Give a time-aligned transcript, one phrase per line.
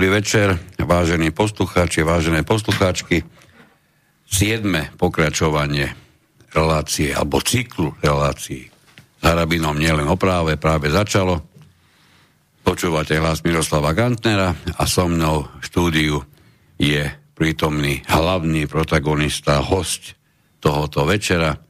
[0.00, 3.20] Dobrý večer, vážení poslucháči, vážené poslucháčky.
[4.24, 5.92] Siedme pokračovanie
[6.56, 8.72] relácie, alebo cyklu relácií.
[9.20, 11.44] S Harabinom nielen o práve, práve začalo.
[12.64, 16.16] Počúvate hlas Miroslava Gantnera a so mnou v štúdiu
[16.80, 17.04] je
[17.36, 20.16] prítomný hlavný protagonista, host
[20.64, 21.60] tohoto večera,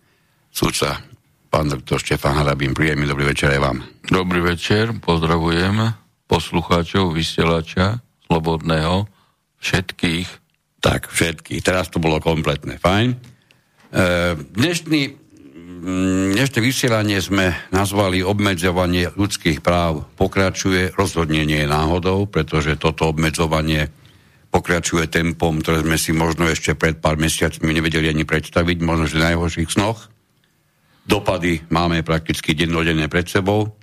[0.55, 1.03] súca
[1.50, 2.78] pán doktor Štefan Harabín.
[2.78, 3.83] Príjemný dobrý večer aj vám.
[4.06, 5.98] Dobrý večer, pozdravujem
[6.31, 9.11] poslucháčov, vysielača, slobodného,
[9.59, 10.28] všetkých.
[10.78, 11.61] Tak, všetkých.
[11.67, 12.78] Teraz to bolo kompletné.
[12.78, 13.11] Fajn.
[13.11, 13.19] E,
[14.39, 15.00] dnešný,
[15.83, 20.06] mm, dnešné vysielanie sme nazvali obmedzovanie ľudských práv.
[20.14, 23.91] Pokračuje, rozhodne nie je náhodou, pretože toto obmedzovanie
[24.55, 29.27] pokračuje tempom, ktoré sme si možno ešte pred pár mesiacmi nevedeli ani predstaviť, možno že
[29.27, 30.06] najhorších snoch.
[31.03, 33.75] Dopady máme prakticky dennodenné pred sebou.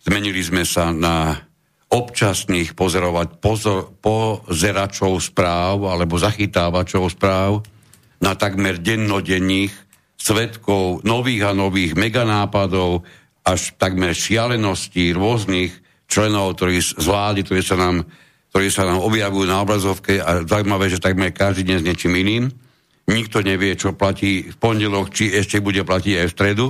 [0.00, 1.49] Zmenili sme sa na
[1.90, 7.66] občasných pozerovať pozor, pozeračov správ alebo zachytávačov správ
[8.22, 9.74] na takmer dennodenných
[10.14, 13.02] svetkov nových a nových meganápadov
[13.42, 15.72] až takmer šialeností rôznych
[16.06, 18.06] členov, ktorí z vlády, ktorí sa nám,
[18.52, 22.44] ktorí sa nám objavujú na obrazovke a zaujímavé, že takmer každý deň s niečím iným.
[23.10, 26.66] Nikto nevie, čo platí v pondelok, či ešte bude platiť aj v stredu.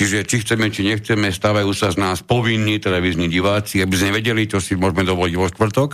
[0.00, 4.48] Čiže či chceme, či nechceme, stávajú sa z nás povinní televízni diváci, aby sme vedeli,
[4.48, 5.90] čo si môžeme dovoliť vo štvrtok.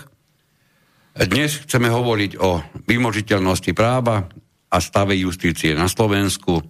[1.26, 4.30] Dnes chceme hovoriť o vymožiteľnosti práva
[4.70, 6.62] a stave justície na Slovensku,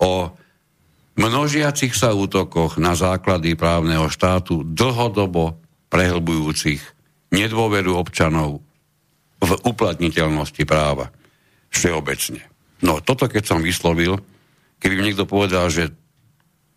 [0.00, 0.12] o
[1.20, 5.60] množiacich sa útokoch na základy právneho štátu, dlhodobo
[5.92, 6.80] prehlbujúcich
[7.28, 8.64] nedôveru občanov
[9.36, 11.12] v uplatniteľnosti práva
[11.68, 12.40] všeobecne.
[12.80, 14.16] No toto keď som vyslovil,
[14.80, 15.99] keby mi niekto povedal, že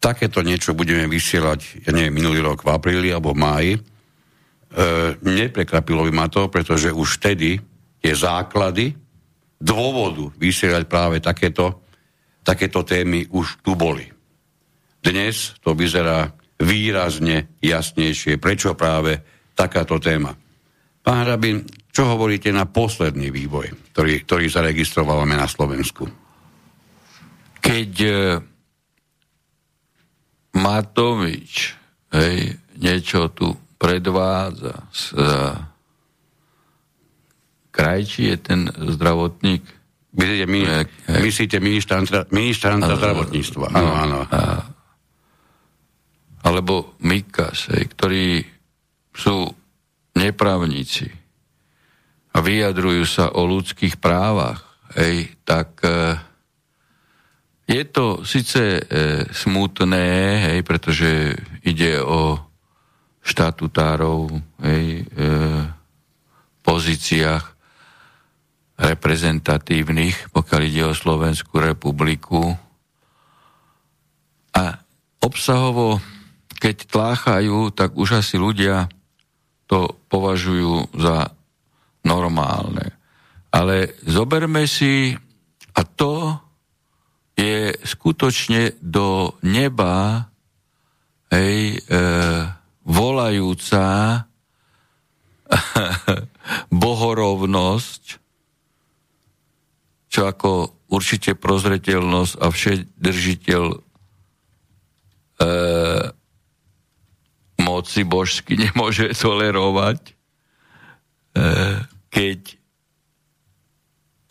[0.04, 3.82] takéto niečo budeme vysielať, ja neviem, minulý rok v apríli alebo v máji, e,
[5.24, 7.56] neprekvapilo by ma to, pretože už vtedy
[8.04, 8.92] tie základy
[9.64, 11.88] dôvodu vysielať práve takéto,
[12.44, 14.04] takéto témy už tu boli.
[15.00, 19.24] Dnes to vyzerá výrazne jasnejšie, prečo práve
[19.56, 20.36] takáto téma.
[21.00, 26.08] Pán Hrabin, čo hovoríte na posledný vývoj, ktorý, ktorý zaregistrovávame na Slovensku?
[27.64, 28.12] Keď e,
[30.64, 31.76] Matovič
[32.16, 34.88] hej, niečo tu predvádza.
[34.96, 35.60] Z, uh,
[37.74, 39.66] Krajčí je ten zdravotník.
[40.14, 43.66] Myslíte, mi, hej, myslíte ministranta, ministranta zdravotníctva.
[43.74, 44.64] Áno, no, áno.
[46.46, 48.46] Alebo Mikas, hej, ktorí
[49.10, 49.50] sú
[50.14, 51.10] neprávnici
[52.34, 54.62] a vyjadrujú sa o ľudských právach,
[54.94, 56.18] hej, tak uh,
[57.64, 58.82] je to síce e,
[59.32, 60.08] smutné,
[60.52, 62.36] hej, pretože ide o
[63.24, 64.28] štatutárov,
[64.68, 65.24] hej, e,
[66.64, 67.44] pozíciách
[68.84, 72.52] reprezentatívnych, pokiaľ ide o Slovenskú republiku.
[74.52, 74.64] A
[75.24, 76.04] obsahovo,
[76.60, 78.92] keď tláchajú, tak už asi ľudia
[79.72, 81.32] to považujú za
[82.04, 82.92] normálne.
[83.56, 85.16] Ale zoberme si,
[85.74, 86.43] a to
[87.44, 90.32] je skutočne do neba
[91.28, 92.00] hej, e,
[92.88, 93.86] volajúca
[96.84, 98.04] bohorovnosť,
[100.08, 100.52] čo ako
[100.94, 103.78] určite prozretelnosť a všedržiteľ e,
[107.60, 110.14] moci božsky nemôže tolerovať, e,
[112.14, 112.63] keď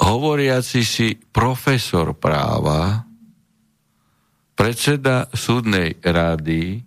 [0.03, 3.07] hovoriaci si profesor práva,
[4.59, 6.83] predseda súdnej rady,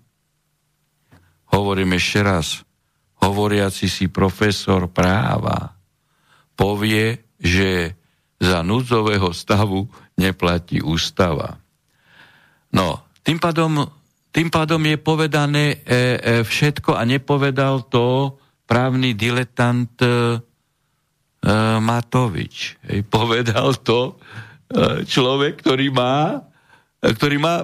[1.55, 2.47] hovorím ešte raz,
[3.23, 5.73] hovoriaci si profesor práva,
[6.59, 7.95] povie, že
[8.35, 9.87] za núdzového stavu
[10.19, 11.55] neplatí ústava.
[12.75, 13.87] No, tým pádom,
[14.35, 15.99] tým pádom je povedané e, e,
[16.43, 18.35] všetko a nepovedal to
[18.67, 20.43] právny diletant e,
[21.77, 22.81] Matovič.
[22.89, 27.55] Hej, povedal to uh, človek, ktorý má, uh, ktorý má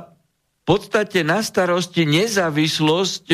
[0.62, 3.26] v podstate na starosti nezávislosť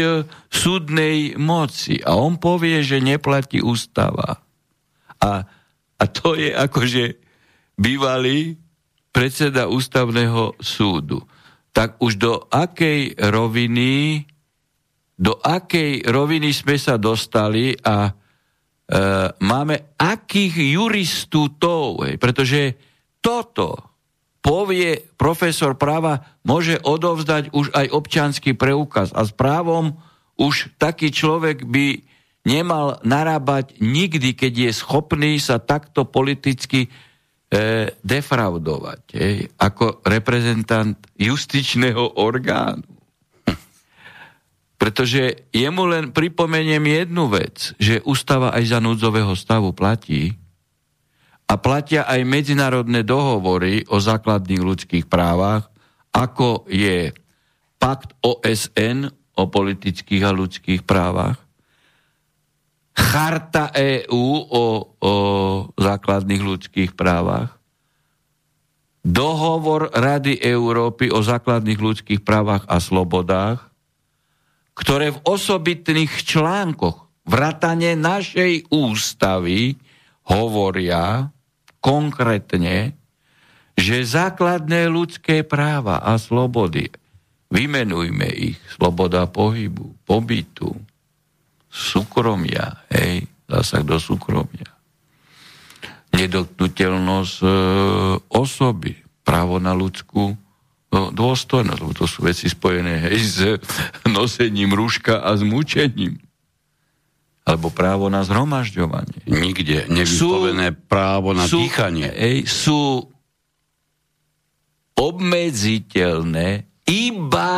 [0.47, 1.99] súdnej moci.
[1.99, 4.39] A on povie, že neplatí ústava.
[5.19, 5.43] A,
[5.99, 7.19] a to je akože
[7.75, 8.55] bývalý
[9.11, 11.19] predseda ústavného súdu.
[11.75, 14.23] Tak už do akej roviny
[15.19, 18.16] do akej roviny sme sa dostali a E,
[19.43, 22.79] máme akých juristútov, pretože
[23.19, 23.97] toto
[24.47, 29.99] povie profesor práva, môže odovzdať už aj občanský preukaz a s právom
[30.39, 32.07] už taký človek by
[32.47, 36.89] nemal narábať nikdy, keď je schopný sa takto politicky e,
[37.91, 42.96] defraudovať, e, ako reprezentant justičného orgánu.
[44.77, 50.37] Pretože jemu len pripomeniem jednu vec, že ústava aj za núdzového stavu platí
[51.49, 55.73] a platia aj medzinárodné dohovory o základných ľudských právach,
[56.13, 57.09] ako je
[57.81, 61.41] pakt OSN o politických a ľudských právach,
[62.97, 64.65] Charta EÚ o,
[64.97, 65.13] o
[65.77, 67.57] základných ľudských právach,
[69.07, 73.66] Dohovor Rady Európy o základných ľudských právach a slobodách,
[74.77, 79.73] ktoré v osobitných článkoch vratane našej ústavy
[80.29, 81.33] hovoria
[81.81, 82.93] konkrétne,
[83.73, 86.93] že základné ľudské práva a slobody,
[87.49, 90.73] vymenujme ich, sloboda pohybu, pobytu,
[91.69, 94.69] súkromia, hej, zásah do súkromia.
[96.13, 97.49] Nedotknutelnosť e,
[98.33, 100.46] osoby, právo na ľudskú
[100.91, 103.37] no, dôstojnosť, lebo to sú veci spojené hej, s
[104.17, 106.19] nosením rúška a s mučením.
[107.47, 109.23] Alebo právo na zhromažďovanie.
[109.23, 112.11] Nikde nevyslovené sú, právo na sú, dýchanie.
[112.11, 113.07] Hej, sú
[114.99, 117.55] obmedziteľné iba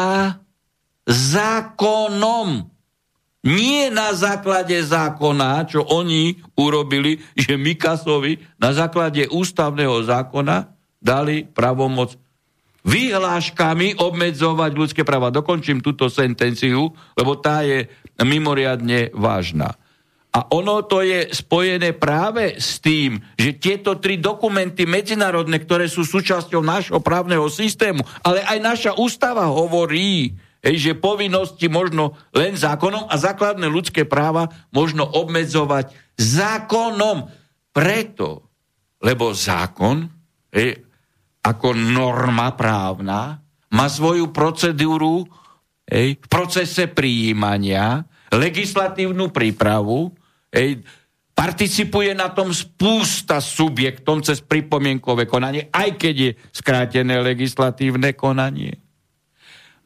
[1.10, 2.70] zákonom.
[3.40, 12.20] Nie na základe zákona, čo oni urobili, že Mikasovi na základe ústavného zákona dali pravomoc
[12.84, 15.34] vyhláškami obmedzovať ľudské práva.
[15.34, 17.88] Dokončím túto sentenciu, lebo tá je
[18.20, 19.76] mimoriadne vážna.
[20.30, 26.06] A ono to je spojené práve s tým, že tieto tri dokumenty medzinárodné, ktoré sú
[26.06, 33.16] súčasťou nášho právneho systému, ale aj naša ústava hovorí, že povinnosti možno len zákonom a
[33.18, 37.32] základné ľudské práva možno obmedzovať zákonom.
[37.74, 38.46] Preto,
[39.02, 40.12] lebo zákon
[41.50, 43.42] ako norma právna
[43.74, 45.26] má svoju procedúru
[45.90, 50.14] hej, v procese prijímania, legislatívnu prípravu,
[50.54, 50.86] hej,
[51.34, 58.78] participuje na tom spústa subjektom cez pripomienkové konanie, aj keď je skrátené legislatívne konanie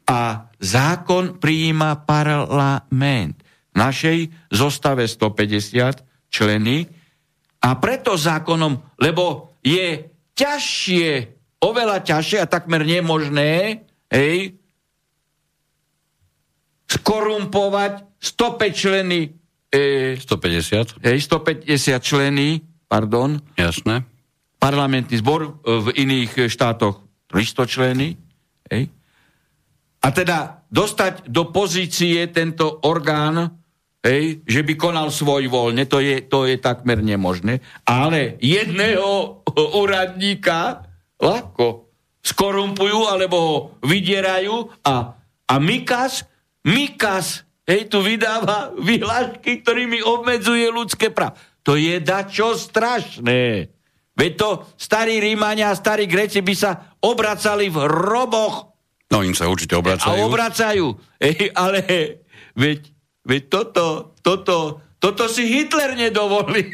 [0.04, 3.40] a zákon prijíma parlament.
[3.74, 4.18] V našej
[4.54, 6.86] zostave 150 členy
[7.64, 11.33] a preto zákonom, lebo je ťažšie,
[11.64, 14.60] oveľa ťažšie a takmer nemožné, hej,
[16.84, 19.32] skorumpovať 105 členy
[19.72, 21.64] e, 150 hej, 150
[22.04, 23.40] členy, pardon.
[23.56, 24.04] Jasné.
[24.60, 27.00] Parlamentný zbor v iných štátoch
[27.32, 28.16] 300 členy,
[28.70, 28.92] hej,
[30.04, 33.56] a teda dostať do pozície tento orgán,
[34.04, 37.64] hej, že by konal svoj voľne, to je, to je takmer nemožné.
[37.88, 40.83] Ale jedného úradníka
[41.20, 41.90] ľahko
[42.24, 46.24] skorumpujú alebo ho vydierajú a, a Mikas,
[46.64, 51.36] Mikas, hej, tu vydáva vyhlášky, ktorými obmedzuje ľudské práva.
[51.64, 53.72] To je dačo strašné.
[54.14, 58.74] Veď to starí Rímania a starí Greci by sa obracali v roboch
[59.14, 60.10] No im sa určite obracajú.
[60.10, 60.86] A obracajú.
[61.22, 61.78] Ej, ale
[62.58, 62.80] veď,
[63.22, 66.66] veď toto, toto, toto si Hitler nedovolí.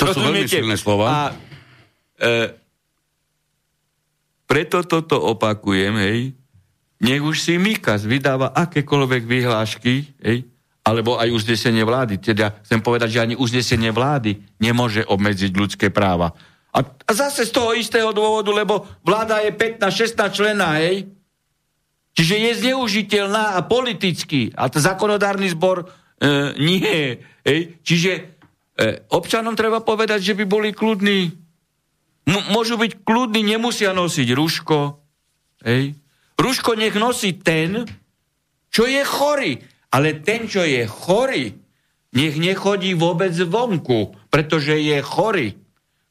[0.00, 1.04] To sú veľmi silné slova.
[1.04, 1.20] A,
[2.16, 2.61] e,
[4.52, 6.36] preto toto opakujem, hej,
[7.00, 10.44] nech už si Mikas vydáva akékoľvek vyhlášky, hej,
[10.84, 12.20] alebo aj uznesenie vlády.
[12.20, 16.36] Teda chcem povedať, že ani uznesenie vlády nemôže obmedziť ľudské práva.
[16.76, 21.08] A, a zase z toho istého dôvodu, lebo vláda je 15-16 člená, hej?
[22.12, 24.52] Čiže je zneužiteľná a politicky.
[24.52, 25.86] A to zákonodárny zbor e,
[26.60, 27.16] nie.
[27.40, 27.80] Hej?
[27.80, 28.22] Čiže e,
[29.16, 31.41] občanom treba povedať, že by boli kľudní.
[32.28, 34.78] M- môžu byť kľudní, nemusia nosiť ruško.
[35.66, 35.98] Hej?
[36.38, 37.86] Ruško nech nosí ten,
[38.70, 39.62] čo je chorý.
[39.92, 41.52] Ale ten, čo je chorý,
[42.16, 45.56] nech nechodí vôbec vonku, pretože je chorý.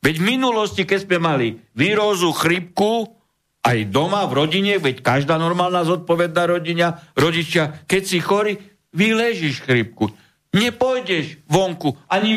[0.01, 3.09] Veď v minulosti, keď sme mali výrozu, chrypku,
[3.61, 8.57] aj doma, v rodine, veď každá normálna zodpovedná rodina, rodičia, keď si chorý,
[8.93, 10.09] vyležíš chrypku.
[10.51, 12.33] Nepôjdeš vonku, ani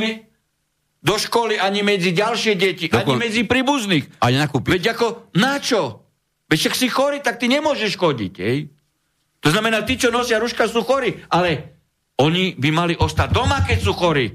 [1.04, 3.20] do školy, ani medzi ďalšie deti, Dokon...
[3.20, 4.24] ani medzi príbuzných.
[4.24, 4.72] Ani nakúpiť.
[4.72, 6.00] Veď ako, na čo?
[6.48, 8.72] Veď ak si chorý, tak ty nemôžeš chodiť, hej?
[9.44, 11.76] To znamená, tí, čo nosia ruška, sú chorí, ale
[12.16, 14.32] oni by mali ostať doma, keď sú chorí.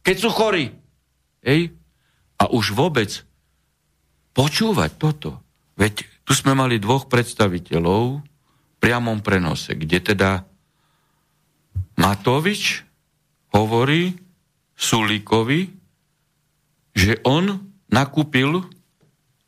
[0.00, 0.72] Keď sú chorí.
[1.44, 1.76] Hej?
[2.40, 3.12] A už vôbec
[4.32, 5.44] počúvať toto.
[5.76, 10.48] Veď tu sme mali dvoch predstaviteľov v priamom prenose, kde teda
[12.00, 12.88] Matovič
[13.52, 14.16] hovorí
[14.76, 15.72] Sulíkovi,
[16.92, 17.56] že on
[17.88, 18.60] nakúpil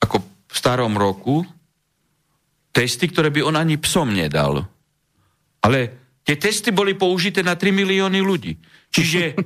[0.00, 1.44] ako v starom roku
[2.73, 4.64] testy, ktoré by on ani psom nedal.
[5.61, 5.78] Ale
[6.25, 8.56] tie testy boli použité na 3 milióny ľudí.
[8.88, 9.37] Čiže,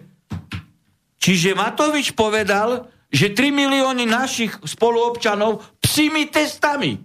[1.23, 6.97] čiže Matovič povedal, že 3 milióny našich spoluobčanov psými testami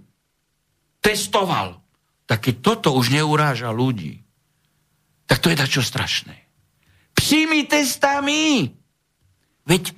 [1.03, 1.79] testoval.
[2.27, 4.19] Tak keď toto už neuráža ľudí,
[5.27, 6.46] tak to je dačo strašné.
[7.17, 8.69] Psými testami!
[9.67, 9.91] Veď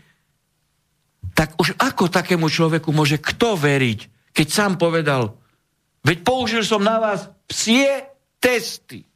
[1.35, 5.39] tak už ako takému človeku môže kto veriť, keď sám povedal,
[6.03, 8.07] veď použil som na vás psie
[8.43, 9.07] testy.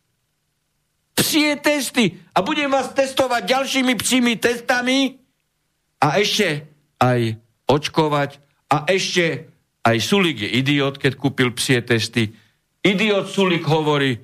[1.13, 2.15] Psie testy.
[2.31, 5.19] A budem vás testovať ďalšími psími testami
[6.00, 6.67] a ešte
[7.00, 8.39] aj očkovať
[8.72, 9.51] a ešte
[9.83, 12.31] aj Sulik je idiot, keď kúpil psie testy.
[12.83, 14.19] Idiot Sulik hovorí,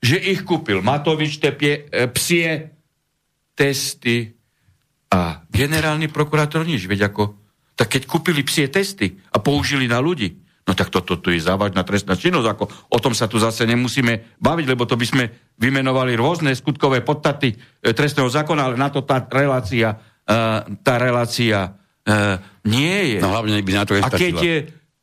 [0.00, 2.72] že ich kúpil Matovič te pie, e, psie
[3.62, 4.34] testy
[5.14, 6.90] a generálny prokurátor nič.
[6.90, 7.38] Veď ako,
[7.78, 10.34] tak keď kúpili psie testy a použili na ľudí,
[10.66, 12.48] no tak toto to, to je závažná trestná činnosť.
[12.58, 15.24] Ako, o tom sa tu zase nemusíme baviť, lebo to by sme
[15.62, 17.56] vymenovali rôzne skutkové podstaty e,
[17.94, 19.94] trestného zákona, ale na to tá relácia,
[20.26, 20.36] e,
[20.82, 22.10] tá relácia e,
[22.66, 23.18] nie je.
[23.22, 24.56] No hlavne by na to A keď, je,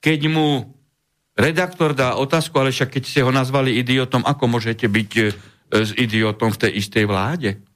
[0.03, 0.67] keď mu
[1.39, 5.23] redaktor dá otázku, ale však keď ste ho nazvali idiotom, ako môžete byť e,
[5.79, 7.68] s idiotom v tej istej vláde?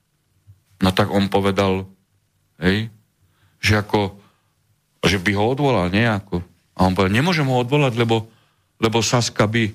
[0.84, 1.88] No tak on povedal,
[2.60, 2.92] hej,
[3.64, 4.20] že ako,
[5.00, 6.44] že by ho odvolal nejako.
[6.76, 8.28] A on povedal, nemôžem ho odvolať, lebo,
[8.84, 9.74] lebo Saska by e,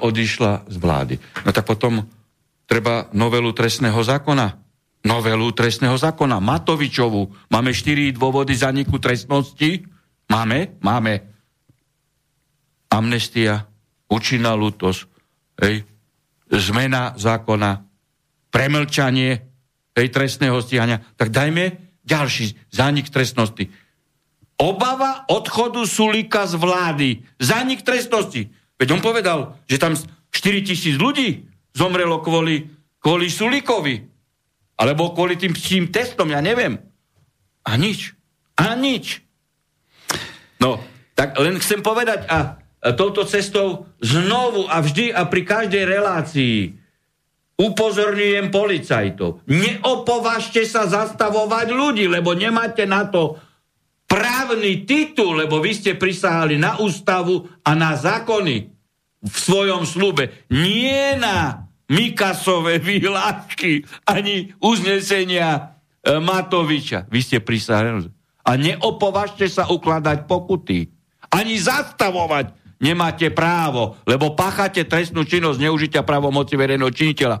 [0.00, 1.14] odišla z vlády.
[1.44, 2.00] No tak potom
[2.64, 4.56] treba novelu trestného zákona.
[5.04, 6.40] Novelu trestného zákona.
[6.40, 7.52] Matovičovu.
[7.52, 9.84] Máme štyri dôvody zaniku trestnosti.
[10.32, 10.80] Máme?
[10.80, 11.20] Máme.
[12.88, 13.66] Amnestia,
[14.06, 15.10] účinná lútosť,
[15.66, 15.82] hej,
[16.46, 17.82] zmena zákona,
[18.54, 19.53] premlčanie
[19.94, 21.02] hej, trestného stíhania.
[21.14, 23.70] Tak dajme ďalší zánik trestnosti.
[24.54, 27.08] Obava odchodu Sulika z vlády.
[27.42, 28.50] Zánik trestnosti.
[28.78, 32.70] Veď on povedal, že tam 4 tisíc ľudí zomrelo kvôli,
[33.02, 34.02] kvôli Sulikovi.
[34.74, 36.78] Alebo kvôli tým psím testom, ja neviem.
[37.62, 38.14] A nič.
[38.58, 39.22] A nič.
[40.58, 40.82] No,
[41.14, 42.58] tak len chcem povedať, a
[42.94, 46.83] touto cestou znovu a vždy a pri každej relácii
[47.54, 49.46] upozorňujem policajtov.
[49.46, 53.38] Neopovažte sa zastavovať ľudí, lebo nemáte na to
[54.10, 58.56] právny titul, lebo vy ste prisahali na ústavu a na zákony
[59.24, 60.46] v svojom slube.
[60.50, 67.06] Nie na Mikasové výhľadky ani uznesenia e, Matoviča.
[67.12, 68.08] Vy ste prisahali.
[68.44, 70.88] A neopovažte sa ukladať pokuty.
[71.32, 77.40] Ani zastavovať nemáte právo, lebo páchate trestnú činnosť neužitia právomoci verejného činiteľa.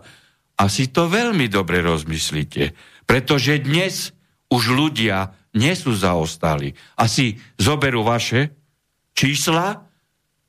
[0.56, 2.72] A si to veľmi dobre rozmyslíte,
[3.04, 4.16] pretože dnes
[4.48, 6.72] už ľudia nie sú zaostali.
[6.96, 8.56] Asi zoberú vaše
[9.12, 9.84] čísla,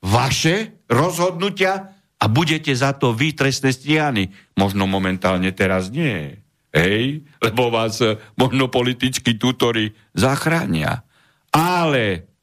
[0.00, 4.32] vaše rozhodnutia a budete za to vy trestne stíhaní.
[4.56, 6.40] Možno momentálne teraz nie.
[6.72, 7.26] Hej?
[7.44, 8.00] Lebo vás
[8.38, 11.04] možno politickí tutory zachránia.
[11.52, 12.35] Ale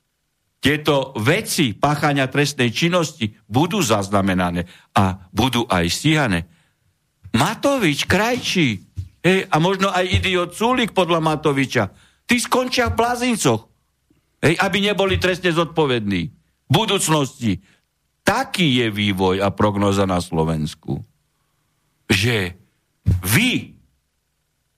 [0.64, 4.64] tieto veci páchania trestnej činnosti budú zaznamenané
[4.96, 6.48] a budú aj stíhané.
[7.36, 8.80] Matovič, Krajčí,
[9.20, 11.92] hej, a možno aj idiot Sulik podľa Matoviča,
[12.24, 13.62] tí skončia v blázincoch,
[14.40, 16.32] hej, aby neboli trestne zodpovední.
[16.32, 17.60] V budúcnosti.
[18.24, 21.04] Taký je vývoj a prognoza na Slovensku.
[22.08, 22.56] Že
[23.20, 23.76] vy,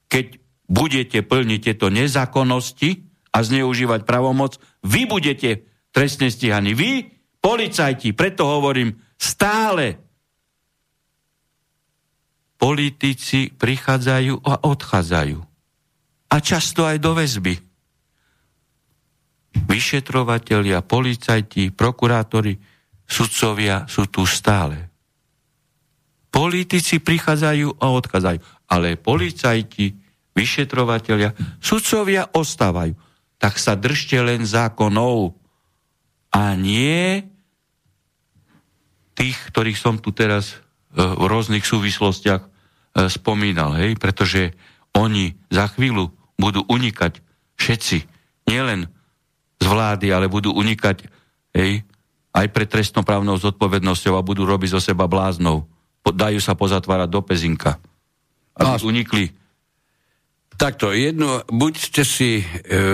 [0.10, 6.76] keď budete plniť tieto nezákonnosti a zneužívať pravomoc, vy budete trestne stíhaní.
[6.76, 7.08] Vy,
[7.40, 9.96] policajti, preto hovorím, stále
[12.60, 15.40] politici prichádzajú a odchádzajú.
[16.28, 17.56] A často aj do väzby.
[19.56, 22.60] Vyšetrovatelia, policajti, prokurátori,
[23.08, 24.92] sudcovia sú tu stále.
[26.28, 28.68] Politici prichádzajú a odchádzajú.
[28.68, 29.96] Ale policajti,
[30.36, 31.32] vyšetrovatelia,
[31.64, 32.92] sudcovia ostávajú.
[33.40, 35.45] Tak sa držte len zákonov
[36.36, 37.24] a nie
[39.16, 40.60] tých, ktorých som tu teraz
[40.92, 42.48] e, v rôznych súvislostiach e,
[43.08, 44.52] spomínal, hej, pretože
[44.92, 47.24] oni za chvíľu budú unikať
[47.56, 47.98] všetci,
[48.52, 48.92] nielen
[49.64, 51.08] z vlády, ale budú unikať
[51.56, 51.88] hej,
[52.36, 55.64] aj pre trestnoprávnou zodpovednosťou a budú robiť zo seba bláznou.
[56.04, 57.80] Dajú sa pozatvárať do pezinka.
[58.60, 59.32] Aby no, unikli
[60.56, 62.44] Takto, jednu, buď ste si e,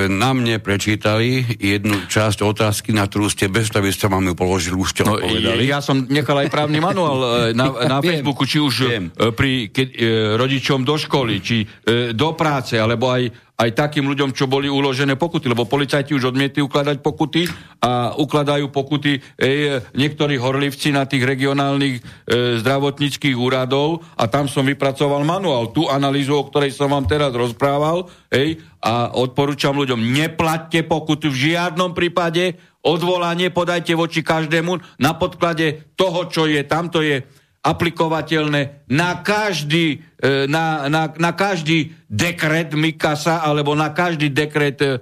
[0.10, 4.34] na mne prečítali jednu časť otázky, na ktorú ste bez toho, aby ste vám ju
[4.34, 5.70] položili, už ste no, odpovedali.
[5.70, 9.06] Ja som nechal aj právny manuál e, na, na Facebooku, či už Viem.
[9.14, 10.02] E, pri keď, e,
[10.42, 15.14] rodičom do školy, či e, do práce, alebo aj aj takým ľuďom, čo boli uložené
[15.22, 17.46] pokuty, lebo policajti už odmietli ukladať pokuty
[17.86, 24.66] a ukladajú pokuty e, niektorí horlivci na tých regionálnych e, zdravotníckých úradov a tam som
[24.66, 30.82] vypracoval manuál, tú analýzu, o ktorej som vám teraz rozprával ej, a odporúčam ľuďom, neplatte
[30.82, 37.22] pokuty v žiadnom prípade, odvolanie podajte voči každému na podklade toho, čo je, tamto je
[37.62, 44.98] aplikovateľné na každý, e, na, na, na každý dekret Mikasa alebo na každý dekret e,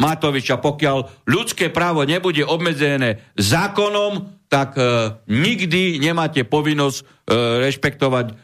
[0.00, 0.56] Matoviča.
[0.56, 7.04] Pokiaľ ľudské právo nebude obmedzené zákonom, tak e, nikdy nemáte povinnosť e,
[7.68, 8.34] rešpektovať e,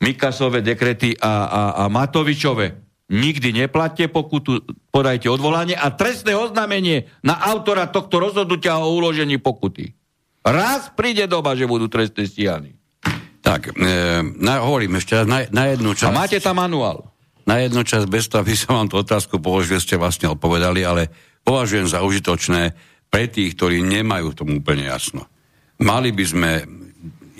[0.00, 2.76] Mikasové dekrety a, a, a Matovičové.
[3.10, 4.62] Nikdy neplatte pokutu,
[4.94, 9.99] podajte odvolanie a trestné oznámenie na autora tohto rozhodnutia o uložení pokuty.
[10.40, 12.72] Raz príde doba, že budú trestne stíhaní.
[13.40, 16.12] Tak, e, na, hovorím ešte na, na jednu časť.
[16.12, 17.08] A máte tam manuál?
[17.48, 21.08] Na jednu časť, bez toho, aby som vám tú otázku položil, ste vlastne odpovedali, ale
[21.44, 22.72] považujem za užitočné
[23.10, 25.26] pre tých, ktorí nemajú tomu úplne jasno.
[25.80, 26.50] Mali by sme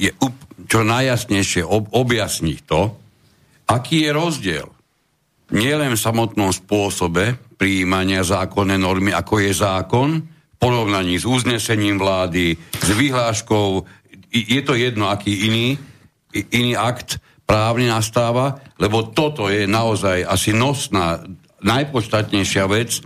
[0.01, 0.11] je,
[0.67, 2.97] čo najjasnejšie ob, objasniť to,
[3.69, 4.69] aký je rozdiel
[5.51, 10.09] nielen v samotnom spôsobe prijímania zákonnej normy, ako je zákon,
[10.61, 13.83] porovnaní s uznesením vlády, s vyhláškou,
[14.31, 15.81] je to jedno, aký iný,
[16.53, 17.17] iný akt
[17.49, 21.25] právny nastáva, lebo toto je naozaj asi nosná,
[21.65, 23.03] najpodstatnejšia vec,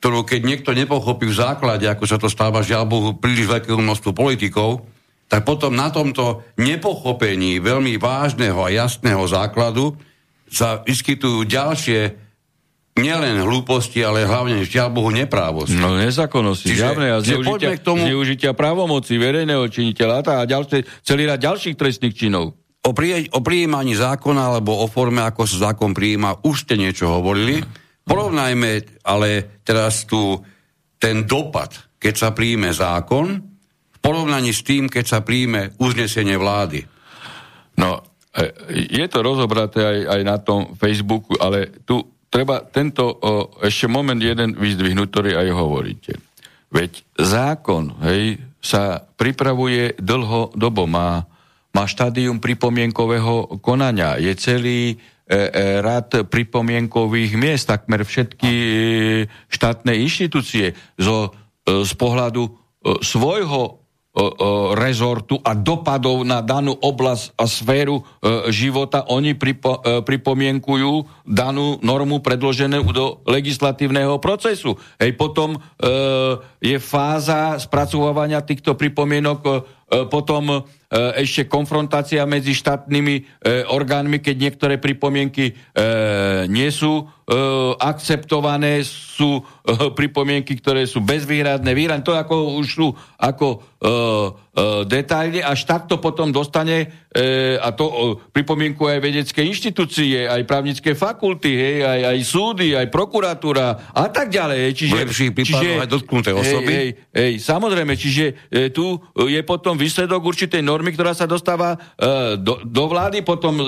[0.00, 4.10] ktorú keď niekto nepochopí v základe, ako sa to stáva žiaľ Bohu príliš veľkému množstvu
[4.16, 4.86] politikov,
[5.26, 9.94] tak potom na tomto nepochopení veľmi vážneho a jasného základu
[10.50, 12.00] sa vyskytujú ďalšie
[12.92, 15.80] nielen hlúposti, ale hlavne, žiaľ Bohu, neprávosti.
[15.80, 18.04] No nezákonnosti, žiadne a zneužitia, k tomu...
[18.04, 22.52] zneužitia právomoci verejného činiteľa a ďalšie, celý rad ďalších trestných činov.
[22.82, 27.08] O, pri, o prijímaní zákona alebo o forme, ako sa zákon prijíma, už ste niečo
[27.08, 27.62] hovorili.
[28.02, 30.42] Porovnajme ale teraz tu
[30.98, 31.70] ten dopad,
[32.02, 33.38] keď sa príjme zákon,
[33.92, 36.82] v porovnaní s tým, keď sa príjme uznesenie vlády.
[37.78, 38.02] No,
[38.34, 38.50] e,
[38.98, 44.16] je to rozobraté aj, aj na tom Facebooku, ale tu treba tento o, ešte moment
[44.16, 46.12] jeden vyzdvihnúť, ktorý aj hovoríte.
[46.72, 51.28] Veď zákon hej, sa pripravuje dlhodobo, má,
[51.76, 54.96] má štádium pripomienkového konania, je celý e,
[55.28, 58.72] e, rad pripomienkových miest, takmer všetky e,
[59.52, 61.36] štátne inštitúcie zo,
[61.68, 62.50] e, z pohľadu e,
[63.04, 63.81] svojho
[64.76, 71.80] rezortu a dopadov na danú oblasť a sféru e, života, oni pripo, e, pripomienkujú danú
[71.80, 74.76] normu predloženú do legislatívneho procesu.
[75.00, 75.58] Hej, potom e,
[76.60, 79.64] je fáza spracovávania týchto pripomienok
[80.08, 80.60] potom e,
[81.20, 83.22] ešte konfrontácia medzi štátnymi e,
[83.68, 85.54] orgánmi, keď niektoré pripomienky e,
[86.48, 87.04] nie sú e,
[87.76, 92.88] akceptované, sú e, pripomienky, ktoré sú bezvýhradné, výhradné, to ako už sú
[93.20, 94.51] ako e, e,
[94.84, 97.96] detailne, až takto potom dostane, e, a to e,
[98.36, 104.28] pripomienku aj vedecké inštitúcie, aj právnické fakulty, hej, aj, aj súdy, aj prokuratúra a tak
[104.28, 104.76] ďalej.
[104.76, 106.68] Čiže, čiže aj dotknuté osoby.
[106.68, 111.72] Hej, hej, hej, samozrejme, čiže e, tu je potom výsledok určitej normy, ktorá sa dostáva
[111.96, 113.64] e, do, do vlády, potom e,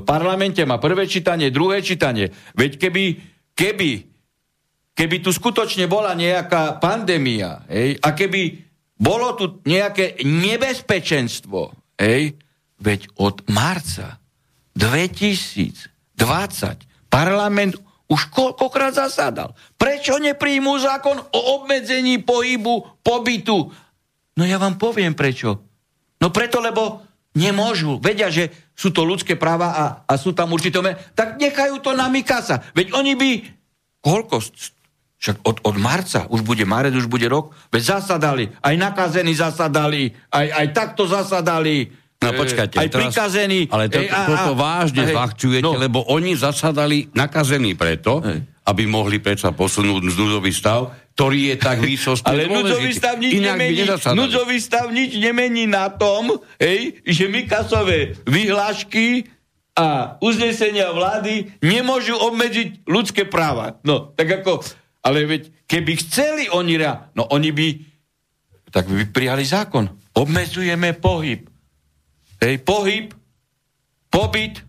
[0.00, 2.32] v parlamente má prvé čítanie, druhé čítanie.
[2.56, 3.04] Veď keby,
[3.52, 3.90] keby,
[4.96, 8.63] keby tu skutočne bola nejaká pandémia hej, a keby
[8.94, 12.38] bolo tu nejaké nebezpečenstvo, hej,
[12.78, 14.22] veď od marca
[14.74, 16.14] 2020
[17.10, 17.74] parlament
[18.10, 19.56] už koľkokrát zasadal.
[19.80, 23.72] Prečo nepríjmú zákon o obmedzení pohybu, pobytu?
[24.34, 25.64] No ja vám poviem prečo.
[26.20, 27.02] No preto, lebo
[27.34, 27.98] nemôžu.
[27.98, 30.78] Vedia, že sú to ľudské práva a, a sú tam určité...
[31.14, 32.62] Tak nechajú to na Mikasa.
[32.74, 33.30] Veď oni by...
[34.04, 34.36] Koľko?
[35.24, 40.12] Však od, od marca, už bude marec, už bude rok, veď zasadali, aj nakazení zasadali,
[40.28, 42.80] aj, aj takto zasadali, No počkajte.
[42.80, 43.60] Aj teraz, prikazení.
[43.68, 45.76] Ale to, a, toto vážne zľahčujete, no.
[45.76, 48.64] lebo oni zasadali nakazení preto, Hej.
[48.64, 53.84] aby mohli predsa posunúť núdzový stav, ktorý je tak výsostný Ale núdzový stav, nič nemení,
[54.16, 59.28] núdzový stav nič nemení na tom, hej, že Mikasové vyhlášky
[59.74, 63.82] a uznesenia vlády nemôžu obmedziť ľudské práva.
[63.82, 64.62] No, tak ako,
[65.04, 66.80] ale veď, keby chceli oni,
[67.14, 67.68] no oni by,
[68.72, 69.92] tak by prijali zákon.
[70.16, 71.54] Obmedzujeme pohyb
[72.44, 73.08] Hej, pohyb,
[74.12, 74.60] pobyt,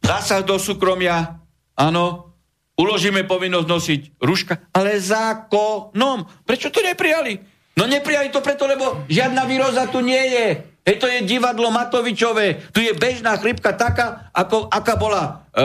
[0.00, 1.44] zásah do súkromia,
[1.76, 2.32] áno,
[2.80, 6.24] uložíme povinnosť nosiť ruška, ale zákonom.
[6.48, 7.36] Prečo to neprijali?
[7.76, 10.46] No neprijali to preto, lebo žiadna výroza tu nie je.
[10.88, 12.72] Hej, to je divadlo Matovičové.
[12.72, 15.60] Tu je bežná chrypka taká, ako, aká bola e,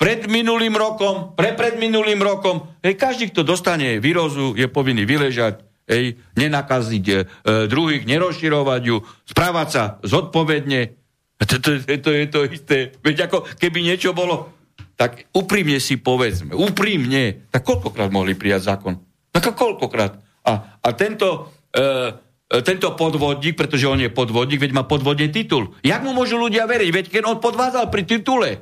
[0.00, 2.64] pred minulým rokom, pre pred minulým rokom.
[2.80, 7.16] Hej, každý, kto dostane výrozu, je povinný vyležať, hej, nenakaziť e,
[7.68, 10.96] druhých, nerozširovať ju, správať sa zodpovedne.
[11.40, 12.76] To, to, to, to je to isté.
[13.00, 14.60] Veď ako keby niečo bolo
[15.00, 19.00] tak úprimne si povedzme, úprimne, tak koľkokrát mohli prijať zákon?
[19.32, 20.20] Tak koľkokrát?
[20.44, 21.80] A, a tento, e,
[22.44, 25.72] e, tento podvodník, pretože on je podvodník, veď má podvodný titul.
[25.80, 26.90] Jak mu môžu ľudia veriť?
[26.92, 28.60] Veď keď on podvádzal pri titule,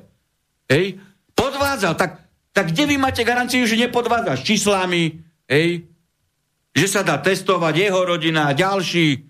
[0.71, 1.03] hej,
[1.39, 2.19] podvádzal, tak,
[2.51, 5.87] tak kde vy máte garanciu, že nepodvádza s číslami, hej,
[6.75, 9.23] že sa dá testovať jeho rodina a ďalší.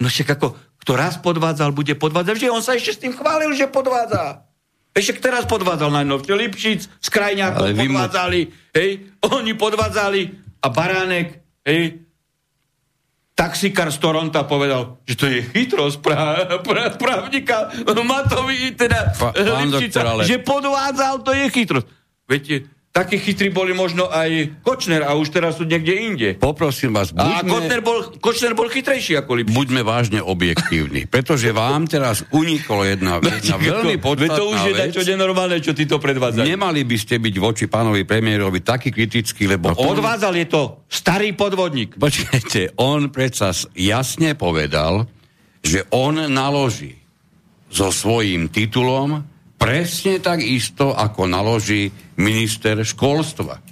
[0.00, 3.52] No však ako, kto raz podvádzal, bude podvádzať, že on sa ešte s tým chválil,
[3.52, 4.48] že podvádza.
[4.90, 8.52] Ešte teraz podvádzal najnovšie Lipšic, s Krajňákom podvádzali, mu...
[8.74, 8.90] hej,
[9.22, 10.20] oni podvádzali
[10.60, 12.09] a Baránek, hej,
[13.40, 17.72] taxikár z Toronta povedal, že to je chytrosť pra, pra, právnika
[18.04, 20.28] Matovi, teda pa, Lipšica, ale...
[20.28, 21.86] že podvádzal, to je chytrosť.
[22.28, 26.28] Viete, Takí chytrí boli možno aj Kočner a už teraz sú niekde inde.
[26.34, 27.38] Poprosím vás, buďme...
[27.38, 29.54] A Kočner bol, Kočner bol chytrejší ako Lipšic.
[29.54, 34.90] Buďme vážne objektívni, pretože vám teraz uniklo jedna, jedna veľmi podstatná to už je vec.
[34.90, 36.42] čo nenormálne, čo ty to predvádzajú.
[36.42, 39.70] Nemali by ste byť voči pánovi premiérovi taký kritický, lebo...
[39.70, 39.94] No, on...
[39.94, 41.94] Odvádzal je to starý podvodník.
[41.94, 45.06] Počkajte, on predsa jasne povedal,
[45.62, 46.98] že on naloží
[47.70, 49.22] so svojím titulom
[49.60, 53.64] presne tak isto, ako naloží minister školstva.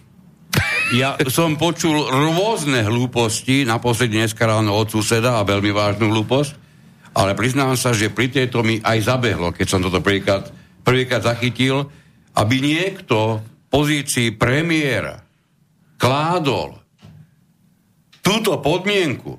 [0.96, 6.52] Ja som počul rôzne hlúposti, naposledy dneska ráno od suseda a veľmi vážnu hlúposť,
[7.12, 10.48] ale priznám sa, že pri tejto mi aj zabehlo, keď som toto prvýkrát,
[10.80, 11.92] prvýkrát zachytil,
[12.32, 15.20] aby niekto v pozícii premiéra
[16.00, 16.80] kládol
[18.24, 19.36] túto podmienku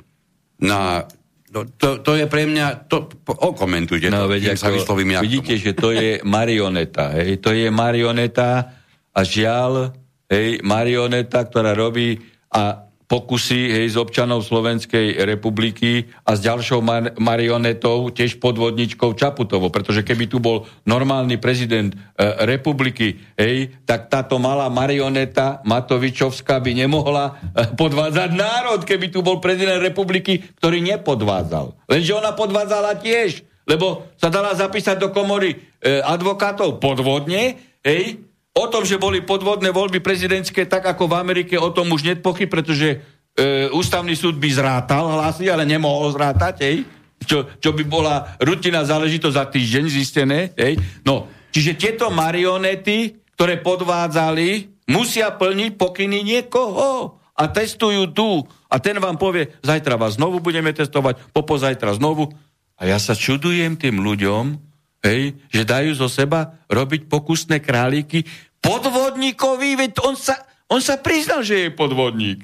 [0.61, 1.09] na
[1.49, 5.57] No, to, to je pre mňa, to, okomentujte no, to, veď ako, sa vyslovím Vidíte,
[5.57, 8.77] že to je marioneta, hej, to je marioneta
[9.19, 9.91] a žiaľ,
[10.32, 17.12] hej, marioneta, ktorá robí a pokusy hej, z občanov Slovenskej republiky a s ďalšou mar-
[17.17, 21.97] marionetou, tiež podvodničkou Čaputovo, pretože keby tu bol normálny prezident e,
[22.45, 29.41] republiky, hej, tak táto malá marioneta Matovičovská by nemohla e, podvádzať národ, keby tu bol
[29.41, 31.89] prezident republiky, ktorý nepodvádzal.
[31.89, 38.28] Lenže ona podvádzala tiež, lebo sa dala zapísať do komory e, advokátov podvodne, hej,
[38.59, 42.43] O tom, že boli podvodné voľby prezidentské, tak ako v Amerike, o tom už nepochy,
[42.43, 42.99] pretože
[43.39, 46.77] e, ústavný súd by zrátal hlasy, ale nemohol zrátať, hej?
[47.23, 50.39] Čo, čo by bola rutina záležitosť za týždeň zistené.
[50.59, 50.75] Hej?
[51.07, 58.43] No, čiže tieto marionety, ktoré podvádzali, musia plniť pokyny niekoho a testujú tu.
[58.67, 62.35] A ten vám povie, zajtra vás znovu budeme testovať, popozajtra znovu.
[62.75, 64.68] A ja sa čudujem tým ľuďom,
[64.99, 68.27] Hej, že dajú zo seba robiť pokusné králiky
[68.59, 70.35] podvodníkovi, veď on sa,
[70.67, 72.43] on sa priznal, že je podvodník.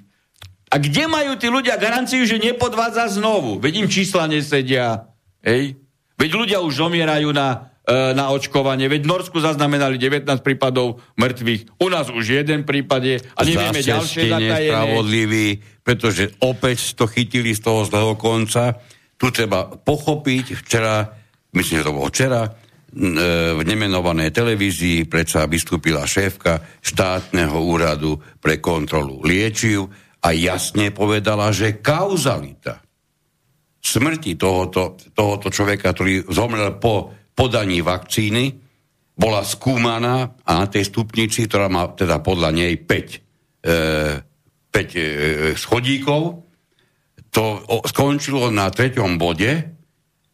[0.72, 3.62] A kde majú tí ľudia garanciu, že nepodvádza znovu?
[3.62, 5.08] Veď im čísla nesedia.
[5.46, 5.80] Hej?
[6.18, 8.90] Veď ľudia už zomierajú na, e, na očkovanie.
[8.90, 11.80] Veď v Norsku zaznamenali 19 prípadov mŕtvych.
[11.80, 14.76] U nás už jeden prípad je a nevieme Zase ďalšie zatajené.
[15.86, 18.80] pretože opäť to chytili z toho zlého konca.
[19.16, 20.60] Tu treba pochopiť.
[20.66, 21.08] Včera
[21.56, 22.50] myslím, že to bolo včera, e,
[23.56, 29.88] v nemenovanej televízii predsa vystúpila šéfka štátneho úradu pre kontrolu liečiv
[30.22, 32.86] a jasne povedala, že kauzalita
[33.86, 38.58] smrti tohoto, tohoto človeka, ktorý zomrel po podaní vakcíny,
[39.16, 43.70] bola skúmaná a na tej stupnici, ktorá má teda podľa nej 5, e,
[44.74, 45.04] 5 e,
[45.56, 46.44] schodíkov,
[47.32, 49.75] to o, skončilo na treťom bode,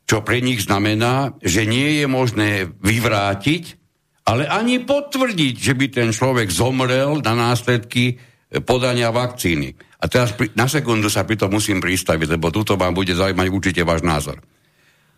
[0.05, 3.81] čo pre nich znamená, že nie je možné vyvrátiť,
[4.27, 8.15] ale ani potvrdiť, že by ten človek zomrel na následky e,
[8.61, 9.73] podania vakcíny.
[10.01, 13.47] A teraz pri, na sekundu sa pri tom musím pristaviť, lebo túto vám bude zaujímať
[13.49, 14.41] určite váš názor.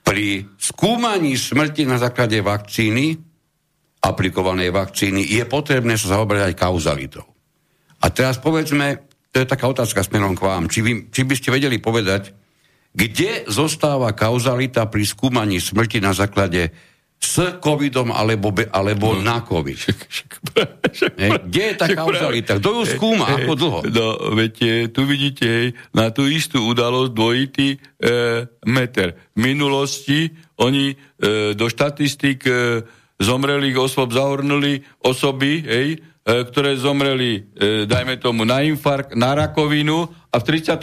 [0.03, 3.15] Pri skúmaní smrti na základe vakcíny,
[4.03, 7.25] aplikovanej vakcíny, je potrebné sa zaoberať aj kauzalitou.
[8.03, 11.55] A teraz povedzme, to je taká otázka smerom k vám, či, vy, či by ste
[11.55, 12.42] vedeli povedať,
[12.93, 16.73] kde zostáva kauzalita pri skúmaní smrti na základe
[17.23, 19.23] s covidom alebo, be, alebo no.
[19.23, 19.79] na covid.
[21.47, 22.59] Kde je tá kauzalita?
[22.59, 23.39] Kto ju skúma?
[23.39, 23.79] Ako dlho?
[23.87, 27.77] No, viete, tu vidíte hej, na tú istú udalosť dvojitý e,
[28.67, 29.15] meter.
[29.33, 30.95] V minulosti oni e,
[31.55, 32.83] do štatistik e,
[33.23, 40.11] zomrelých osôb zahrnuli osoby, hej, e, ktoré zomreli, e, dajme tomu, na infarkt, na rakovinu
[40.27, 40.75] a v 38.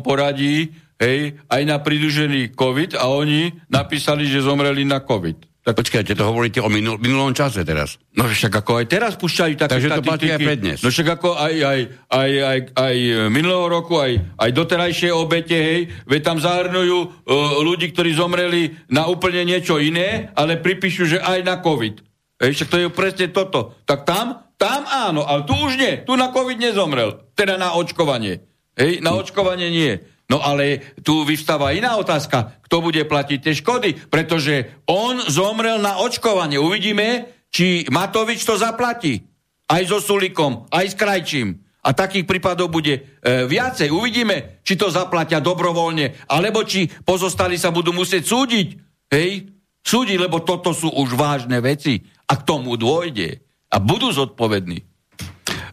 [0.00, 5.50] poradí hej, aj na pridružený COVID a oni napísali, že zomreli na COVID.
[5.62, 7.94] Tak počkajte, to hovoríte o minul, minulom čase teraz.
[8.18, 10.82] No však ako aj teraz púšťajú také Takže to platí aj pre dnes.
[10.82, 12.96] No však ako aj, aj, aj, aj, aj
[13.30, 19.06] minulého roku, aj, aj doterajšie obete, hej, veď tam zahrnujú uh, ľudí, ktorí zomreli na
[19.06, 21.94] úplne niečo iné, ale pripíšu, že aj na COVID.
[22.42, 23.78] Hej, však to je presne toto.
[23.86, 26.02] Tak tam, tam áno, ale tu už nie.
[26.02, 27.22] Tu na COVID nezomrel.
[27.38, 28.42] Teda na očkovanie.
[28.74, 30.02] Hej, na očkovanie nie.
[30.32, 36.00] No ale tu vystáva iná otázka, kto bude platiť tie škody, pretože on zomrel na
[36.00, 36.56] očkovanie.
[36.56, 39.20] Uvidíme, či Matovič to zaplatí.
[39.68, 41.60] Aj so Sulikom, aj s Krajčím.
[41.84, 43.00] A takých prípadov bude e,
[43.44, 43.92] viacej.
[43.92, 48.68] Uvidíme, či to zaplatia dobrovoľne, alebo či pozostali sa budú musieť súdiť.
[49.12, 49.52] Hej?
[49.84, 52.00] Súdiť, lebo toto sú už vážne veci.
[52.24, 53.44] A k tomu dôjde.
[53.68, 54.80] A budú zodpovední.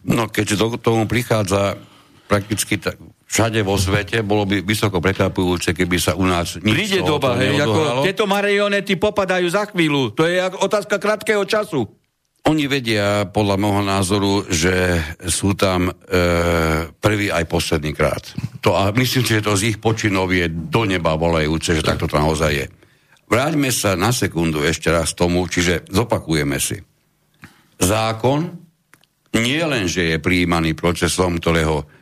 [0.04, 1.80] No keďže do tomu prichádza
[2.28, 7.00] prakticky tak, všade vo svete, bolo by vysoko prekvapujúce, keby sa u nás nič Príde
[7.06, 10.10] doba, hej, ako tieto marionety popadajú za chvíľu.
[10.18, 11.86] To je otázka krátkeho času.
[12.50, 15.92] Oni vedia, podľa môjho názoru, že sú tam e,
[16.88, 18.32] prvý aj posledný krát.
[18.64, 22.08] To, a myslím si, že to z ich počinov je do neba volajúce, že takto
[22.08, 22.66] to naozaj je.
[23.30, 26.80] Vráťme sa na sekundu ešte raz tomu, čiže zopakujeme si.
[27.76, 28.50] Zákon
[29.36, 31.99] nie len, že je prijímaný procesom, ktorého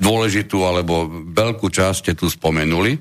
[0.00, 2.96] dôležitú alebo veľkú časť ste tu spomenuli.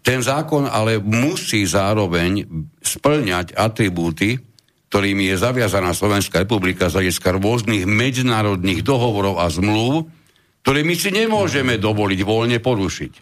[0.00, 2.46] Ten zákon ale musí zároveň
[2.80, 4.38] splňať atribúty,
[4.88, 10.08] ktorými je zaviazaná Slovenská republika z hľadiska rôznych medzinárodných dohovorov a zmluv,
[10.64, 13.12] ktoré my si nemôžeme dovoliť voľne porušiť.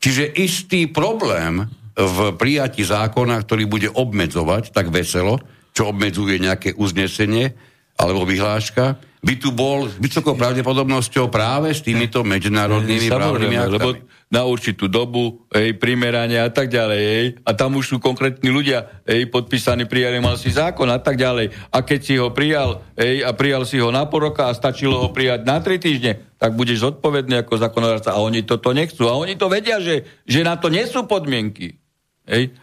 [0.00, 1.66] Čiže istý problém
[1.98, 5.42] v prijati zákona, ktorý bude obmedzovať tak veselo,
[5.74, 7.52] čo obmedzuje nejaké uznesenie
[7.98, 13.76] alebo vyhláška, by tu bol s vysokou pravdepodobnosťou práve s týmito medzinárodnými právnymi aktami.
[13.76, 13.88] Lebo
[14.30, 19.02] na určitú dobu, hej, primerania a tak ďalej, hej, a tam už sú konkrétni ľudia,
[19.04, 21.50] hej, podpísaní, prijali mal si zákon a tak ďalej.
[21.74, 25.02] A keď si ho prijal, hej, a prijal si ho na pol roka a stačilo
[25.02, 28.14] ho prijať na tri týždne, tak budeš zodpovedný ako zákonodárca.
[28.14, 29.10] A oni toto nechcú.
[29.10, 31.76] A oni to vedia, že, že na to nie sú podmienky.
[32.24, 32.54] Hej.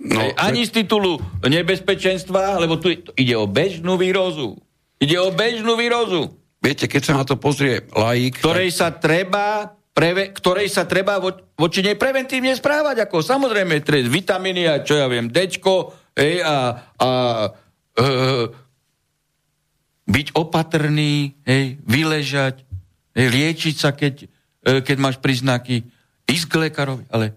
[0.00, 4.56] No, hej, ani z titulu nebezpečenstva, lebo tu ide o bežnú výrozu.
[5.00, 6.36] Ide o bežnú výrozu.
[6.60, 8.36] Viete, keď sa na to pozrie laik...
[8.36, 8.76] Ktorej tak...
[8.76, 9.46] sa treba
[9.96, 14.96] preve, ktorej sa treba vo, voči nej preventívne správať, ako samozrejme trest vitamíny a čo
[14.96, 16.56] ja viem, dečko, hej, a,
[17.00, 17.10] a
[17.96, 18.08] e,
[20.04, 22.64] byť opatrný, hej, vyležať,
[23.16, 24.14] hej, liečiť sa, keď,
[24.64, 25.84] e, keď máš príznaky,
[26.28, 27.34] ísť k lekárovi, ale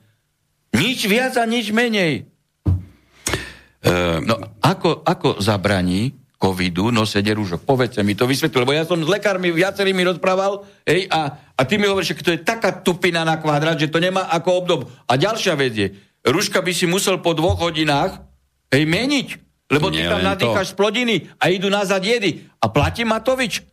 [0.76, 2.28] nič viac a nič menej.
[3.84, 3.91] E,
[4.23, 7.64] no, ako, ako zabraní covidu nosenie rúžok.
[7.64, 11.80] Povedzte mi to, vysvetlite, lebo ja som s lekármi viacerými rozprával hej, a, a ty
[11.80, 14.82] mi hovoríš, že to je taká tupina na kvadrát, že to nemá ako obdob.
[15.08, 15.88] A ďalšia vec je,
[16.28, 18.20] rúška by si musel po dvoch hodinách
[18.76, 19.28] hej, meniť,
[19.72, 22.44] lebo ty tam nadýchaš plodiny a idú nazad jedy.
[22.60, 23.64] A platí Matovič.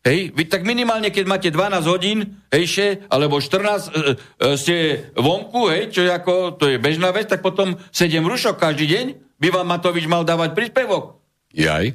[0.00, 4.76] Hej, vy tak minimálne, keď máte 12 hodín, hejšie, alebo 14 e, e, ste
[5.12, 9.06] vonku, hej, čo je ako, to je bežná vec, tak potom 7 rušok každý deň
[9.36, 11.19] by vám Matovič mal dávať príspevok.
[11.54, 11.94] Jaj.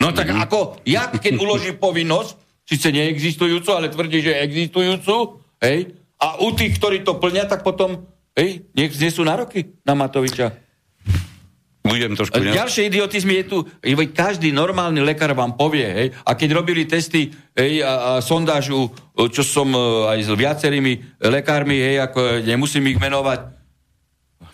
[0.00, 0.44] No tak mm-hmm.
[0.44, 6.80] ako, ja keď uložím povinnosť, síce neexistujúcu, ale tvrdí, že existujúcu, hej, a u tých,
[6.80, 10.48] ktorí to plnia, tak potom, hej, nech sú nároky na Matoviča.
[11.86, 12.34] Budem trošku...
[12.34, 13.58] A ďalšie idiotizmy je tu,
[14.10, 18.90] každý normálny lekár vám povie, hej, a keď robili testy hej, a, a sondážu,
[19.30, 19.78] čo som e,
[20.10, 23.54] aj s viacerými lekármi, hej, ako nemusím ich menovať,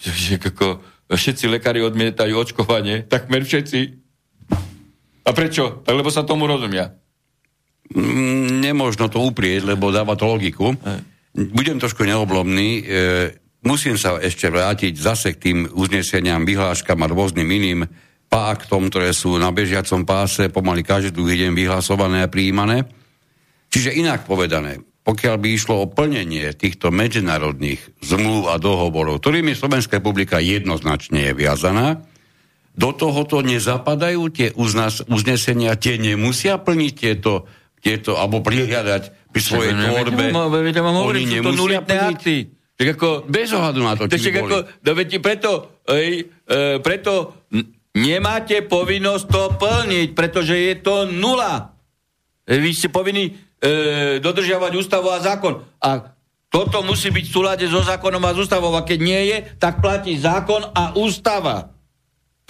[0.03, 4.02] že ako všetci lekári odmietajú očkovanie, takmer všetci,
[5.23, 5.83] a prečo?
[5.87, 6.91] Tak lebo sa tomu rozumia.
[7.93, 10.75] Mm, nemôžno to uprieť, lebo dáva to logiku.
[11.33, 12.69] Budem trošku neoblomný.
[12.79, 12.83] E,
[13.63, 17.87] musím sa ešte vrátiť zase k tým uzneseniam, vyhláškam a rôznym iným
[18.33, 22.89] páktom, ktoré sú na bežiacom páse pomaly každý druhý deň vyhlasované a prijímané.
[23.69, 30.01] Čiže inak povedané, pokiaľ by išlo o plnenie týchto medzinárodných zmluv a dohovorov, ktorými Slovenská
[30.01, 32.01] republika jednoznačne je viazaná,
[32.73, 37.45] do tohoto nezapadajú tie uznas, uznesenia, tie nemusia plniť tieto,
[37.85, 40.25] tieto alebo prihľadať pri svojej tvorbe.
[40.33, 42.21] Oni nemusia plniť.
[42.73, 45.51] Tak ako, Bez ohľadu na to, či ako, no, preto,
[45.93, 47.45] ej, e, preto
[47.95, 51.77] nemáte povinnosť to plniť, pretože je to nula.
[52.49, 53.29] E, vy ste povinni
[53.61, 55.63] e, dodržiavať ústavu a zákon.
[55.85, 56.17] A
[56.49, 58.73] toto musí byť v súlade so zákonom a s ústavou.
[58.77, 61.73] A keď nie je, tak platí zákon a ústava.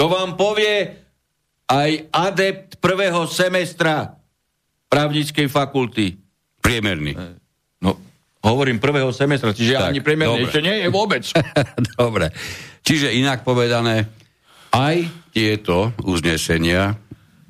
[0.03, 0.99] To vám povie
[1.71, 4.19] aj adept prvého semestra
[4.91, 6.19] právnickej fakulty.
[6.59, 7.15] Priemerný.
[7.79, 7.95] No,
[8.43, 11.23] hovorím prvého semestra, čiže tak, ani priemerný ešte nie je vôbec.
[12.03, 12.35] dobre.
[12.83, 14.11] Čiže inak povedané,
[14.75, 16.99] aj tieto uznesenia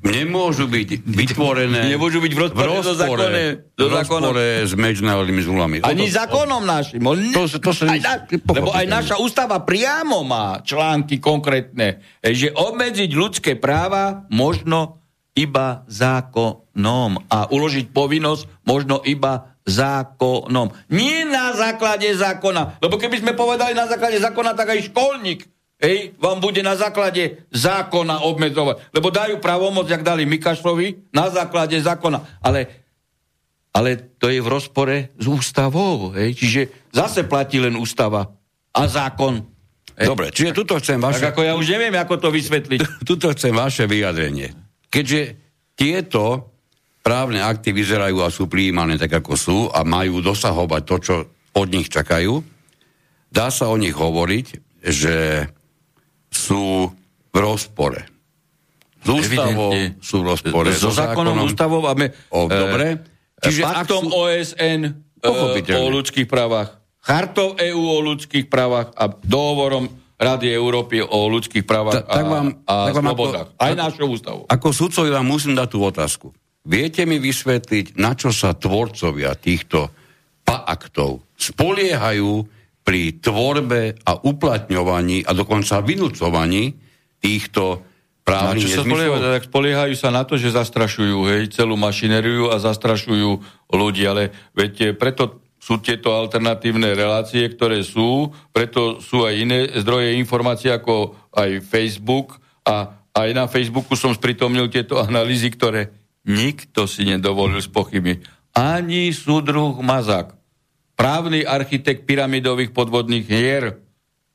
[0.02, 3.44] nemôžu byť vytvorené nemôžu byť v rozpore, v rozpore, do zákone,
[3.78, 5.76] do rozpore s medzinárodnými zmluvami.
[5.86, 7.00] Ani to, zákonom našim.
[7.32, 13.10] To, to, to aj na, lebo aj naša ústava priamo má články konkrétne, že obmedziť
[13.14, 20.74] ľudské práva možno iba zákonom a uložiť povinnosť možno iba zákonom.
[20.90, 22.82] Nie na základe zákona.
[22.82, 25.46] Lebo keby sme povedali na základe zákona, tak aj školník
[25.82, 28.94] hej, vám bude na základe zákona obmedzovať.
[28.94, 32.40] Lebo dajú pravomoc, jak dali Mikašlovi, na základe zákona.
[32.40, 32.70] Ale,
[33.74, 36.14] ale to je v rozpore s ústavou.
[36.14, 36.38] Hej.
[36.38, 36.60] Čiže
[36.94, 38.30] zase platí len ústava
[38.72, 39.42] a zákon.
[39.98, 40.08] Hej.
[40.08, 41.20] Dobre, čiže tuto chcem vaše...
[41.20, 43.04] Tak ako ja už neviem, ako to vysvetliť.
[43.04, 44.54] Tuto chcem vaše vyjadrenie.
[44.88, 45.20] Keďže
[45.76, 46.54] tieto
[47.02, 51.14] právne akty vyzerajú a sú prijímané tak, ako sú a majú dosahovať to, čo
[51.52, 52.40] od nich čakajú,
[53.28, 54.46] dá sa o nich hovoriť,
[54.80, 55.44] že
[56.32, 56.88] sú
[57.32, 58.08] v rozpore.
[59.02, 60.00] S ústavou Evidentne.
[60.00, 60.68] sú v rozpore.
[60.72, 63.04] So, so zákonom, zákonom ústavou a me, o, dobre.
[63.36, 64.16] E, Čiže paktom sú...
[64.16, 64.80] OSN
[65.20, 69.90] e, o ľudských právach, chartou EÚ o ľudských právach a dohovorom
[70.22, 73.48] Rady Európy o ľudských právach Ta, tak vám, a, a tak vám slobodách.
[73.58, 74.42] Ako, Aj našou ústavou.
[74.46, 76.26] Ako sudcovi vám musím dať tú otázku.
[76.62, 79.90] Viete mi vysvetliť, na čo sa tvorcovia týchto
[80.46, 82.46] aktov spoliehajú
[82.82, 86.74] pri tvorbe a uplatňovaní a dokonca vynúcovaní
[87.22, 87.86] týchto
[88.26, 93.30] právnych sa spoliehajú, tak spoliehajú sa na to, že zastrašujú hej, celú mašinériu a zastrašujú
[93.70, 100.18] ľudí, ale veď preto sú tieto alternatívne relácie, ktoré sú, preto sú aj iné zdroje
[100.18, 102.42] informácií ako aj Facebook.
[102.66, 105.94] A aj na Facebooku som spritomnil tieto analýzy, ktoré
[106.26, 108.50] nikto si nedovolil spochybniť.
[108.58, 110.41] Ani súdruh Mazák
[110.96, 113.80] právny architekt pyramidových podvodných hier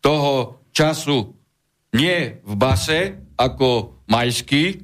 [0.02, 1.34] toho času
[1.96, 4.84] nie v base ako majský,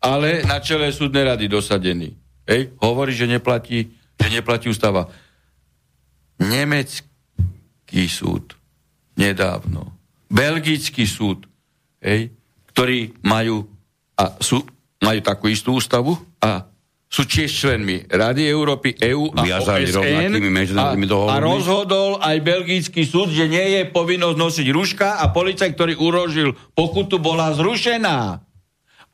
[0.00, 2.14] ale na čele súdnej rady dosadený.
[2.48, 2.72] Hej?
[2.80, 5.10] Hovorí, že neplatí, že neplatí ústava.
[6.40, 8.60] Nemecký súd
[9.20, 9.92] nedávno,
[10.32, 11.44] belgický súd,
[12.00, 12.32] hej,
[12.72, 13.68] ktorí majú,
[14.16, 14.64] a sú,
[15.04, 16.69] majú takú istú ústavu a
[17.10, 23.50] sú tiež členmi Rady Európy, EÚ a OSN a, a rozhodol aj belgický súd, že
[23.50, 28.38] nie je povinnosť nosiť ruška a policaj, ktorý urožil pokutu, bola zrušená.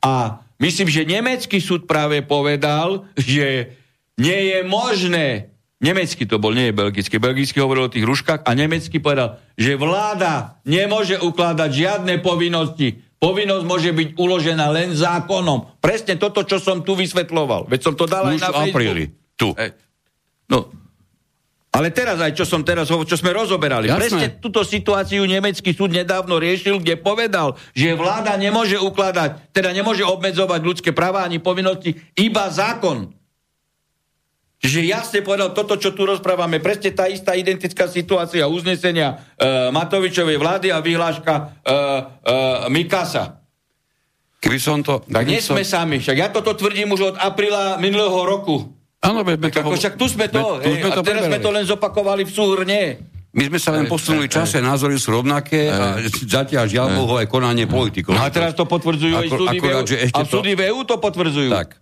[0.05, 0.13] A
[0.61, 3.73] myslím, že nemecký súd práve povedal, že
[4.21, 7.21] nie je možné Nemecký to bol, nie je belgický.
[7.21, 13.65] Belgický hovoril o tých ruškách a nemecký povedal, že vláda nemôže ukladať žiadne povinnosti Povinnosť
[13.65, 15.81] môže byť uložená len zákonom.
[15.81, 17.65] Presne toto, čo som tu vysvetloval.
[17.65, 19.09] Veď som to dal Už aj na apríli.
[19.33, 19.49] Tu.
[19.57, 19.73] E,
[20.49, 20.69] no,
[21.77, 23.85] ale teraz aj, čo som teraz čo sme rozoberali.
[23.85, 24.01] Jasné.
[24.01, 30.01] Presne túto situáciu nemecký súd nedávno riešil, kde povedal, že vláda nemôže ukladať, teda nemôže
[30.01, 33.13] obmedzovať ľudské práva ani povinnosti, iba zákon.
[34.57, 40.37] Čiže jasne povedal toto, čo tu rozprávame, presne tá istá identická situácia uznesenia e, Matovičovej
[40.41, 41.75] vlády a vyhláška e, e,
[42.73, 43.37] Mikasa.
[44.41, 45.05] Keby som to...
[45.05, 45.53] Tak nie som...
[45.53, 48.73] sme sami, však ja toto tvrdím už od apríla minulého roku.
[49.05, 49.61] Áno, sme to...
[49.61, 51.29] Ako, však tu sme to, tu sme to a teraz preberali.
[51.29, 52.81] sme to len zopakovali v súhrne.
[53.37, 57.29] My sme sa len posunuli v čase, názory sú rovnaké a zatiaľ žiaľ Bohu aj
[57.29, 58.17] konanie politikov.
[58.17, 59.81] No a teraz to potvrdzujú aj súdy v EU.
[60.17, 61.53] A súdy v EU to potvrdzujú.
[61.53, 61.77] Tak.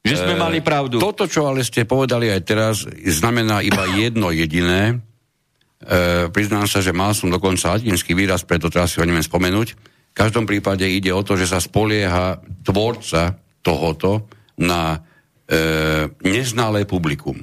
[0.00, 0.96] Že sme e, mali pravdu.
[0.96, 4.96] Toto, čo ale ste povedali aj teraz, znamená iba jedno jediné.
[4.96, 9.68] E, priznám sa, že mal som dokonca latinský výraz, preto teraz si ho neviem spomenúť.
[10.10, 14.24] V každom prípade ide o to, že sa spolieha tvorca tohoto
[14.56, 14.96] na
[15.44, 17.36] e, neznalé publikum.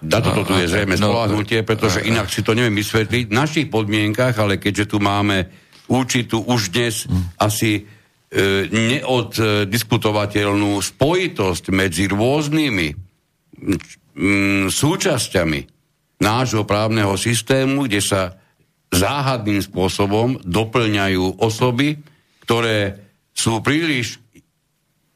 [0.00, 3.28] Na toto tu je zrejme no, spolahnutie, pretože inak si to neviem vysvetliť.
[3.28, 5.44] V našich podmienkach, ale keďže tu máme
[5.92, 7.36] určitú už dnes hm.
[7.36, 7.84] asi
[8.70, 12.88] neoddiskutovateľnú spojitosť medzi rôznymi
[14.70, 15.60] súčasťami
[16.22, 18.38] nášho právneho systému, kde sa
[18.90, 21.98] záhadným spôsobom doplňajú osoby,
[22.46, 22.94] ktoré
[23.34, 24.18] sú príliš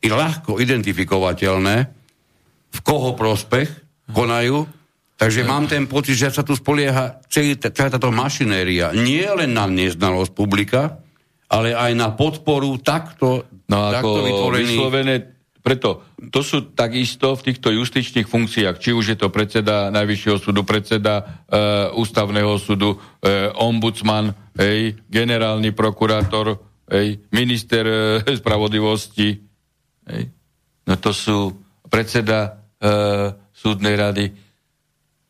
[0.02, 1.76] i ľahko identifikovateľné,
[2.74, 3.70] v koho prospech
[4.10, 4.66] konajú.
[5.14, 10.34] Takže mám ten pocit, že sa tu spolieha celá táto mašinéria nie len na neznalosť
[10.34, 10.98] publika,
[11.54, 14.74] ale aj na podporu takto, no takto vytvorených...
[14.74, 15.14] Vyslovené,
[15.62, 20.66] preto to sú takisto v týchto justičných funkciách, či už je to predseda Najvyššieho súdu,
[20.66, 21.22] predseda e,
[21.94, 26.58] Ústavného súdu, e, ombudsman, hej, generálny prokurátor,
[26.90, 27.96] hej, minister e,
[28.40, 29.40] spravodlivosti,
[30.10, 30.22] hej,
[30.84, 31.38] no to sú
[31.86, 34.26] predseda e, súdnej rady,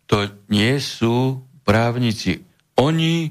[0.08, 2.42] to nie sú právnici.
[2.80, 3.30] Oni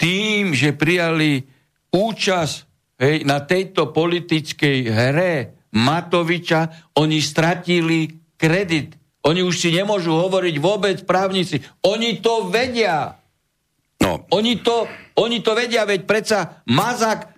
[0.00, 1.59] tým, že prijali
[1.90, 2.56] účasť
[3.02, 5.34] hej, na tejto politickej hre
[5.70, 8.98] Matoviča, oni stratili kredit.
[9.22, 11.60] Oni už si nemôžu hovoriť vôbec právnici.
[11.84, 13.20] Oni to vedia.
[14.00, 14.24] No.
[14.32, 14.88] Oni, to,
[15.20, 17.28] oni to vedia, veď predsa Mazak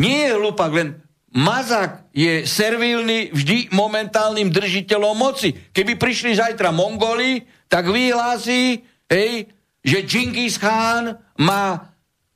[0.00, 0.96] nie je hlupak, len
[1.30, 5.52] Mazak je servilný vždy momentálnym držiteľom moci.
[5.52, 9.46] Keby prišli zajtra Mongoli, tak vyhlási, hej,
[9.84, 11.89] že Džingis Khan má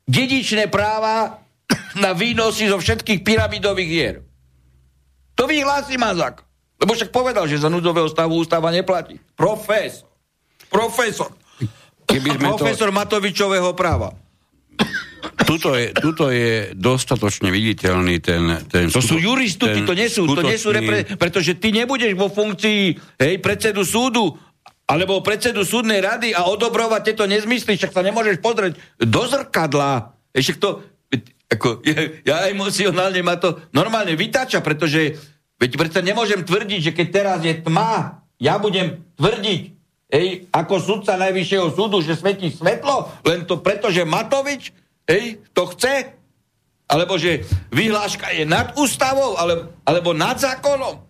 [0.04, 1.40] dedičné práva
[1.96, 4.16] na výnosy zo všetkých pyramidových hier.
[5.34, 6.44] To vyhlási Mazak.
[6.78, 9.16] Lebo však povedal, že za núdzového stavu ústava neplatí.
[9.38, 10.10] Profesor.
[10.68, 11.30] Profesor.
[12.04, 12.94] Keby sme Profesor to...
[12.94, 14.12] Matovičového práva.
[15.44, 18.42] Tuto je, tuto je dostatočne viditeľný ten...
[18.68, 20.36] ten to sú juristi, to nie sú, skutočný...
[20.36, 22.80] to nie sú repre, pretože ty nebudeš vo funkcii
[23.16, 24.36] hej, predsedu súdu
[24.84, 30.12] alebo predsedu súdnej rady a odobrovať tieto nezmysly, však sa nemôžeš pozrieť do zrkadla.
[30.30, 30.84] Ešte to,
[31.48, 35.16] ako, ja, ja emocionálne ma to normálne vytáča, pretože
[35.56, 39.74] veď preto nemôžem tvrdiť, že keď teraz je tma, ja budem tvrdiť,
[40.14, 44.70] Ej, ako sudca Najvyššieho súdu, že svetí svetlo, len to preto, že Matovič
[45.10, 46.14] ej, to chce,
[46.86, 47.42] alebo že
[47.74, 51.02] vyhláška je nad ústavou, alebo, alebo nad zákonom.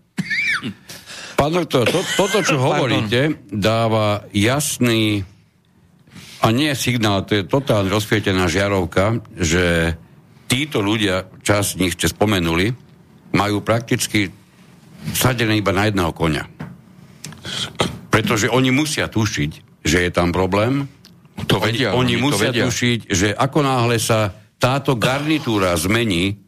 [1.35, 5.27] Pán doktor, to, toto, čo hovoríte, dáva jasný
[6.45, 9.97] a nie signál, to je totálne rozsvietená žiarovka, že
[10.45, 12.71] títo ľudia, čas z nich ste spomenuli,
[13.35, 14.29] majú prakticky
[15.17, 16.45] sadené iba na jedného konia.
[18.13, 20.87] Pretože oni musia tušiť, že je tam problém.
[21.51, 21.97] To vedia.
[21.97, 22.65] Oni, oni, oni musia vedia.
[22.69, 24.31] tušiť, že ako náhle sa
[24.61, 26.39] táto garnitúra zmení,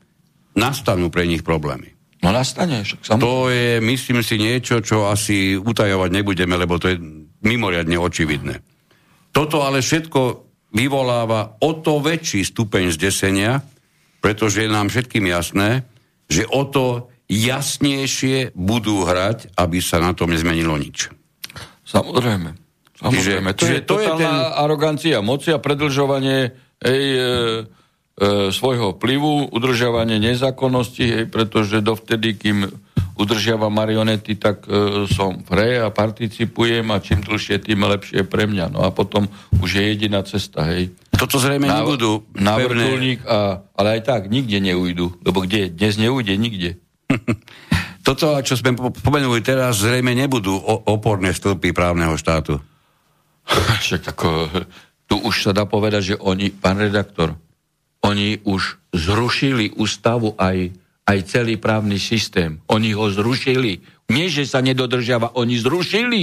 [0.57, 1.95] nastanú pre nich problémy.
[2.24, 2.82] No nastane.
[2.82, 6.96] Však To je, myslím si, niečo, čo asi utajovať nebudeme, lebo to je
[7.44, 8.64] mimoriadne očividné.
[9.36, 10.20] Toto ale všetko
[10.72, 13.60] vyvoláva o to väčší stupeň zdesenia,
[14.24, 15.84] pretože je nám všetkým jasné,
[16.26, 21.12] že o to jasnejšie budú hrať, aby sa na tom nezmenilo nič.
[21.86, 22.54] Samozrejme.
[22.96, 23.50] Samozrejme.
[23.52, 24.34] Čiže, to čiže je to je ten...
[24.56, 27.75] arogancia moci a predlžovanie ej, e,
[28.48, 32.64] svojho vplyvu, udržiavanie nezákonnosti, hej, pretože dovtedy, kým
[33.16, 38.44] udržiava marionety, tak e, som v hre a participujem a čím dlhšie, tým lepšie pre
[38.44, 38.72] mňa.
[38.72, 39.28] No a potom
[39.60, 40.92] už je jediná cesta, hej.
[41.16, 45.72] Toto zrejme na, nebudú Na vrtulník, a, ale aj tak nikde neujdu, lebo kde?
[45.72, 46.76] Dnes neujde nikde.
[48.06, 50.54] Toto, čo sme pomenuli teraz, zrejme nebudú
[50.86, 52.60] oporné stĺpy právneho štátu.
[53.82, 54.52] Však tako,
[55.08, 57.34] tu už sa dá povedať, že oni, pán redaktor,
[58.05, 60.72] oni už zrušili ústavu aj,
[61.07, 62.61] aj celý právny systém.
[62.68, 63.80] Oni ho zrušili.
[64.12, 66.22] Nie, že sa nedodržiava, oni zrušili.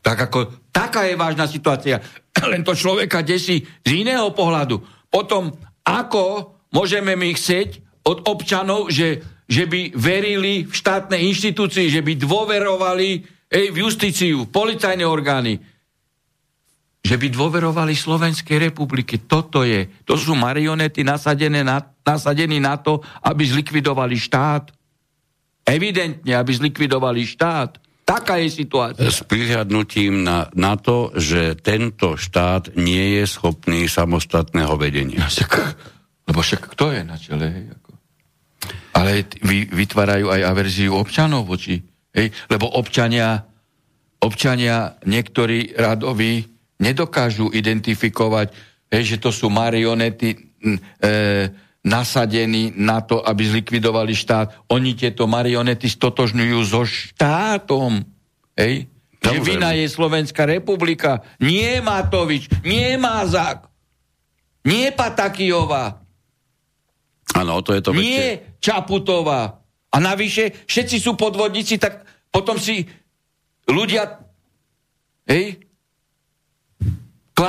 [0.00, 0.38] Tak ako,
[0.72, 2.00] taká je vážna situácia.
[2.52, 4.80] Len to človeka desí z iného pohľadu.
[5.12, 5.54] Potom,
[5.84, 12.14] ako môžeme my chcieť od občanov, že že by verili v štátne inštitúcie, že by
[12.14, 13.08] dôverovali
[13.50, 15.58] ej, v justíciu, v policajné orgány,
[17.00, 19.24] že by dôverovali Slovenskej republike.
[19.24, 19.88] Toto je.
[20.04, 24.68] To sú marionety nasadené na, nasadené na to, aby zlikvidovali štát.
[25.64, 27.80] Evidentne, aby zlikvidovali štát.
[28.04, 29.06] Taká je situácia.
[29.06, 35.30] S prihľadnutím na, na to, že tento štát nie je schopný samostatného vedenia.
[36.26, 37.70] Lebo však kto je na čele?
[38.98, 41.78] Ale vy, vytvárajú aj averziu občanov voči.
[42.10, 42.34] Hej?
[42.50, 43.46] Lebo občania,
[44.18, 46.49] občania niektorí radoví
[46.80, 48.56] nedokážu identifikovať,
[48.88, 50.38] hej, že to sú marionety e,
[51.84, 54.68] nasadení na to, aby zlikvidovali štát.
[54.72, 58.04] Oni tieto marionety stotožňujú so štátom.
[58.56, 58.88] Hej?
[59.20, 63.68] Že vina je Slovenská republika, nie Matovič, nie Mazák,
[64.64, 66.00] nie Patakijová.
[67.36, 68.58] Áno, to je to Nie väčšie.
[68.60, 69.60] Čaputová.
[69.90, 72.86] A navyše, všetci sú podvodníci, tak potom si
[73.68, 74.18] ľudia
[75.30, 75.62] hej,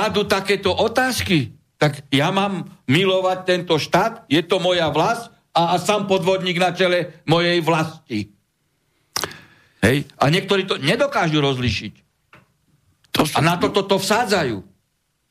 [0.02, 1.54] kladú takéto otázky.
[1.78, 6.74] Tak ja mám milovať tento štát, je to moja vlast a, a sám podvodník na
[6.74, 8.34] čele mojej vlasti.
[9.78, 10.10] Hej?
[10.18, 11.94] A niektorí to nedokážu rozlišiť.
[13.14, 14.58] To a na toto to, to vsádzajú.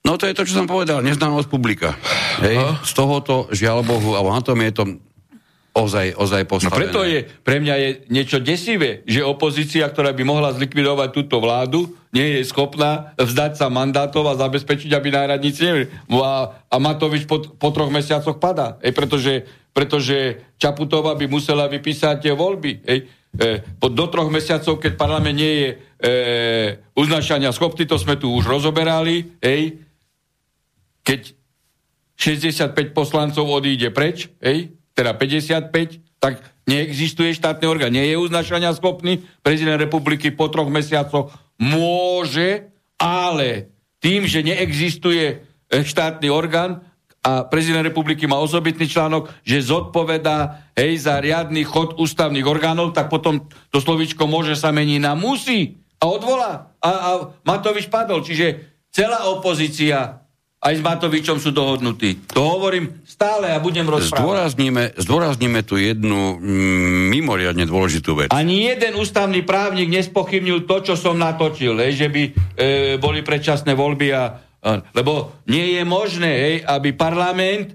[0.07, 1.99] No to je to, čo som povedal, neznámosť publika.
[2.39, 2.55] Hej?
[2.87, 4.83] Z tohoto, žiaľ Bohu, alebo na tom je to
[5.71, 6.75] ozaj, ozaj postavené.
[6.75, 11.39] No preto je, pre mňa je niečo desivé, že opozícia, ktorá by mohla zlikvidovať túto
[11.39, 15.87] vládu, nie je schopná vzdať sa mandátov a zabezpečiť, aby náhradníci neviem.
[16.11, 18.75] A, a Matovič po, po troch mesiacoch padá.
[18.83, 19.33] Ej, pretože,
[19.71, 22.83] pretože Čaputová by musela vypísať tie voľby.
[22.83, 22.99] Ej.
[23.31, 25.75] E, po, do troch mesiacov, keď parlament nie je e,
[26.99, 29.79] uznašania schopný, to sme tu už rozoberali, ej,
[31.07, 31.31] keď
[32.19, 39.25] 65 poslancov odíde preč, ej, teda 55, tak neexistuje štátny orgán, nie je uznašania schopný,
[39.41, 42.69] prezident republiky po troch mesiacoch môže,
[43.01, 45.25] ale tým, že neexistuje
[45.69, 46.85] e, štátny orgán
[47.21, 53.13] a prezident republiky má osobitný článok, že zodpovedá hej, za riadny chod ústavných orgánov, tak
[53.13, 56.73] potom to slovičko môže sa meniť na musí a odvolá.
[56.81, 57.11] A, a
[57.45, 58.25] Matovič padol.
[58.25, 60.20] Čiže celá opozícia
[60.61, 62.29] aj s Matovičom sú dohodnutí.
[62.37, 64.21] To hovorím stále a budem rozprávať.
[64.21, 68.29] Zdôrazníme, zdôrazníme tu jednu mm, mimoriadne dôležitú vec.
[68.29, 72.31] Ani jeden ústavný právnik nespochybnil to, čo som natočil, hej, že by e,
[73.01, 74.85] boli predčasné voľby a, a...
[74.93, 77.73] Lebo nie je možné, hej, aby parlament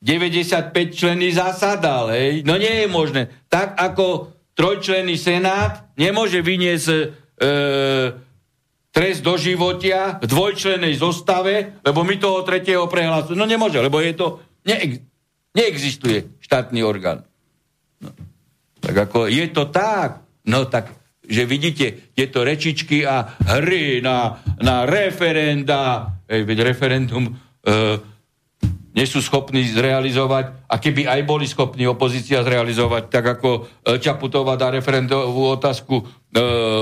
[0.00, 2.40] 95 členy zasadal, hej.
[2.40, 3.28] No nie je možné.
[3.52, 7.06] Tak ako trojčlenný senát nemôže vyniesť e,
[8.98, 13.38] trest do životia v dvojčlenej zostave, lebo my toho tretieho prehlasujeme.
[13.38, 14.98] No nemôže, lebo je to, neex,
[15.54, 17.22] neexistuje štátny orgán.
[18.02, 18.10] No.
[18.82, 20.90] Tak ako je to tak, no tak,
[21.22, 27.32] že vidíte tieto rečičky a hry na, na referenda, veď referendum e,
[28.96, 33.48] nie sú schopní zrealizovať a keby aj boli schopní opozícia zrealizovať, tak ako
[33.84, 36.04] e, Čaputová dá referendovú otázku e,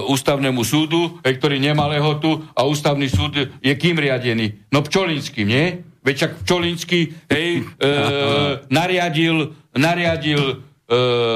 [0.06, 4.70] ústavnému súdu, e, ktorý nemá lehotu a ústavný súd je kým riadený?
[4.70, 5.66] No Pčolinským, nie?
[6.06, 7.90] Veď čak Pčolinský hej, e,
[8.70, 10.54] nariadil, nariadil e,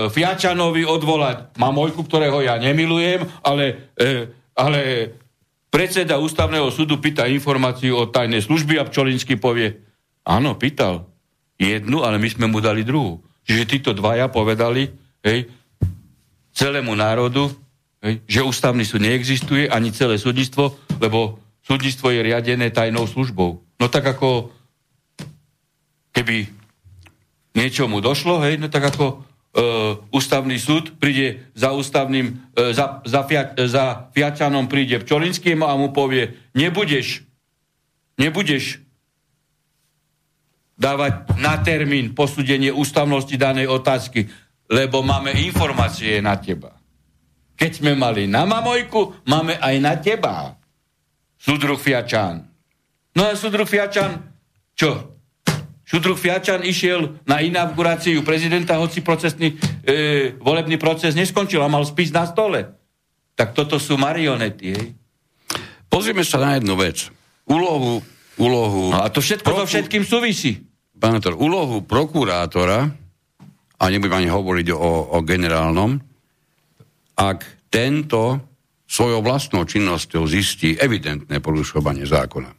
[0.07, 4.81] Fiačanovi odvolať Mamojku, ktorého ja nemilujem, ale, e, ale
[5.75, 9.89] predseda ústavného súdu pýta informáciu o tajnej služby a Pčolinský povie,
[10.25, 11.09] Áno, pýtal.
[11.61, 13.21] Jednu, ale my sme mu dali druhú.
[13.45, 14.89] Čiže títo dvaja povedali
[15.25, 15.49] hej,
[16.55, 17.53] celému národu,
[18.05, 23.61] hej, že ústavný súd neexistuje, ani celé súdnictvo, lebo súdnictvo je riadené tajnou službou.
[23.81, 24.53] No tak ako
[26.12, 26.49] keby
[27.57, 29.14] niečomu došlo, hej, no tak ako e,
[30.14, 35.75] ústavný súd príde za ústavným, e, za, za, fia, e, za Fiačanom príde Pčolinským a
[35.75, 37.27] mu povie, nebudeš,
[38.21, 38.79] nebudeš
[40.81, 44.24] dávať na termín posúdenie ústavnosti danej otázky,
[44.72, 46.72] lebo máme informácie na teba.
[47.61, 50.57] Keď sme mali na Mamojku, máme aj na teba.
[51.37, 52.49] Sudruh Fiačan.
[53.12, 54.24] No a Sudruh Fiačan,
[54.72, 55.20] čo?
[55.85, 62.09] Sudruh Fiačan išiel na inauguráciu prezidenta, hoci procesný, e, volebný proces neskončil a mal spis
[62.09, 62.64] na stole.
[63.37, 64.87] Tak toto sú marionety, hej?
[65.91, 67.11] Pozrieme sa na jednu vec.
[67.45, 68.01] Úlohu,
[68.39, 68.95] úlohu...
[68.95, 70.70] No a to všetko so všetkým súvisí
[71.01, 72.92] pán Tor, úlohu prokurátora,
[73.80, 75.96] a nebudem ani hovoriť o, o generálnom,
[77.16, 78.36] ak tento
[78.84, 82.53] svojou vlastnou činnosťou zistí evidentné porušovanie zákona.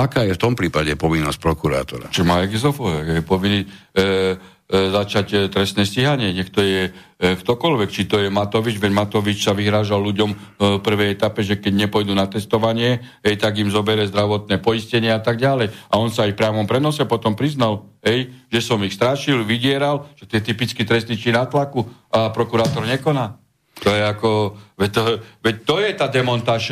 [0.00, 2.06] Aká je v tom prípade povinnosť prokurátora?
[2.08, 3.68] Čo má exofo, je povinný e,
[4.00, 4.36] E,
[4.70, 6.30] začať e, trestné stíhanie.
[6.30, 10.78] Nech to je e, ktokoľvek, či to je Matovič, veď Matovič sa vyhrážal ľuďom v
[10.78, 15.42] prvej etape, že keď nepôjdu na testovanie, ej, tak im zobere zdravotné poistenie a tak
[15.42, 15.74] ďalej.
[15.90, 20.30] A on sa aj priamom prenose potom priznal, ej, že som ich strašil, vydieral, že
[20.30, 23.42] to je typický trestný čin tlaku a prokurátor nekoná.
[23.82, 24.30] To je ako,
[24.78, 25.02] veď to,
[25.42, 26.64] veď to je tá demontáž,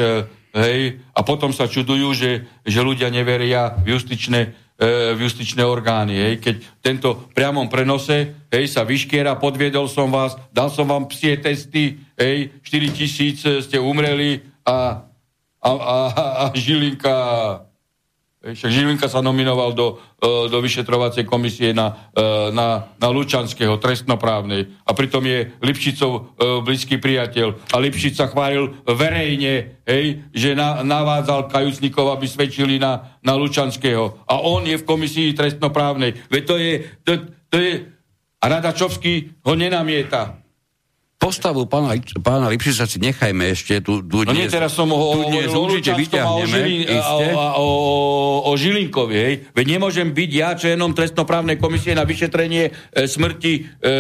[0.55, 6.15] hej, a potom sa čudujú, že, že ľudia neveria v justičné E, v justičné orgány.
[6.15, 6.35] Hej.
[6.39, 11.99] Keď tento priamom prenose hej, sa vyškiera, podviedol som vás, dal som vám psie testy,
[12.15, 15.03] hej, 4 tisíc ste umreli a,
[15.59, 17.15] a, a, a Žilinka
[18.39, 24.71] však Žilinka sa nominoval do, e, do vyšetrovacej komisie na, e, na, na Lučanského, trestnoprávnej.
[24.87, 26.21] A pritom je Lipšicov e,
[26.63, 27.75] blízky priateľ.
[27.75, 34.23] A Lipšic sa chválil verejne, hej, že na, navádzal kajúcnikov, aby svedčili na, na Lučanského.
[34.31, 36.15] A on je v komisii trestnoprávnej.
[36.31, 36.73] Veď to je...
[37.03, 37.13] To,
[37.51, 37.73] to je
[38.39, 40.39] a Radačovský ho nenamieta
[41.19, 45.27] postavu pána, pána Lipšica si nechajme ešte tu, tu no dnes, nie, teraz som ho
[45.27, 46.47] dnes určite vyťahneme.
[46.47, 47.69] O, Žilin, o, o, o,
[48.47, 49.35] o Žilinkovi, hej.
[49.51, 53.93] Veď nemôžem byť ja členom trestnoprávnej komisie na vyšetrenie e, smrti e,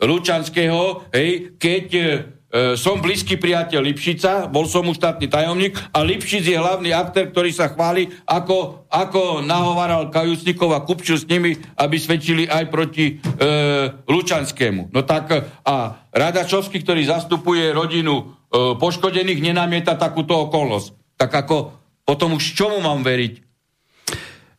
[0.00, 2.04] Lučanského, hej, keď e,
[2.50, 7.30] e, som blízky priateľ Lipšica, bol som mu štátny tajomník a Lipšic je hlavný aktér,
[7.30, 13.16] ktorý sa chváli, ako, ako nahovaral Kajúcnikov a kupčil s nimi, aby svedčili aj proti
[13.16, 13.48] e,
[14.04, 14.90] Lučanskému.
[14.90, 15.32] No tak
[15.64, 15.74] a
[16.10, 18.24] Radačovský, ktorý zastupuje rodinu e,
[18.76, 21.16] poškodených, nenamieta takúto okolnosť.
[21.16, 21.56] Tak ako
[22.02, 23.34] potom už čomu mám veriť?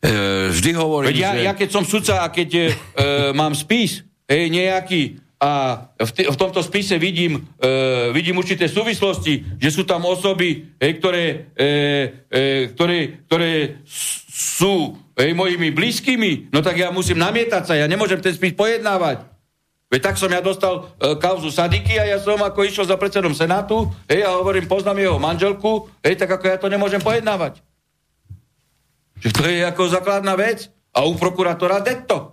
[0.02, 1.42] E, vždy hovorím, Veď ja, že...
[1.46, 2.68] ja keď som sudca a keď e,
[3.38, 5.50] mám spis, hej, nejaký, a
[5.98, 10.94] v, t- v tomto spise vidím, e, vidím určité súvislosti, že sú tam osoby, e,
[10.94, 11.66] ktoré, e,
[12.30, 13.82] e, ktoré, ktoré
[14.30, 19.26] sú e, mojimi blízkymi, no tak ja musím namietať sa, ja nemôžem ten spis pojednávať.
[19.90, 23.34] Veď tak som ja dostal e, kauzu Sadiky a ja som ako išiel za predsedom
[23.34, 27.58] Senátu, hej, a hovorím, poznám jeho manželku, hej, tak ako ja to nemôžem pojednávať.
[29.18, 30.70] Že to je ako základná vec.
[30.92, 32.31] A u prokurátora detto.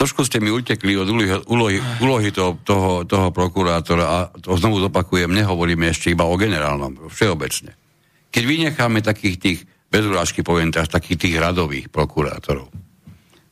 [0.00, 4.80] Trošku ste mi utekli od úlohy, úlohy, úlohy toho, toho, toho prokurátora a to znovu
[4.80, 7.76] zopakujem, nehovoríme ešte iba o generálnom, všeobecne.
[8.32, 9.60] Keď vynecháme takých tých,
[9.92, 12.72] bez urážky poviem teraz, takých tých radových prokurátorov,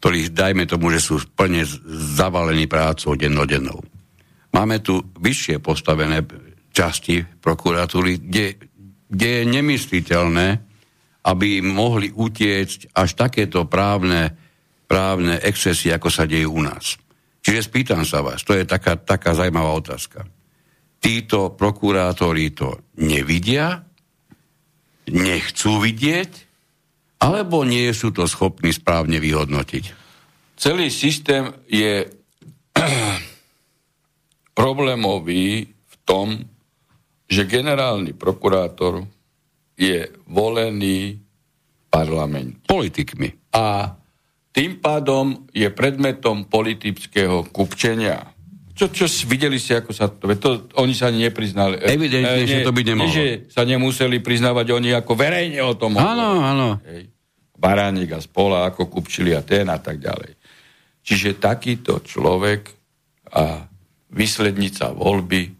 [0.01, 1.69] ktorých dajme tomu, že sú plne
[2.17, 3.85] zavalení prácou dennodennou.
[4.57, 6.25] Máme tu vyššie postavené
[6.73, 8.57] časti prokuratúry, kde,
[9.05, 10.49] kde je nemysliteľné,
[11.29, 14.48] aby mohli utiecť až takéto právne
[14.89, 16.97] právne excesy, ako sa dejú u nás.
[17.45, 20.25] Čiže spýtam sa vás, to je taká, taká zaujímavá otázka.
[20.99, 23.85] Títo prokurátori to nevidia,
[25.07, 26.49] nechcú vidieť,
[27.23, 29.85] alebo nie sú to schopní správne vyhodnotiť?
[30.59, 32.09] Celý systém je
[34.59, 36.43] problémový v tom,
[37.29, 39.07] že generálny prokurátor
[39.79, 41.21] je volený
[41.87, 42.67] parlament.
[42.67, 43.55] Politikmi.
[43.55, 43.95] A
[44.59, 48.35] tým pádom je predmetom politického kupčenia.
[48.75, 50.31] Čo, čo videli si, ako sa to...
[50.39, 51.83] to oni sa ani nepriznali.
[51.83, 53.11] Evidentne, e, že to by nemohlo.
[53.11, 55.99] že sa nemuseli priznávať oni ako verejne o tom.
[55.99, 56.79] Áno, áno.
[57.59, 60.39] Baránik a spola, ako kupčili a ten a tak ďalej.
[61.03, 62.71] Čiže takýto človek
[63.35, 63.67] a
[64.15, 65.51] výslednica voľby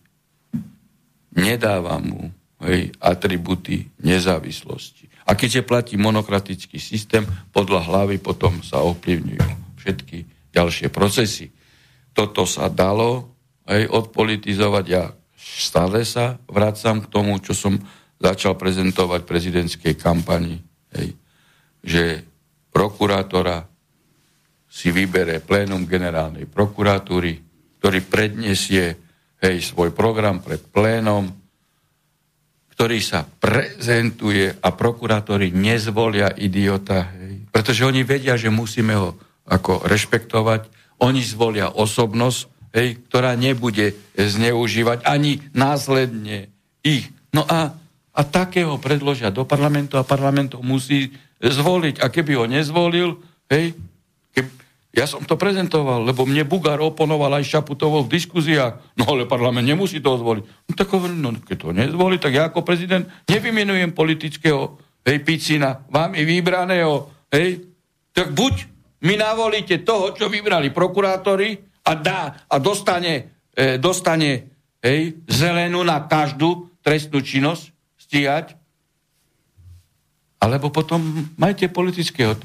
[1.35, 2.31] nedáva mu
[2.63, 5.08] hej, atributy nezávislosti.
[5.29, 10.19] A keďže platí monokratický systém, podľa hlavy potom sa ovplyvňujú všetky
[10.57, 11.53] ďalšie procesy.
[12.17, 13.37] Toto sa dalo
[13.69, 14.85] aj odpolitizovať.
[14.89, 17.77] Ja stále sa vracam k tomu, čo som
[18.19, 20.59] začal prezentovať v prezidentskej kampani,
[20.97, 21.15] hej,
[21.85, 22.27] že
[22.75, 23.63] prokurátora
[24.67, 27.39] si vybere plénum generálnej prokuratúry,
[27.79, 28.99] ktorý predniesie
[29.39, 31.31] hej, svoj program pred plénom,
[32.79, 37.51] ktorý sa prezentuje a prokurátori nezvolia idiota, hej.
[37.51, 39.19] pretože oni vedia, že musíme ho
[39.51, 40.71] ako rešpektovať.
[41.03, 46.55] Oni zvolia osobnosť, hej, ktorá nebude zneužívať ani následne
[46.87, 47.11] ich.
[47.35, 47.75] No a,
[48.15, 51.11] a takého predložia do parlamentu a parlament ho musí
[51.43, 51.99] zvoliť.
[51.99, 53.19] A keby ho nezvolil,
[53.51, 53.75] hej,
[54.89, 58.81] ja som to prezentoval, lebo mne Bugár oponoval aj Šaputovo v diskuziách.
[58.97, 60.45] No ale parlament nemusí to zvoliť.
[60.45, 65.85] No tak hovorím, no keď to nezvolí, tak ja ako prezident nevymenujem politického hej, picina,
[65.93, 67.69] vám je vybraného, hej,
[68.17, 68.55] tak buď
[69.05, 76.01] mi navolíte toho, čo vybrali prokurátori a dá a dostane, e, dostane hej, zelenú na
[76.09, 77.71] každú trestnú činnosť
[78.09, 78.57] stíhať,
[80.41, 82.39] alebo potom majte politického.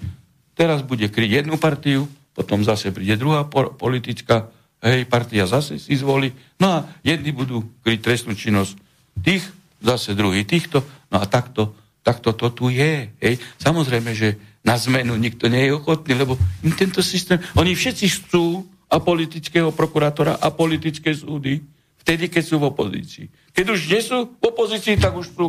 [0.53, 4.49] Teraz bude kryť jednu partiu, potom zase príde druhá politická
[4.84, 8.75] hej, partia zase si zvolí, no a jedni budú kryť trestnú činnosť
[9.23, 9.45] tých,
[9.79, 11.71] zase druhý týchto, no a takto,
[12.03, 13.13] takto to tu je.
[13.21, 13.39] Hej.
[13.61, 18.63] Samozrejme, že na zmenu nikto nie je ochotný, lebo im tento systém, oni všetci chcú
[18.88, 21.59] a politického prokurátora a politické súdy,
[22.03, 23.25] vtedy, keď sú v opozícii.
[23.55, 25.45] Keď už nie sú v opozícii, tak už sú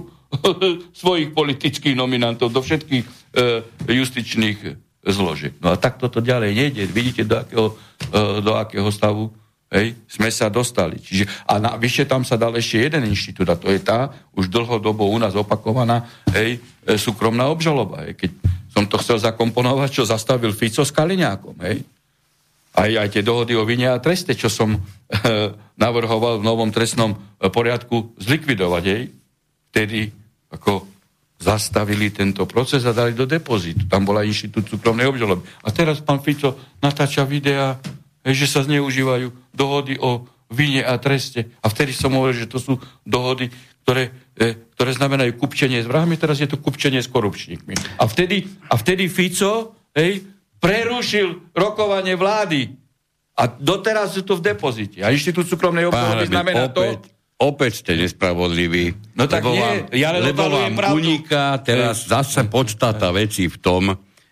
[1.03, 3.11] svojich politických nominantov do všetkých e,
[3.91, 4.59] justičných
[5.05, 5.53] zložiek.
[5.61, 6.83] No a tak toto ďalej nejde.
[6.89, 7.67] Vidíte, do akého,
[8.09, 9.29] e, do akého stavu
[9.75, 10.97] hej, sme sa dostali.
[11.03, 15.11] Čiže, a navyše tam sa dal ešte jeden inštitút, a to je tá už dlhodobo
[15.11, 18.07] u nás opakovaná hej, e, súkromná obžaloba.
[18.09, 18.17] Hej.
[18.17, 18.31] Keď
[18.73, 21.59] som to chcel zakomponovať, čo zastavil Fico s Kaliňákom.
[21.63, 21.85] Hej.
[22.75, 24.79] Aj, aj tie dohody o vine a treste, čo som e,
[25.75, 28.85] navrhoval v novom trestnom poriadku zlikvidovať.
[28.89, 29.03] Hej.
[29.71, 30.01] Vtedy
[30.55, 30.94] ako
[31.45, 33.85] zastavili tento proces a dali do depozitu.
[33.85, 35.45] Tam bola inštitút súkromnej obžaloby.
[35.61, 37.77] A teraz pán Fico natáča videa,
[38.25, 41.53] že sa zneužívajú dohody o vine a treste.
[41.61, 43.53] A vtedy som hovoril, že to sú dohody,
[43.85, 48.01] ktoré, e, ktoré znamenajú kupčenie s vrahmi, teraz je to kupčenie s korupčníkmi.
[48.01, 50.25] A vtedy, a vtedy Fico hej,
[50.57, 52.73] prerušil rokovanie vlády.
[53.35, 55.03] A doteraz sú to v depozite.
[55.05, 57.03] A inštitút súkromnej obžaloby znamená opäť.
[57.03, 59.15] to, opäť ste nespravodliví.
[59.19, 61.03] No tak lebo nie, vám, ja len lebo vám pravdu.
[61.03, 63.83] uniká teraz zase podstata veci v tom,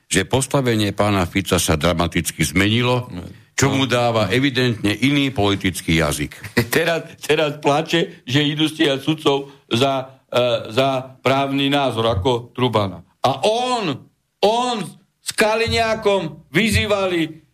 [0.07, 3.09] že postavenie pána Fica sa dramaticky zmenilo,
[3.57, 6.33] čo mu dáva evidentne iný politický jazyk.
[6.75, 13.05] Teraz, teraz plače, že idú stíhať sudcov za, uh, za právny názor ako Trubana.
[13.23, 14.09] A on,
[14.43, 14.77] on
[15.23, 17.45] s Kaliňákom vyzývali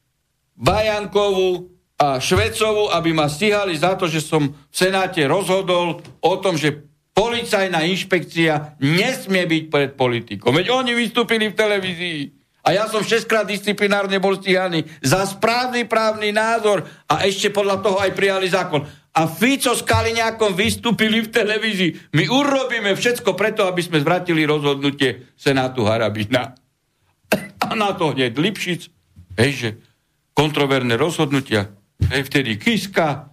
[0.59, 6.55] Bajankovú a Švecovu, aby ma stíhali za to, že som v Senáte rozhodol o tom,
[6.55, 10.55] že policajná inšpekcia nesmie byť pred politikom.
[10.55, 12.21] Veď oni vystúpili v televízii.
[12.63, 17.99] A ja som šestkrát disciplinárne bol stíhaný za správny právny názor a ešte podľa toho
[17.99, 18.87] aj prijali zákon.
[19.19, 22.15] A Fico s Kaliňákom vystúpili v televízii.
[22.15, 26.55] My urobíme všetko preto, aby sme zvratili rozhodnutie Senátu Harabina.
[27.59, 28.81] A na to hneď Lipšic,
[29.35, 29.69] hej, že
[30.39, 31.75] kontroverné rozhodnutia,
[32.07, 33.29] hej, vtedy Kiska,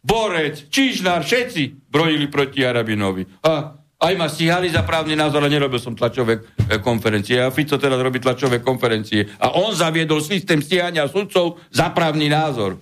[0.00, 3.24] Borec, Čižnár, všetci brojili proti Harabinovi.
[3.40, 7.40] A aj ma stíhali za právny názor a nerobil som tlačové e, konferencie.
[7.40, 9.24] A Fico teraz robí tlačové konferencie.
[9.40, 12.76] A on zaviedol systém stíhania sudcov za právny názor.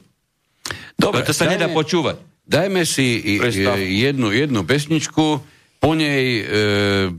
[0.99, 2.17] Dobre, to sa dajme- nedá počúvať.
[2.43, 3.79] Dajme si Prestav.
[3.79, 5.39] i- jednu, jednu pesničku,
[5.79, 6.45] po nej e,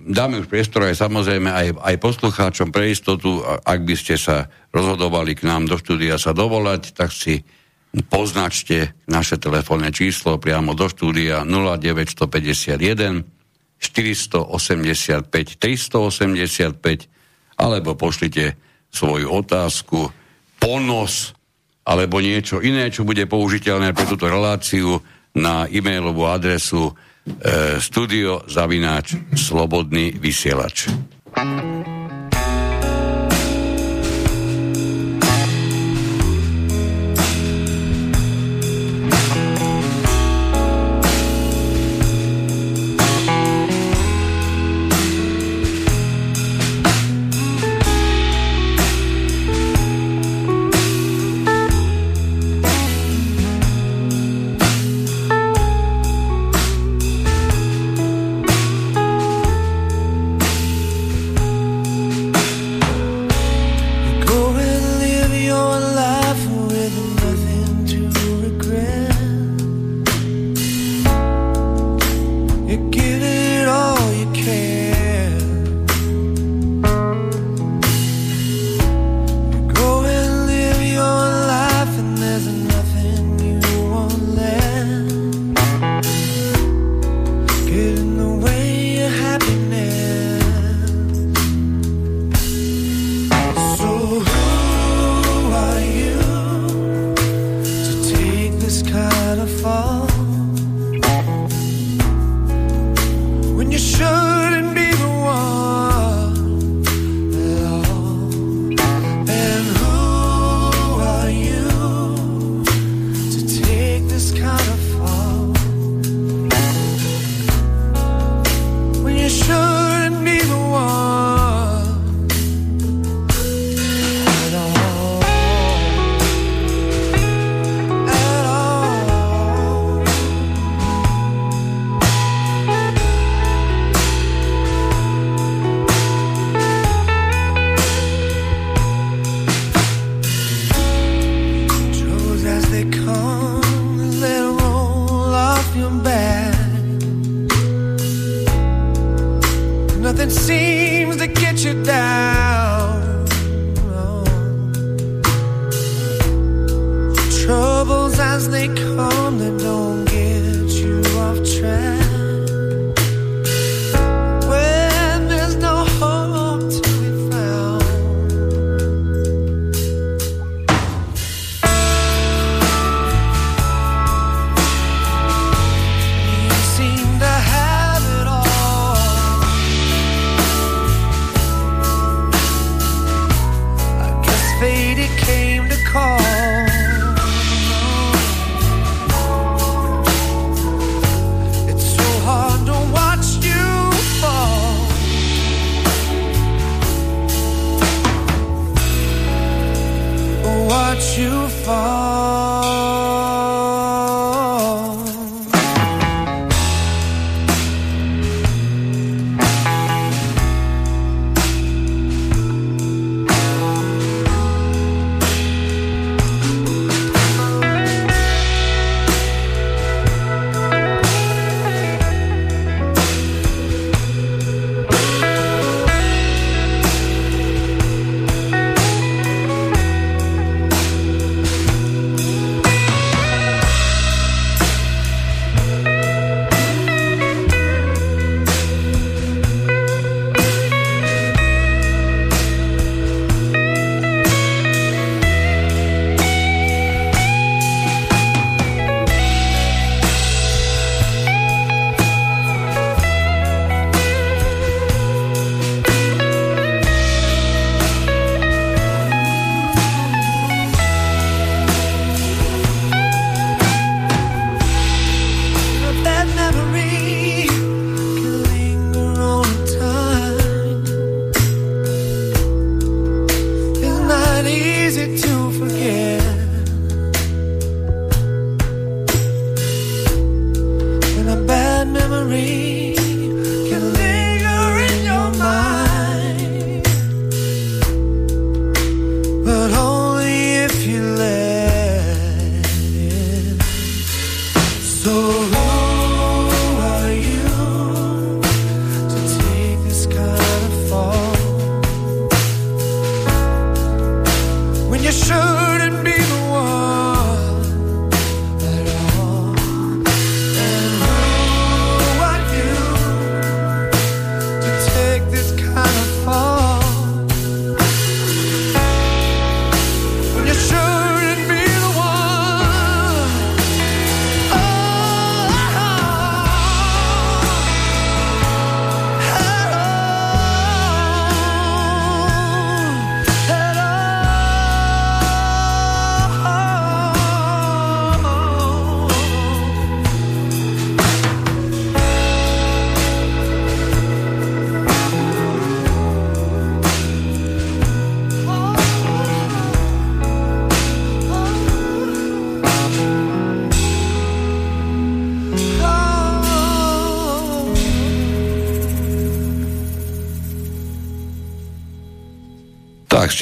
[0.07, 5.31] dáme už priestor aj samozrejme aj, aj poslucháčom pre istotu, ak by ste sa rozhodovali
[5.31, 7.43] k nám do štúdia sa dovolať, tak si
[8.01, 13.21] poznačte naše telefónne číslo priamo do štúdia 0951
[13.83, 18.57] 485 385 alebo pošlite
[18.89, 20.09] svoju otázku,
[20.57, 21.37] ponos
[21.83, 25.03] alebo niečo iné, čo bude použiteľné pre túto reláciu
[25.35, 26.93] na e-mailovú adresu e,
[27.83, 30.87] studio zavináč slobodný vysielač.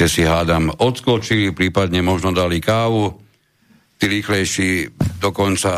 [0.02, 3.22] Ste si hádam odskočili, prípadne možno dali kávu,
[4.02, 5.70] tí rýchlejší dokonca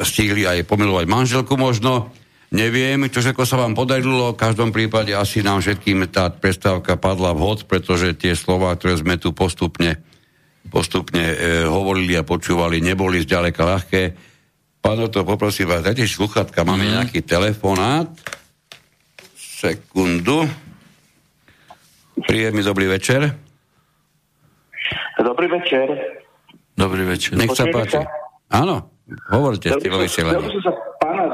[0.00, 2.08] stihli aj pomilovať manželku možno.
[2.56, 7.36] Neviem, čo všetko sa vám podarilo, v každom prípade asi nám všetkým tá prestávka padla
[7.36, 10.00] vhod, pretože tie slova, ktoré sme tu postupne,
[10.72, 14.02] postupne e, hovorili a počúvali, neboli zďaleka ľahké.
[14.80, 16.92] Pán to poprosím vás, dajte sluchatka, máme mm.
[16.96, 18.08] nejaký telefonát.
[19.36, 20.48] Sekundu.
[22.24, 23.44] Príjemný dobrý večer.
[25.36, 25.88] Dobrý večer.
[26.80, 27.36] Dobrý večer.
[27.36, 28.00] Nech sa páči.
[28.48, 28.88] Áno,
[29.28, 30.48] hovorte ste vo vysielaní.
[30.48, 31.28] Chcel sa pána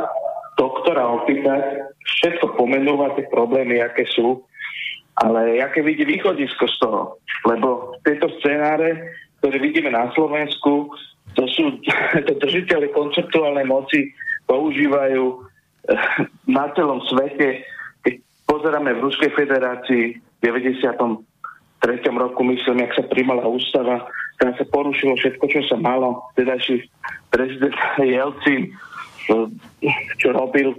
[0.58, 1.86] doktora opýtať,
[2.18, 4.42] všetko pomenúva tie problémy, aké sú,
[5.22, 7.22] ale aké vidí východisko z toho.
[7.46, 9.06] Lebo tieto scenáre,
[9.38, 10.90] ktoré vidíme na Slovensku,
[11.38, 11.78] to sú
[12.26, 14.10] to držiteľe konceptuálnej moci,
[14.50, 17.62] používajú eh, na celom svete.
[18.02, 18.18] Keď
[18.50, 20.42] pozeráme v Ruskej federácii v
[21.82, 22.14] 93.
[22.14, 24.06] roku, myslím, jak sa primala ústava,
[24.38, 26.22] tam sa porušilo všetko, čo sa malo.
[26.38, 26.86] Tedajší
[27.30, 28.70] prezident Jelcin,
[30.18, 30.74] čo robil.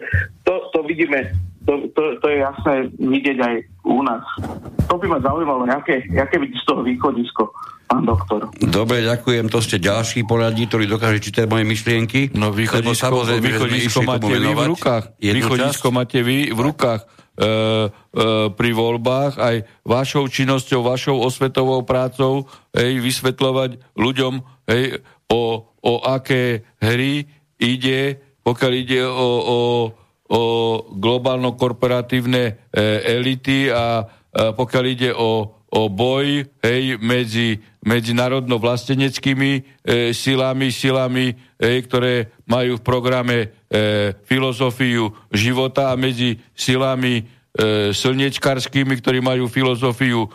[0.48, 1.32] To, to vidíme,
[1.64, 3.56] to, to, to je jasné vidieť aj
[3.88, 4.24] u nás.
[4.92, 7.52] To by ma zaujímalo, aké, aké vidí z toho východisko,
[7.88, 8.52] pán doktor.
[8.60, 12.36] Dobre, ďakujem, to ste ďalší poradí, ktorý dokáže čítať moje myšlienky.
[12.36, 15.04] No východisko, východisko máte vy v rukách.
[15.20, 17.23] Východisko máte vy v rukách e, e,
[18.54, 22.46] pri voľbách aj vašou činnosťou, vašou osvetovou prácou
[22.78, 24.34] hej, vysvetľovať ľuďom,
[24.70, 25.02] hej,
[25.34, 27.26] o, o aké hry
[27.58, 29.60] ide, pokiaľ ide o, o,
[30.30, 30.42] o
[30.94, 32.54] globálno-korporatívne e,
[33.18, 33.88] elity a, a
[34.54, 39.62] pokiaľ ide o, o boj hej, medzi, medzi národno-vlasteneckými e,
[40.16, 43.48] silami, silami, hej, ktoré majú v programe e,
[44.24, 47.24] filozofiu života a medzi silami e,
[47.92, 50.30] slnečkarskými, ktorí majú filozofiu e,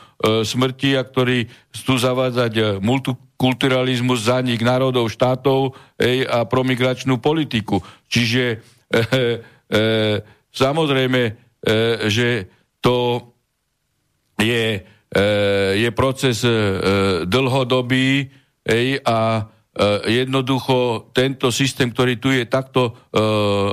[0.44, 7.80] smrti a ktorí chcú zavádzať e, multikulturalizmus, zanik národov, štátov e, a promigračnú politiku.
[8.12, 8.56] Čiže e,
[8.92, 9.80] e,
[10.52, 11.32] samozrejme, e,
[12.12, 12.28] že
[12.84, 13.24] to
[14.38, 14.80] je, e,
[15.78, 16.52] je proces e,
[17.24, 18.28] dlhodobý
[18.64, 19.48] e, a
[20.10, 22.92] jednoducho tento systém, ktorý tu je takto e,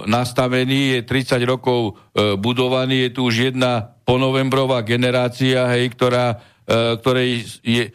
[0.05, 7.01] nastavený, je 30 rokov e, budovaný, je tu už jedna ponovembrová generácia, hej, ktorá, e,
[7.01, 7.29] ktorej
[7.65, 7.91] je, e,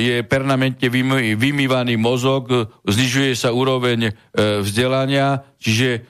[0.00, 2.48] je permanentne vymý, vymývaný mozog,
[2.88, 4.12] znižuje sa úroveň e,
[4.64, 6.02] vzdelania, čiže e,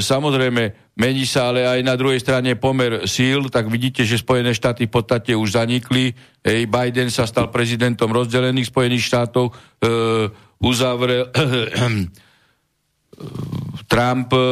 [0.00, 4.90] samozrejme Mení sa ale aj na druhej strane pomer síl, tak vidíte, že Spojené štáty
[4.90, 6.12] v podstate už zanikli.
[6.42, 9.52] Hej, Biden sa stal prezidentom rozdelených Spojených štátov, e,
[10.60, 11.30] uzavrel
[13.90, 14.42] Trump e,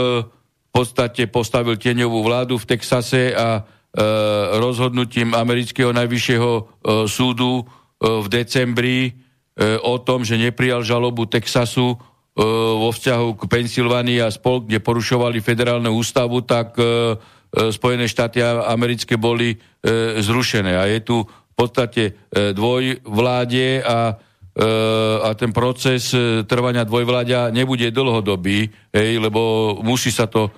[0.68, 3.62] v podstate postavil tieňovú vládu v Texase a e,
[4.62, 6.62] rozhodnutím amerického najvyššieho e,
[7.11, 7.62] súdu e,
[8.05, 9.11] v decembri e,
[9.82, 12.17] o tom, že neprijal žalobu Texasu E,
[12.78, 18.39] vo vzťahu k Pensylvánii a spol, kde porušovali federálnu ústavu, tak e, e, Spojené štáty
[18.45, 19.59] americké boli
[20.18, 20.74] zrušené.
[20.74, 24.18] A je tu v podstate dvojvláde a
[25.22, 26.11] a ten proces
[26.51, 30.51] trvania dvojvláďa nebude dlhodobý, hej, lebo musí sa to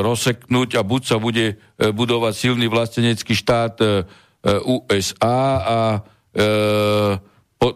[0.00, 3.84] rozseknúť a buď sa bude budovať silný vlastenecký štát
[4.64, 5.78] USA a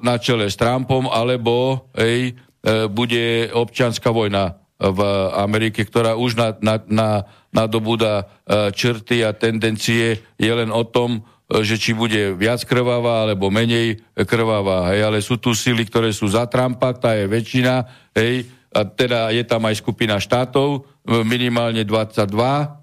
[0.00, 5.00] na čele s Trumpom, alebo hej, E, bude občianská vojna v
[5.38, 7.08] Amerike, ktorá už na, na, na,
[7.54, 10.18] nadobúda e, črty a tendencie.
[10.34, 14.90] Je len o tom, e, že či bude viac krvavá alebo menej krvavá.
[14.90, 17.86] Hej, ale sú tu sily, ktoré sú za Trumpa, tá je väčšina,
[18.18, 20.82] hej, a teda je tam aj skupina štátov,
[21.22, 22.26] minimálne 22,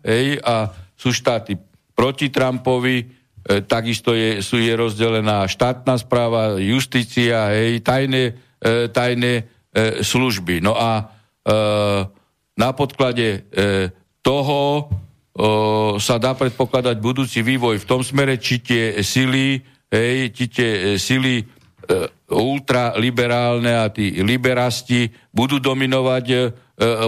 [0.07, 1.59] hej, a sú štáty
[1.91, 3.05] proti Trumpovi, e,
[3.67, 10.59] takisto je, sú je rozdelená štátna správa, justícia, hej, tajné, e, tajné e, služby.
[10.59, 11.03] No a e,
[12.59, 13.39] na podklade e,
[14.21, 14.83] toho e,
[15.97, 20.81] sa dá predpokladať budúci vývoj v tom smere, či tie sily, hej, či tie e,
[20.99, 21.45] sily e,
[22.31, 26.37] ultraliberálne a tí liberasti budú dominovať e,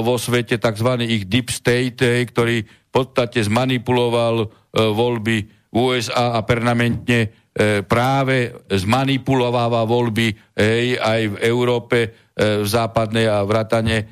[0.01, 0.89] vo svete tzv.
[1.05, 4.47] ich deep state, hej, ktorý v podstate zmanipuloval e,
[4.80, 5.38] voľby
[5.74, 13.46] USA a permanentne E, práve zmanipulováva voľby hej, aj v Európe, e, v západnej a
[13.46, 14.06] vrátane e,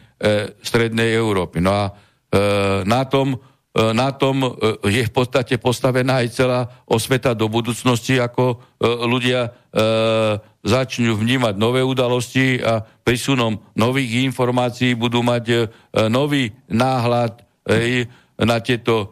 [0.61, 1.59] strednej Európy.
[1.61, 1.85] No a
[2.87, 3.35] na tom,
[3.75, 4.55] na tom
[4.87, 9.51] je v podstate postavená aj celá osveta do budúcnosti, ako ľudia
[10.63, 15.67] začnú vnímať nové udalosti a prísunom nových informácií budú mať
[16.07, 17.43] nový náhľad
[18.39, 19.11] na tieto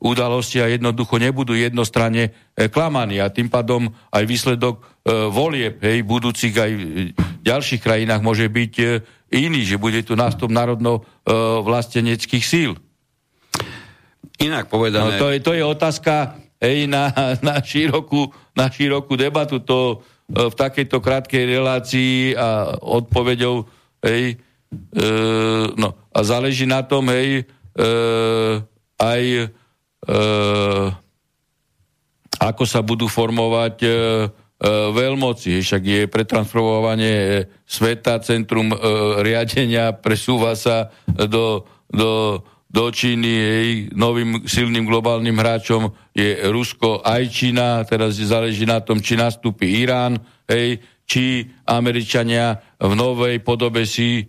[0.00, 4.84] udalosti a jednoducho nebudú jednostranne e, klamaní a tým pádom aj výsledok e,
[5.32, 6.70] volieb hej, budúcich aj
[7.42, 8.86] ďalších krajinách môže byť e,
[9.34, 12.78] iný, že bude tu nástup národno e, síl.
[14.38, 15.18] Inak povedané...
[15.18, 17.10] No, to, je, to je otázka hej, na,
[17.46, 19.58] na, širokú, na širokú debatu.
[19.66, 19.78] To
[20.30, 23.66] e, v takejto krátkej relácii a odpovedou
[24.06, 24.38] hej,
[24.94, 25.04] e,
[25.74, 27.82] no, a záleží na tom, hej, e,
[29.02, 29.46] aj e,
[32.42, 33.90] ako sa budú formovať e,
[34.70, 35.58] veľmoci.
[35.58, 37.30] Však je pretransformovanie e,
[37.66, 38.76] sveta, centrum e,
[39.18, 42.38] riadenia presúva sa do, do,
[42.70, 43.26] do Číny.
[43.26, 47.82] Jej novým silným globálnym hráčom je Rusko aj Čína.
[47.82, 54.24] Teraz záleží na tom, či nastúpi Irán, hej, či Američania v novej podobe si e,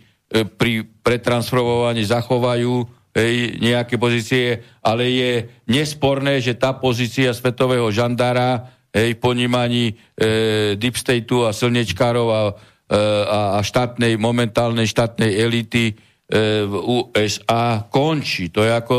[0.49, 2.73] pri pretransformovaní zachovajú
[3.13, 5.31] hej, nejaké pozície, ale je
[5.69, 12.97] nesporné, že tá pozícia svetového žandára hej, ponímaní e, deep stateu a slnečkárov a, e,
[13.25, 15.93] a štátnej, momentálnej štátnej elity e,
[16.69, 18.53] v USA končí.
[18.53, 18.97] To je ako...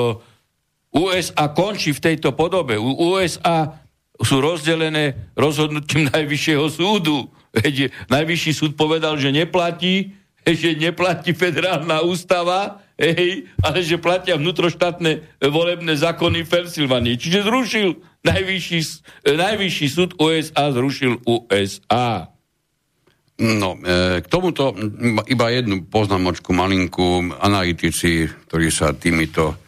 [0.94, 2.78] USA končí v tejto podobe.
[2.78, 3.82] U USA
[4.18, 7.30] sú rozdelené rozhodnutím Najvyššieho súdu.
[7.54, 10.10] Veď Najvyšší súd povedal, že neplatí,
[10.60, 17.14] že neplatí federálna ústava, hej, ale že platia vnútroštátne volebné zákony v Pensylvánii.
[17.18, 18.80] Čiže zrušil najvyšší,
[19.28, 22.32] najvyšší súd USA, zrušil USA.
[23.34, 24.72] No, e, k tomuto
[25.26, 27.34] iba jednu poznámočku malinku.
[27.42, 29.58] Analytici, ktorí sa týmito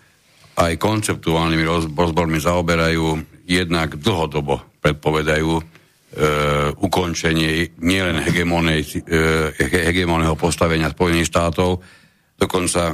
[0.56, 5.62] aj konceptuálnymi rozbormi zaoberajú, jednak dlhodobo predpovedajú e,
[6.78, 8.26] ukončenie nielen e,
[9.60, 11.82] hegemónneho postavenia Spojených štátov,
[12.36, 12.92] Dokonca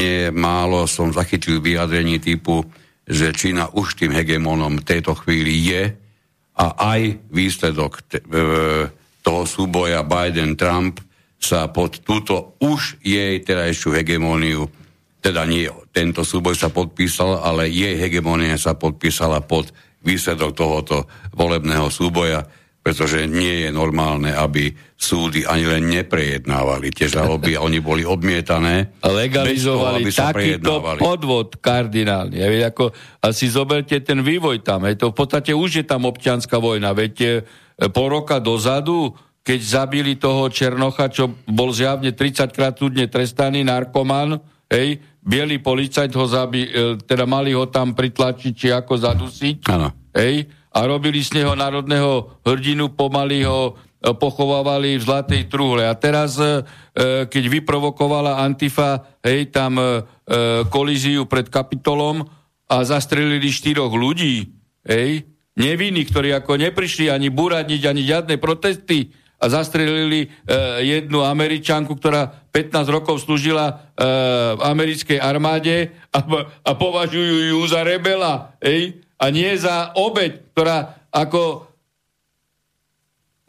[0.00, 2.64] nie málo som zachytil vyjadrení typu,
[3.08, 5.96] že Čína už tým hegemónom v tejto chvíli je
[6.60, 8.84] a aj výsledok t- e,
[9.24, 11.00] toho súboja Biden-Trump
[11.40, 14.68] sa pod túto už jej terajšiu hegemóniu,
[15.24, 19.72] teda nie tento súboj sa podpísal, ale jej hegemónia sa podpísala pod
[20.04, 22.46] výsledok tohoto volebného súboja
[22.88, 28.96] pretože nie je normálne, aby súdy ani len neprejednávali tie žaloby a oni boli odmietané.
[29.04, 32.40] Legalizovali toho, takýto podvod kardinálne.
[32.40, 32.88] Veď ako,
[33.20, 34.88] a si zoberte ten vývoj tam.
[34.88, 36.96] Je to v podstate už je tam občianská vojna.
[36.96, 37.28] Veď e,
[37.92, 39.12] po roka dozadu,
[39.44, 44.40] keď zabili toho Černocha, čo bol zjavne 30 krát súdne trestaný narkoman,
[44.72, 49.56] hej, bielý policajt ho zabi, e, teda mali ho tam pritlačiť, či ako zadusiť.
[49.68, 49.92] Áno.
[50.16, 50.48] Hej,
[50.78, 55.82] a robili z neho národného hrdinu, pomaly ho e, pochovávali v zlatej truhle.
[55.82, 59.82] A teraz, e, e, keď vyprovokovala Antifa, hej, tam
[60.68, 62.20] kolíziu pred kapitolom
[62.68, 64.52] a zastrelili štyroch ľudí,
[64.84, 65.24] hej,
[65.56, 69.08] nevinných, ktorí ako neprišli ani buraniť, ani žiadne protesty
[69.40, 70.28] a zastrelili
[70.84, 73.88] jednu američanku, ktorá 15 rokov slúžila
[74.52, 76.20] v americkej armáde a,
[76.60, 81.66] a považujú ju za rebela, hej, a nie za obeď, ktorá ako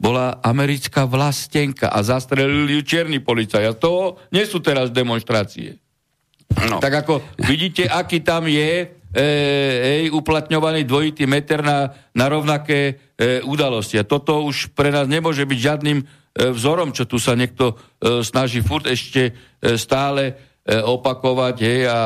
[0.00, 3.68] bola americká vlastenka a zastrelili ju čierny policaj.
[3.68, 5.76] A toho nie sú teraz demonstrácie.
[6.56, 6.80] No.
[6.80, 13.44] Tak ako vidíte, aký tam je e, e, uplatňovaný dvojitý meter na, na rovnaké e,
[13.44, 14.00] udalosti.
[14.00, 16.04] A toto už pre nás nemôže byť žiadnym e,
[16.50, 19.32] vzorom, čo tu sa niekto e, snaží furt ešte e,
[19.76, 20.34] stále e,
[20.80, 22.02] opakovať hej, a, a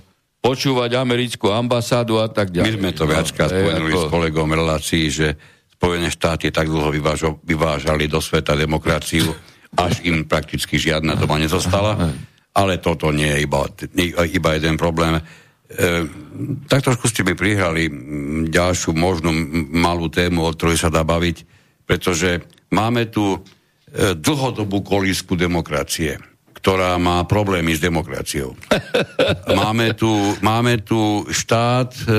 [0.00, 0.09] e,
[0.40, 2.66] počúvať americkú ambasádu a tak ďalej.
[2.66, 4.00] My sme to viackrát no, spomenuli ako...
[4.00, 5.28] s kolegom v relácii, že
[5.80, 9.32] Spojené štáty tak dlho vyvážo, vyvážali do sveta demokraciu,
[9.80, 11.96] až im prakticky žiadna doma nezostala.
[12.52, 13.64] Ale toto nie je iba,
[14.28, 15.16] iba jeden problém.
[15.16, 15.22] E,
[16.68, 17.88] tak trošku ste mi prihrali
[18.52, 19.32] ďalšiu možnú
[19.72, 21.48] malú tému, o ktorej sa dá baviť,
[21.88, 23.38] pretože máme tu e,
[24.12, 26.20] dlhodobú kolísku demokracie
[26.60, 28.52] ktorá má problémy s demokraciou.
[29.64, 30.12] máme, tu,
[30.44, 32.12] máme tu štát, e,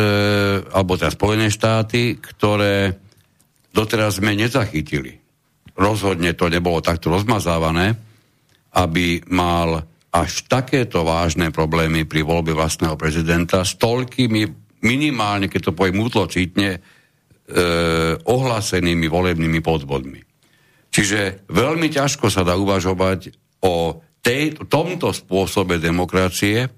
[0.74, 2.98] alebo teda Spojené štáty, ktoré
[3.70, 5.22] doteraz sme nezachytili.
[5.78, 7.94] Rozhodne to nebolo takto rozmazávané,
[8.74, 14.42] aby mal až takéto vážne problémy pri voľbe vlastného prezidenta s toľkými,
[14.82, 16.80] minimálne, keď to poviem útlocitne, e,
[18.26, 20.20] ohlásenými volebnými podvodmi.
[20.92, 26.70] Čiže veľmi ťažko sa dá uvažovať o tej, tomto spôsobe demokracie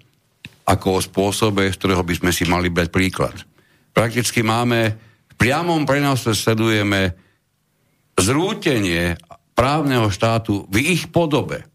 [0.63, 3.35] ako o spôsobe, z ktorého by sme si mali brať príklad.
[3.91, 4.95] Prakticky máme,
[5.27, 7.13] v priamom prenose sledujeme
[8.15, 9.19] zrútenie
[9.53, 11.67] právneho štátu v ich podobe.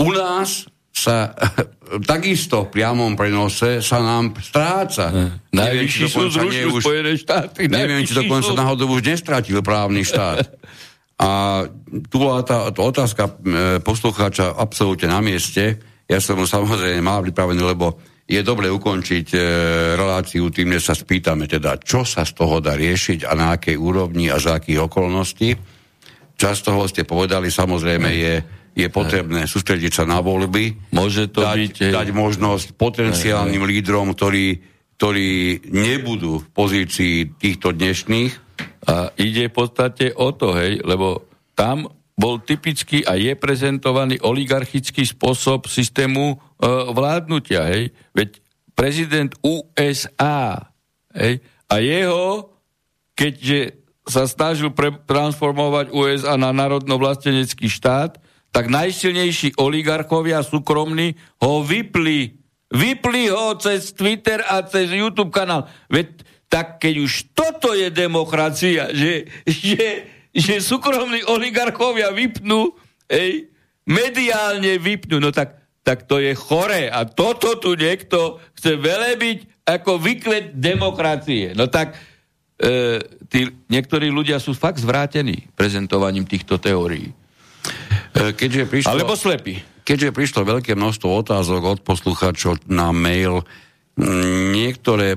[0.00, 1.36] U nás sa
[2.10, 5.36] takisto v priamom prenose sa nám stráca.
[5.52, 7.70] Najvyšší súd zrušil Spojené štáty.
[7.70, 10.42] Neviem, či dokonca náhodou už nestratil právny štát.
[11.18, 11.66] A
[12.08, 13.32] tu bola tá, tá otázka e,
[13.82, 15.82] poslucháča absolútne na mieste.
[16.06, 19.38] Ja som ho samozrejme mal pripravený, lebo je dobre ukončiť e,
[19.98, 23.74] reláciu tým, že sa spýtame teda, čo sa z toho dá riešiť a na akej
[23.74, 25.58] úrovni a za akých okolností.
[26.38, 28.34] Čas toho ste povedali, samozrejme je,
[28.78, 31.74] je potrebné sústrediť sa na voľby, Môže to dať, byť...
[31.82, 34.62] hej, dať možnosť potenciálnym lídrom, ktorí,
[34.94, 35.30] ktorí
[35.74, 38.47] nebudú v pozícii týchto dnešných,
[38.88, 45.06] A ide v podstate o to, hej, lebo tam bol typický a je prezentovaný oligarchický
[45.06, 46.36] spôsob systému e,
[46.90, 47.94] vládnutia, hej.
[48.16, 48.40] Veď
[48.72, 50.72] prezident USA,
[51.14, 52.56] hej, a jeho,
[53.12, 53.76] keďže
[54.08, 58.16] sa snažil pre, transformovať USA na národno-vlastenecký štát,
[58.48, 61.12] tak najsilnejší oligarchovia súkromní
[61.44, 62.40] ho vypli.
[62.72, 65.68] Vypli ho cez Twitter a cez YouTube kanál.
[65.92, 72.72] Veď tak keď už toto je demokracia, že, že, že súkromní oligarchovia vypnú,
[73.08, 73.52] ej,
[73.84, 76.88] mediálne vypnú, no tak, tak to je chore.
[76.88, 81.52] A toto tu niekto chce velebiť ako vykvet demokracie.
[81.52, 81.96] No tak
[82.56, 87.12] e, tí, niektorí ľudia sú fakt zvrátení prezentovaním týchto teórií.
[88.16, 88.92] e, keďže prišlo...
[88.92, 89.60] Alebo slepí.
[89.84, 93.40] Keďže prišlo veľké množstvo otázok od poslucháčov na mail,
[94.52, 95.16] niektoré,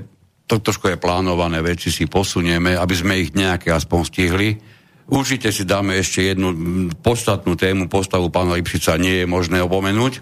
[0.52, 4.50] to trošku je plánované veci si posunieme, aby sme ich nejaké aspoň stihli.
[5.08, 6.52] Určite si dáme ešte jednu
[7.00, 10.20] podstatnú tému, postavu pána Lipšica nie je možné opomenúť.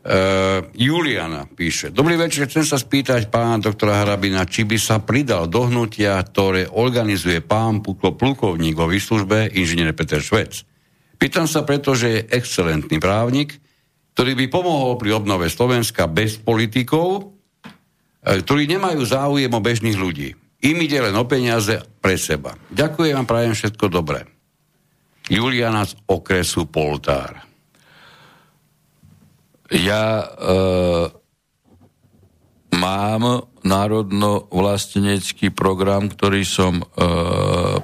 [0.00, 1.92] Uh, Juliana píše.
[1.92, 6.64] Dobrý večer, chcem sa spýtať pána doktora Harabina, či by sa pridal do hnutia, ktoré
[6.64, 10.64] organizuje pán Puklo plukovník vo výslužbe, inžinier Peter Švec.
[11.20, 13.60] Pýtam sa preto, že je excelentný právnik,
[14.16, 17.39] ktorý by pomohol pri obnove Slovenska bez politikov,
[18.20, 20.36] ktorí nemajú záujem o bežných ľudí.
[20.60, 22.52] Im ide len o peniaze pre seba.
[22.68, 24.28] Ďakujem a prajem všetko dobré.
[25.30, 27.48] Juliana z okresu Poltár.
[29.70, 30.26] Ja e,
[32.74, 36.84] mám národno-vlastenecký program, ktorý som e,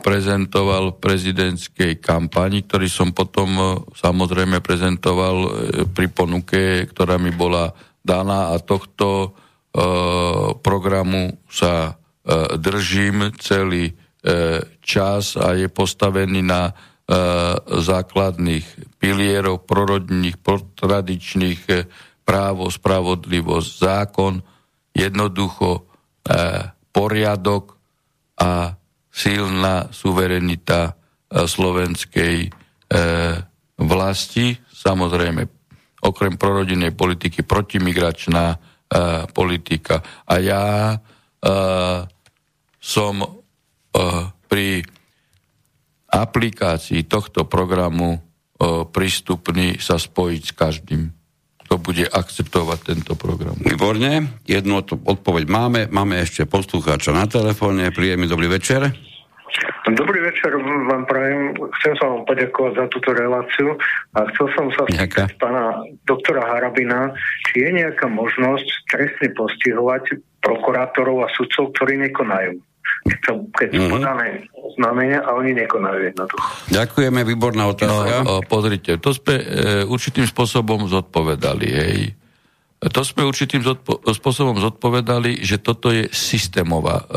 [0.03, 3.65] prezentoval v prezidentskej kampani, ktorý som potom e,
[3.95, 5.49] samozrejme prezentoval e,
[5.87, 7.71] pri ponuke, ktorá mi bola
[8.03, 9.46] daná a tohto e,
[10.65, 11.93] programu sa e,
[12.57, 13.95] držím celý e,
[14.81, 16.73] čas a je postavený na e,
[17.61, 20.41] základných pilierov prorodných,
[20.81, 21.75] tradičných e,
[22.25, 24.41] právo, spravodlivosť, zákon,
[24.97, 25.81] jednoducho e,
[26.91, 27.77] poriadok
[28.41, 28.75] a
[29.13, 30.93] silná suverenita e,
[31.45, 32.51] slovenskej e,
[33.77, 35.57] vlasti, samozrejme
[36.07, 40.03] okrem prorodinnej politiky protimigračná e, politika.
[40.27, 40.97] A ja e,
[42.79, 43.29] som e,
[44.47, 44.87] pri
[46.07, 48.21] aplikácii tohto programu e,
[48.87, 51.03] prístupný sa spojiť s každým,
[51.67, 53.59] kto bude akceptovať tento program.
[53.59, 55.81] Výborne, jednu od- odpoveď máme.
[55.91, 57.91] Máme ešte poslucháča na telefóne.
[57.91, 59.06] Príjemný dobrý večer.
[59.87, 61.55] Dobrý večer vám prajem.
[61.79, 63.79] Chcem sa vám poďakovať za túto reláciu
[64.13, 67.15] a chcel som sa spýtať pána doktora Harabina,
[67.47, 70.11] či je nejaká možnosť trestne postihovať
[70.43, 72.59] prokurátorov a sudcov, ktorí nekonajú.
[73.53, 73.91] Keď sú Mhm.
[73.93, 74.29] podané
[74.75, 76.47] znamenia a oni nekonajú jednoducho.
[76.69, 78.15] Ďakujeme, výborná No, otázka.
[78.23, 79.45] o, pozrite, to sme e,
[79.85, 81.99] určitým spôsobom zodpovedali, hej.
[82.79, 87.15] To sme určitým zodpo- spôsobom zodpovedali, že toto je systémová, e,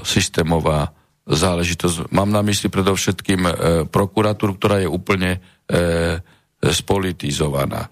[0.00, 0.94] systémová
[1.30, 2.10] záležitosť.
[2.10, 3.52] Mám na mysli predovšetkým e,
[3.86, 6.18] prokuratúru, ktorá je úplne e,
[6.58, 7.86] spolitizovaná.
[7.86, 7.88] E,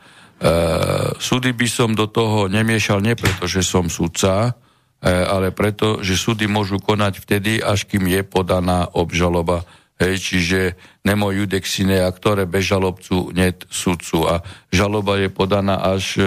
[1.19, 4.51] súdy by som do toho nemiešal nie preto, že som sudca,
[4.99, 9.63] e, ale preto, že súdy môžu konať vtedy, až kým je podaná obžaloba.
[9.99, 10.61] Hej, čiže
[11.03, 14.31] nemo judex sine actore bez žalobcu net sudcu.
[14.31, 16.27] A žaloba je podaná až e,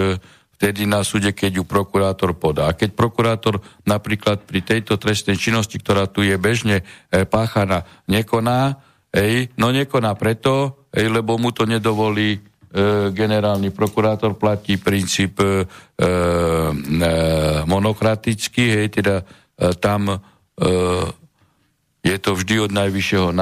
[0.61, 2.69] vtedy na súde, keď ju prokurátor podá.
[2.69, 8.77] A keď prokurátor napríklad pri tejto trestnej činnosti, ktorá tu je bežne e, páchaná, nekoná,
[9.09, 12.39] ej, no nekoná preto, ej, lebo mu to nedovolí e,
[13.09, 15.65] generálny prokurátor, platí princíp e,
[15.97, 16.09] e,
[17.65, 19.25] monokratický, hej, teda e,
[19.81, 20.17] tam e,
[22.01, 23.35] je to vždy od najvyššieho e,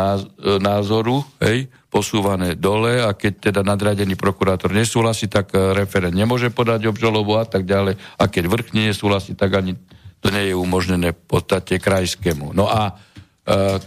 [0.59, 6.91] názoru, hej, posúvané dole a keď teda nadradený prokurátor nesúhlasí, tak e, referent nemôže podať
[6.91, 7.95] obžalobu a tak ďalej.
[8.19, 9.79] A keď vrchne nesúhlasí, tak ani
[10.19, 12.51] to nie je umožnené v podstate krajskému.
[12.51, 12.99] No a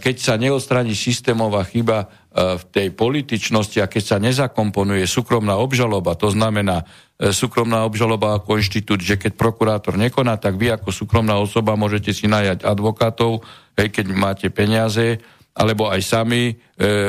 [0.01, 6.27] keď sa neodstraní systémová chyba v tej političnosti a keď sa nezakomponuje súkromná obžaloba, to
[6.33, 6.83] znamená
[7.31, 12.27] súkromná obžaloba ako inštitút, že keď prokurátor nekoná, tak vy ako súkromná osoba môžete si
[12.27, 13.45] najať advokátov,
[13.77, 15.21] hej, keď máte peniaze,
[15.53, 16.53] alebo aj sami e,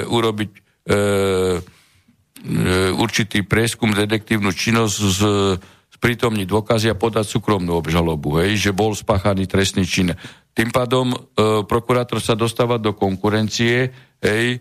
[0.04, 0.98] urobiť e, e,
[2.92, 5.20] určitý prieskum, detektívnu činnosť z,
[5.96, 10.12] sprítomniť dôkazy a podať súkromnú obžalobu, hej, že bol spáchaný trestný čin.
[10.52, 11.18] Tým pádom e,
[11.64, 13.88] prokurátor sa dostáva do konkurencie,
[14.20, 14.60] hej,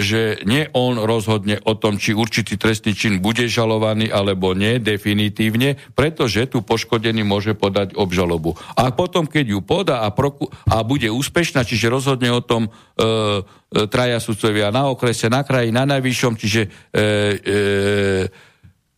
[0.00, 5.80] že nie on rozhodne o tom, či určitý trestný čin bude žalovaný alebo nie, definitívne,
[5.96, 8.60] pretože tu poškodený môže podať obžalobu.
[8.76, 12.70] A potom, keď ju podá a, proku- a bude úspešná, čiže rozhodne o tom e,
[13.00, 18.50] e, traja sudcovia na okrese, na kraji, na najvyššom, čiže e, e,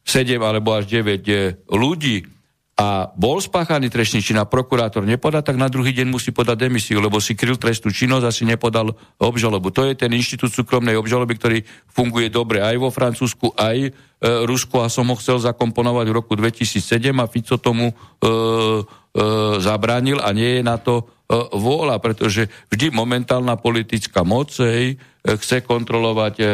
[0.03, 2.42] 7 alebo až 9 e, ľudí
[2.73, 7.05] a bol spáchaný trestný čin a prokurátor nepodá, tak na druhý deň musí podať demisiu,
[7.05, 9.69] lebo si kryl trestnú činnosť a si nepodal obžalobu.
[9.77, 11.59] To je ten inštitút súkromnej obžaloby, ktorý
[11.93, 13.91] funguje dobre aj vo Francúzsku, aj e,
[14.49, 17.95] Rusku a som ho chcel zakomponovať v roku 2007 a Fico tomu e,
[18.25, 18.35] e,
[19.61, 25.37] zabránil a nie je na to e, vôľa, pretože vždy momentálna politická moc hej, e,
[25.37, 26.51] chce kontrolovať e, e,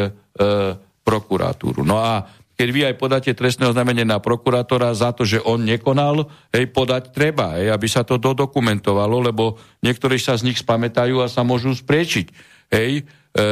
[0.99, 1.81] prokuratúru.
[1.87, 2.27] No a
[2.59, 7.15] keď vy aj podáte trestné oznámenie na prokurátora za to, že on nekonal, hej, podať
[7.15, 11.71] treba, hej, aby sa to dodokumentovalo, lebo niektorí sa z nich spamätajú a sa môžu
[11.71, 12.27] spriečiť.
[12.67, 13.43] Hej, e,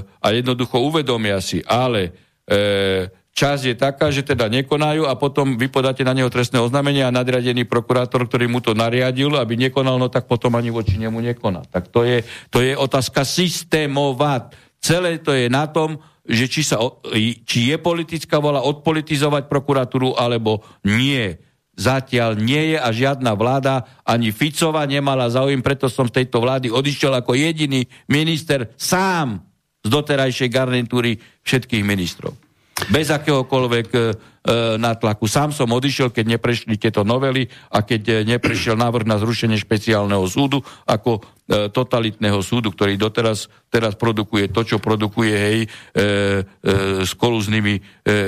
[0.00, 2.16] a jednoducho uvedomia si, ale
[2.48, 7.04] e, čas je taká, že teda nekonajú a potom vy podáte na neho trestné oznámenie
[7.04, 11.20] a nadriadený prokurátor, ktorý mu to nariadil, aby nekonal, no tak potom ani voči nemu
[11.20, 11.68] nekoná.
[11.68, 14.48] Tak to je, to je otázka systémová.
[14.86, 16.78] Celé to je na tom, že či, sa,
[17.42, 21.34] či je politická vola odpolitizovať prokuratúru, alebo nie.
[21.74, 26.70] Zatiaľ nie je a žiadna vláda, ani Ficova nemala záujem, preto som z tejto vlády
[26.70, 29.42] odišiel ako jediný minister sám
[29.82, 32.45] z doterajšej garnitúry všetkých ministrov.
[32.92, 33.98] Bez akéhokoľvek e,
[34.46, 35.26] E, nátlaku.
[35.26, 40.22] Sám som odišiel, keď neprešli tieto novely a keď e, neprešiel návrh na zrušenie špeciálneho
[40.30, 46.02] súdu ako totalitného súdu, ktorý doteraz teraz produkuje to, čo produkuje hej, e, e,
[47.06, 47.82] s kolúznymi e,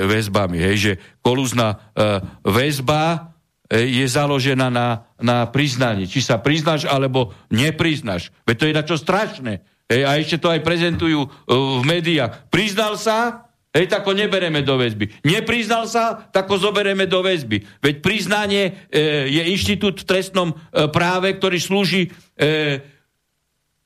[0.07, 0.59] väzbami.
[0.59, 3.31] Hej, že kolúzna e, väzba
[3.71, 6.07] je založená na, na priznaní.
[6.07, 8.31] Či sa priznáš, alebo nepriznáš.
[8.43, 9.63] Veď to je na čo strašné.
[9.87, 12.51] Hej, a ešte to aj prezentujú e, v médiách.
[12.51, 15.21] Priznal sa, Hej, tak ho nebereme do väzby.
[15.21, 17.61] Nepriznal sa, tak ho zoberieme do väzby.
[17.85, 20.55] Veď priznanie e, je inštitút v trestnom e,
[20.89, 22.81] práve, ktorý slúži e,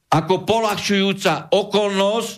[0.08, 2.32] ako polahčujúca okolnosť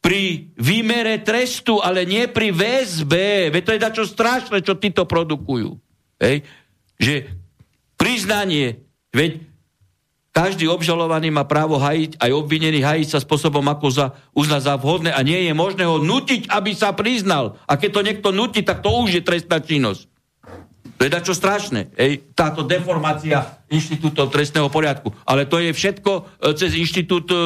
[0.00, 3.52] pri výmere trestu, ale nie pri väzbe.
[3.52, 5.68] Veď to je dačo strašné, čo títo produkujú.
[6.16, 6.48] Hej?
[6.96, 7.14] Že
[8.00, 9.53] priznanie, veď
[10.34, 15.14] každý obžalovaný má právo hajiť, aj obvinený hajiť sa spôsobom, ako za, uzna za vhodné
[15.14, 17.54] a nie je možné ho nutiť, aby sa priznal.
[17.70, 20.10] A keď to niekto nutí, tak to už je trestná činnosť.
[20.98, 25.14] To je dačo strašné, ej, táto deformácia inštitútov trestného poriadku.
[25.26, 26.22] Ale to je všetko e,
[26.54, 27.36] cez inštitút e,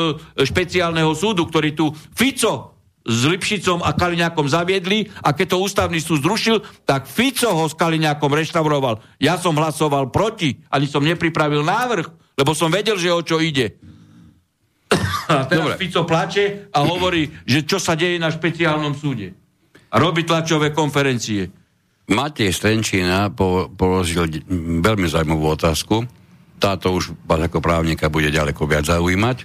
[0.44, 2.77] špeciálneho súdu, ktorý tu Fico
[3.09, 7.72] s Lipšicom a Kaliňákom zaviedli a keď to ústavný súd zrušil, tak Fico ho s
[7.72, 9.01] Kaliňákom reštauroval.
[9.16, 13.80] Ja som hlasoval proti, ani som nepripravil návrh, lebo som vedel, že o čo ide.
[15.28, 15.80] A teraz Dobre.
[15.80, 19.32] Fico plače a hovorí, že čo sa deje na špeciálnom súde.
[19.89, 21.48] A robí tlačové konferencie.
[22.09, 24.28] Matej Strenčína po, položil
[24.85, 26.09] veľmi zaujímavú otázku.
[26.56, 29.44] Táto už vás ako právnika bude ďaleko viac zaujímať.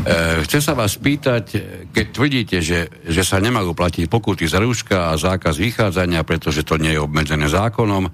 [0.00, 1.44] E, chcem sa vás spýtať,
[1.92, 6.80] keď tvrdíte, že, že sa nemajú platiť pokuty za rúška a zákaz vychádzania, pretože to
[6.80, 8.08] nie je obmedzené zákonom,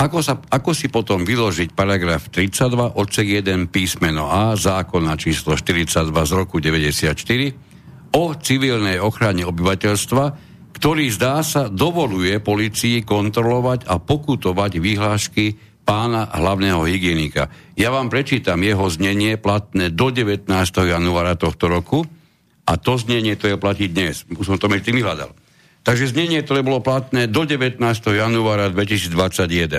[0.00, 6.08] ako, sa, ako si potom vyložiť paragraf 32 odsek 1 písmeno A zákona číslo 42
[6.08, 7.12] z roku 94
[8.16, 10.24] o civilnej ochrane obyvateľstva,
[10.72, 17.50] ktorý zdá sa dovoluje policii kontrolovať a pokutovať vyhlášky pána hlavného hygienika.
[17.74, 20.46] Ja vám prečítam jeho znenie platné do 19.
[20.86, 22.06] januára tohto roku
[22.62, 24.22] a to znenie to je platiť dnes.
[24.30, 25.34] Už som to medzi tým vyhľadal.
[25.82, 27.82] Takže znenie, ktoré bolo platné do 19.
[28.06, 29.10] januára 2021.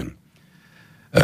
[0.03, 1.23] E,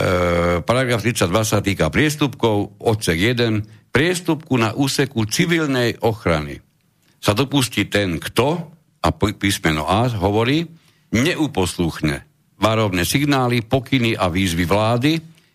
[0.64, 3.92] paragraf 32 sa týka priestupkov, odsek 1.
[3.92, 6.64] Priestupku na úseku civilnej ochrany
[7.20, 8.72] sa dopustí ten, kto,
[9.04, 10.64] a písmeno A hovorí,
[11.12, 15.12] neuposluchne varovné signály, pokyny a výzvy vlády,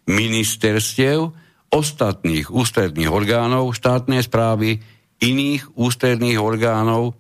[0.07, 1.31] ministerstiev,
[1.73, 4.79] ostatných ústredných orgánov štátnej správy,
[5.23, 7.15] iných ústredných orgánov,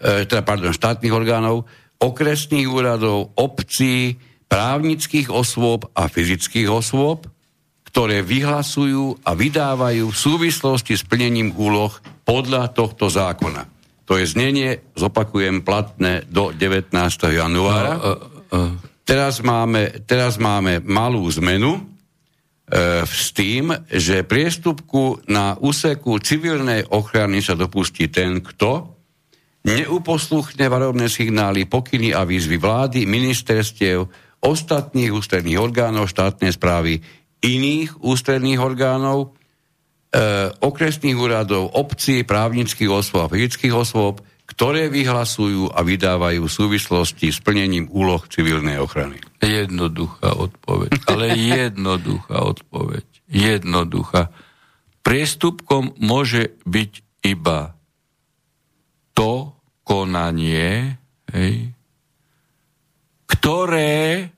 [0.00, 1.68] e, teda, pardon, štátnych orgánov,
[2.00, 4.18] okresných úradov, obcí,
[4.50, 7.26] právnických osôb a fyzických osôb,
[7.88, 11.94] ktoré vyhlasujú a vydávajú v súvislosti s plnením úloh
[12.26, 13.70] podľa tohto zákona.
[14.04, 16.92] To je znenie, zopakujem, platné do 19.
[17.30, 17.94] januára.
[17.96, 18.93] No, uh, uh.
[19.04, 21.80] Teraz, máme, teraz máme malú zmenu e,
[23.04, 28.96] s tým, že priestupku na úseku civilnej ochrany sa dopustí ten, kto
[29.64, 34.08] neuposluchne varovné signály, pokyny a výzvy vlády, ministerstiev,
[34.40, 37.00] ostatných ústredných orgánov štátnej správy,
[37.44, 39.36] iných ústredných orgánov,
[40.12, 44.24] e, okresných úradov, obcí, právnických osôb a fyzických osôb,
[44.54, 49.18] ktoré vyhlasujú a vydávajú v súvislosti s plnením úloh civilnej ochrany.
[49.42, 53.02] Jednoduchá odpoveď, ale jednoduchá odpoveď.
[53.26, 54.30] Jednoduchá.
[55.02, 56.92] Priestupkom môže byť
[57.26, 57.74] iba
[59.10, 61.02] to konanie,
[61.34, 61.74] hej,
[63.26, 64.30] ktoré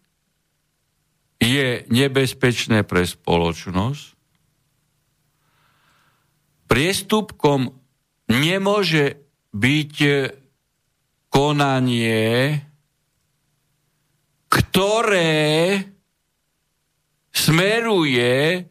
[1.36, 4.16] je nebezpečné pre spoločnosť.
[6.72, 7.76] Priestupkom
[8.32, 9.25] nemôže
[9.56, 9.94] byť
[11.32, 12.24] konanie,
[14.52, 15.80] ktoré
[17.32, 18.64] smeruje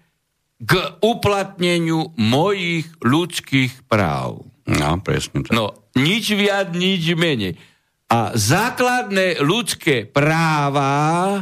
[0.55, 0.71] k
[1.01, 4.45] uplatneniu mojich ľudských práv.
[4.65, 5.53] No, presne tak.
[5.53, 7.57] No, nič viac, nič menej.
[8.09, 11.41] A základné ľudské práva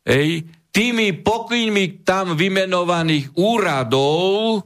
[0.00, 4.64] Ej, tými pokynmi tam vymenovaných úradov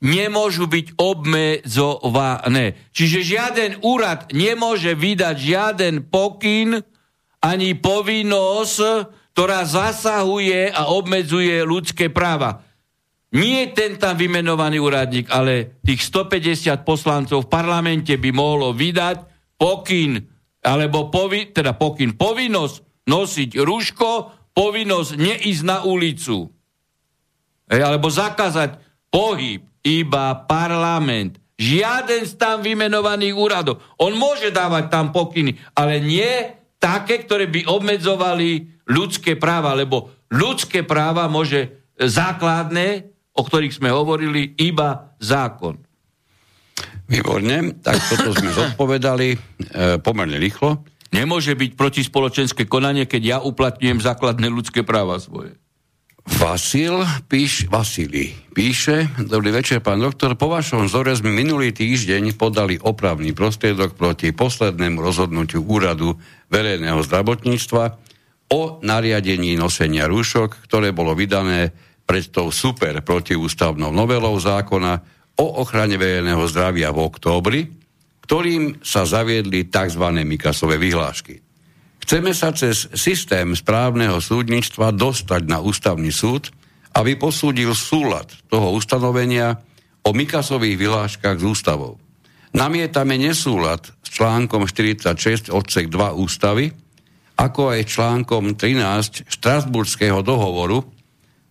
[0.00, 2.76] nemôžu byť obmedzované.
[2.92, 6.80] Čiže žiaden úrad nemôže vydať žiaden pokyn
[7.40, 8.78] ani povinnosť,
[9.36, 12.64] ktorá zasahuje a obmedzuje ľudské práva.
[13.36, 19.16] Nie ten tam vymenovaný úradník, ale tých 150 poslancov v parlamente by mohlo vydať
[19.60, 20.16] pokyn,
[20.64, 24.10] alebo povi, teda pokyn, povinnosť nosiť rúško,
[24.56, 26.48] povinnosť neísť na ulicu,
[27.68, 28.80] e, alebo zakázať
[29.12, 31.38] pohyb, iba parlament.
[31.56, 33.80] Žiaden z tam vymenovaných úradov.
[34.02, 40.84] On môže dávať tam pokyny, ale nie také, ktoré by obmedzovali ľudské práva, lebo ľudské
[40.84, 45.80] práva môže základné, o ktorých sme hovorili, iba zákon.
[47.08, 49.38] Výborne, tak toto sme zodpovedali e,
[50.04, 50.84] pomerne rýchlo.
[51.14, 55.56] Nemôže byť protispoločenské konanie, keď ja uplatňujem základné ľudské práva svoje.
[56.26, 62.74] Vasil píš, Vasily píše, dobrý večer, pán doktor, po vašom vzore sme minulý týždeň podali
[62.82, 66.18] opravný prostriedok proti poslednému rozhodnutiu úradu
[66.50, 67.84] verejného zdravotníctva
[68.50, 71.70] o nariadení nosenia rúšok, ktoré bolo vydané
[72.02, 74.92] pred tou super protiústavnou novelou zákona
[75.38, 77.60] o ochrane verejného zdravia v októbri,
[78.26, 80.02] ktorým sa zaviedli tzv.
[80.26, 81.45] Mikasové vyhlášky.
[82.06, 86.54] Chceme sa cez systém správneho súdnictva dostať na ústavný súd,
[86.94, 89.58] aby posúdil súlad toho ustanovenia
[90.06, 91.98] o Mikasových vyhláškach s ústavou.
[92.54, 96.70] Namietame nesúlad s článkom 46 odsek 2 ústavy,
[97.42, 100.86] ako aj článkom 13 Štrasburského dohovoru,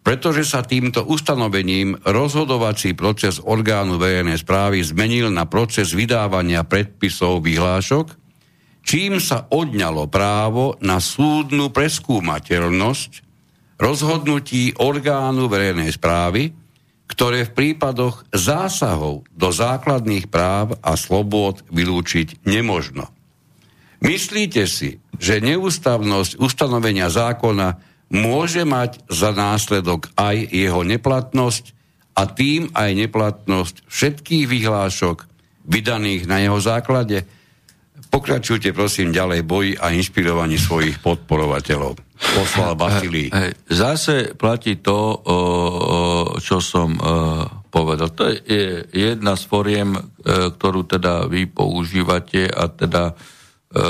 [0.07, 8.24] pretože sa týmto ustanovením rozhodovací proces orgánu verejnej správy zmenil na proces vydávania predpisov vyhlášok,
[8.85, 13.11] čím sa odňalo právo na súdnu preskúmateľnosť
[13.81, 16.53] rozhodnutí orgánu verejnej správy,
[17.05, 23.09] ktoré v prípadoch zásahov do základných práv a slobôd vylúčiť nemožno.
[24.05, 27.81] Myslíte si, že neústavnosť ustanovenia zákona
[28.13, 31.73] môže mať za následok aj jeho neplatnosť
[32.15, 35.17] a tým aj neplatnosť všetkých vyhlášok
[35.65, 37.25] vydaných na jeho základe.
[38.15, 41.99] Pokračujte prosím ďalej boji a inšpirovaní svojich podporovateľov.
[42.15, 43.27] Poslal Basilí.
[43.67, 45.19] Zase platí to,
[46.39, 46.95] čo som
[47.67, 48.15] povedal.
[48.15, 53.19] To je jedna z foriem, ktorú teda vy používate a teda
[53.75, 53.83] E,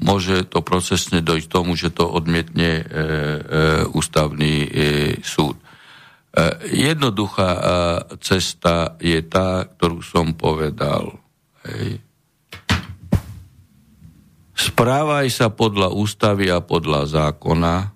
[0.00, 3.04] môže to procesne dojsť tomu, že to odmietne e, e,
[3.92, 4.64] ústavný
[5.20, 5.60] súd.
[6.66, 7.50] Jednoduchá
[8.18, 11.14] cesta je tá, ktorú som povedal.
[11.62, 12.02] Hej.
[14.54, 17.94] Správaj sa podľa ústavy a podľa zákona.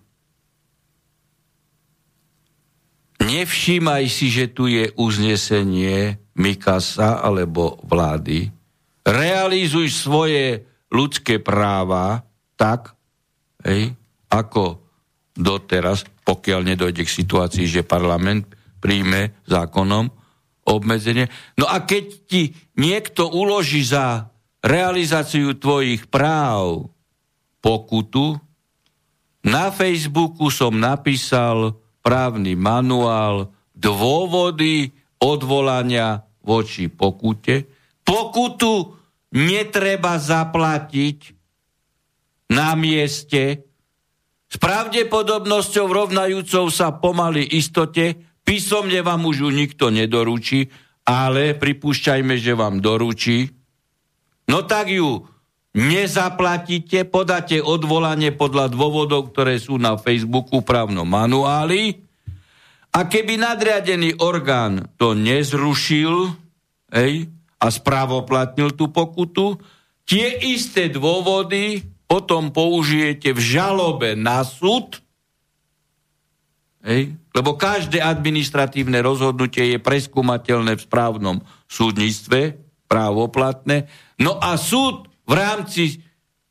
[3.23, 8.51] Nevšímaj si, že tu je uznesenie Mikasa alebo vlády.
[9.07, 12.23] Realizuj svoje ľudské práva
[12.59, 12.95] tak,
[13.63, 13.95] hej,
[14.31, 14.83] ako
[15.35, 18.51] doteraz, pokiaľ nedojde k situácii, že parlament
[18.83, 20.11] príjme zákonom
[20.69, 21.31] obmedzenie.
[21.57, 24.29] No a keď ti niekto uloží za
[24.69, 26.93] realizáciu tvojich práv
[27.65, 28.37] pokutu,
[29.49, 37.65] na Facebooku som napísal právny manuál, dôvody odvolania voči pokute.
[38.05, 38.93] Pokutu
[39.33, 41.19] netreba zaplatiť
[42.53, 43.65] na mieste.
[44.49, 50.73] S pravdepodobnosťou rovnajúcou sa pomaly istote, písomne vám už ju nikto nedoručí,
[51.05, 53.58] ale pripúšťajme, že vám doručí,
[54.49, 55.29] no tak ju
[55.77, 62.03] nezaplatíte, podáte odvolanie podľa dôvodov, ktoré sú na Facebooku právnom manuáli.
[62.91, 66.35] A keby nadriadený orgán to nezrušil
[66.91, 67.29] ej,
[67.61, 69.61] a správoplatnil tú pokutu,
[70.09, 75.05] tie isté dôvody potom použijete v žalobe na súd,
[76.81, 81.37] hej, lebo každé administratívne rozhodnutie je preskúmateľné v správnom
[81.69, 82.57] súdnictve,
[82.89, 83.87] právoplatné,
[84.19, 86.01] no a súd v rámci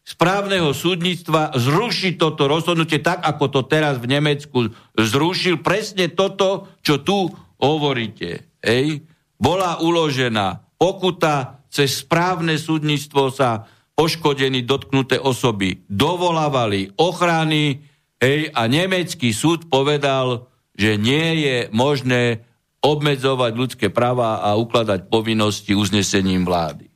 [0.08, 7.04] správneho súdnictva zruší toto rozhodnutie tak, ako to teraz v Nemecku zrušil presne toto, čo
[7.04, 7.28] tu
[7.60, 8.48] hovoríte.
[8.64, 9.04] Hej.
[9.36, 13.68] Bola uložená pokuta, cez správne súdnictvo sa
[14.00, 17.84] poškodení dotknuté osoby dovolávali ochrany
[18.24, 20.48] hej, a nemecký súd povedal,
[20.78, 22.47] že nie je možné
[22.88, 26.88] obmedzovať ľudské práva a ukladať povinnosti uznesením vlády.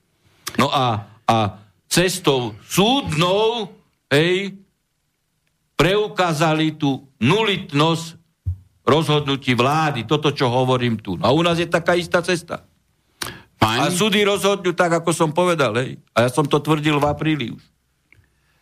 [0.55, 1.37] No a, a
[1.91, 3.71] cestou súdnou
[4.07, 4.55] hej,
[5.75, 8.21] preukázali tú nulitnosť
[8.87, 11.15] rozhodnutí vlády, toto, čo hovorím tu.
[11.19, 12.65] No a u nás je taká istá cesta.
[13.61, 13.77] Fajn.
[13.77, 15.77] A súdy rozhodnú tak, ako som povedal.
[15.77, 16.01] Hej.
[16.17, 17.61] A ja som to tvrdil v apríli už.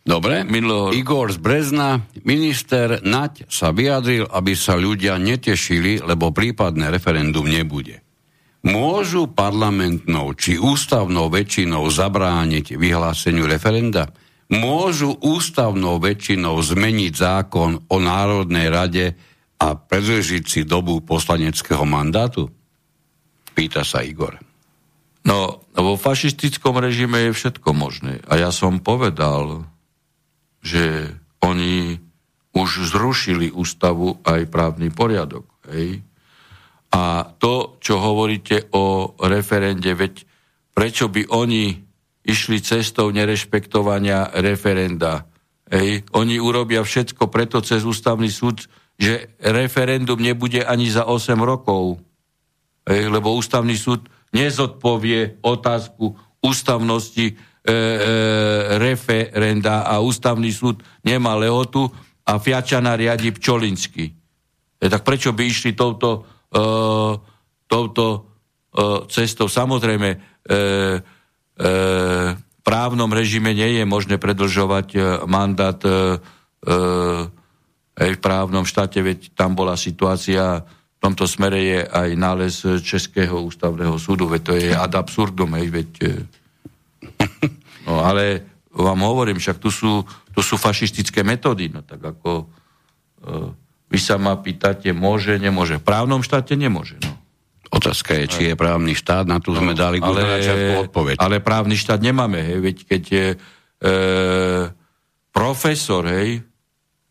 [0.07, 0.95] Dobre, Minulého...
[0.95, 8.01] Igor z Brezna, minister Naď sa vyjadril, aby sa ľudia netešili, lebo prípadné referendum nebude.
[8.65, 14.11] Môžu parlamentnou či ústavnou väčšinou zabrániť vyhláseniu referenda?
[14.51, 19.05] Môžu ústavnou väčšinou zmeniť zákon o Národnej rade
[19.61, 22.51] a predlžiť si dobu poslaneckého mandátu?
[23.55, 24.35] Pýta sa Igor.
[25.23, 28.23] No, vo fašistickom režime je všetko možné.
[28.27, 29.67] A ja som povedal,
[30.59, 31.99] že oni
[32.53, 35.45] už zrušili ústavu aj právny poriadok.
[35.69, 36.03] Hej?
[36.89, 40.25] A to, čo hovoríte o referende, veď
[40.73, 41.77] prečo by oni
[42.25, 45.29] išli cestou nerešpektovania referenda?
[45.69, 46.09] Hej?
[46.17, 48.65] Oni urobia všetko preto cez ústavný súd,
[48.99, 52.01] že referendum nebude ani za 8 rokov.
[52.89, 53.13] Hej?
[53.13, 57.77] Lebo ústavný súd nezodpovie otázku ústavnosti e, e,
[58.79, 61.91] referenda a ústavný súd nemá lehotu
[62.23, 64.05] a Fiačana riadi Pčolinsky.
[64.79, 66.59] E, tak prečo by išli touto, e,
[67.67, 68.19] touto e,
[69.11, 69.51] cestou?
[69.51, 70.17] Samozrejme, e,
[71.59, 71.71] e,
[72.35, 76.19] v právnom režime nie je možné predlžovať e, mandát e,
[76.63, 76.75] e,
[77.99, 80.63] v právnom štáte, veď tam bola situácia
[80.99, 85.67] v tomto smere je aj nález Českého ústavného súdu, veď to je ad absurdum, hej,
[85.71, 85.91] veď...
[87.89, 92.45] E, no ale vám hovorím, však tu sú, tu sú fašistické metódy, no tak ako
[93.25, 93.49] uh,
[93.89, 95.81] vy sa ma pýtate, môže, nemôže.
[95.81, 97.17] V právnom štáte nemôže, no.
[97.69, 100.25] Otázka je, či je právny štát, na tu no, sme dali ale,
[100.89, 101.21] odpoveď.
[101.21, 103.37] Ale právny štát nemáme, hej, veď keď je e,
[105.29, 106.41] profesor, hej,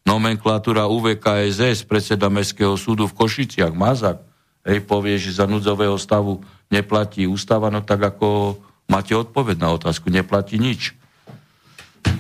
[0.03, 4.19] nomenklatúra UVKSS, predseda Mestského súdu v Košiciach, Mazak,
[4.67, 6.43] hej, povie, že za núdzového stavu
[6.75, 8.59] neplatí ústava, no tak ako
[8.89, 10.97] máte odpoveď na otázku, neplatí nič.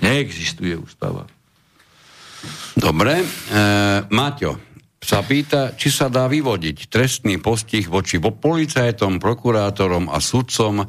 [0.04, 1.26] Neexistuje ústava.
[2.78, 3.18] Dobre.
[3.18, 3.26] E,
[4.12, 4.60] Maťo
[5.02, 10.86] sa pýta, či sa dá vyvodiť trestný postih voči policajtom, prokurátorom a sudcom,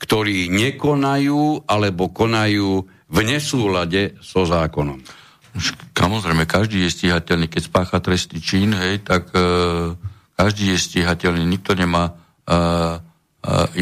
[0.00, 5.00] ktorí nekonajú alebo konajú v nesúlade so zákonom.
[5.92, 7.50] Samozrejme, každý je stíhateľný.
[7.50, 9.42] Keď spácha trestný čin, hej, tak e,
[10.38, 11.44] každý je stíhateľný.
[11.44, 12.58] Nikto nemá e, e,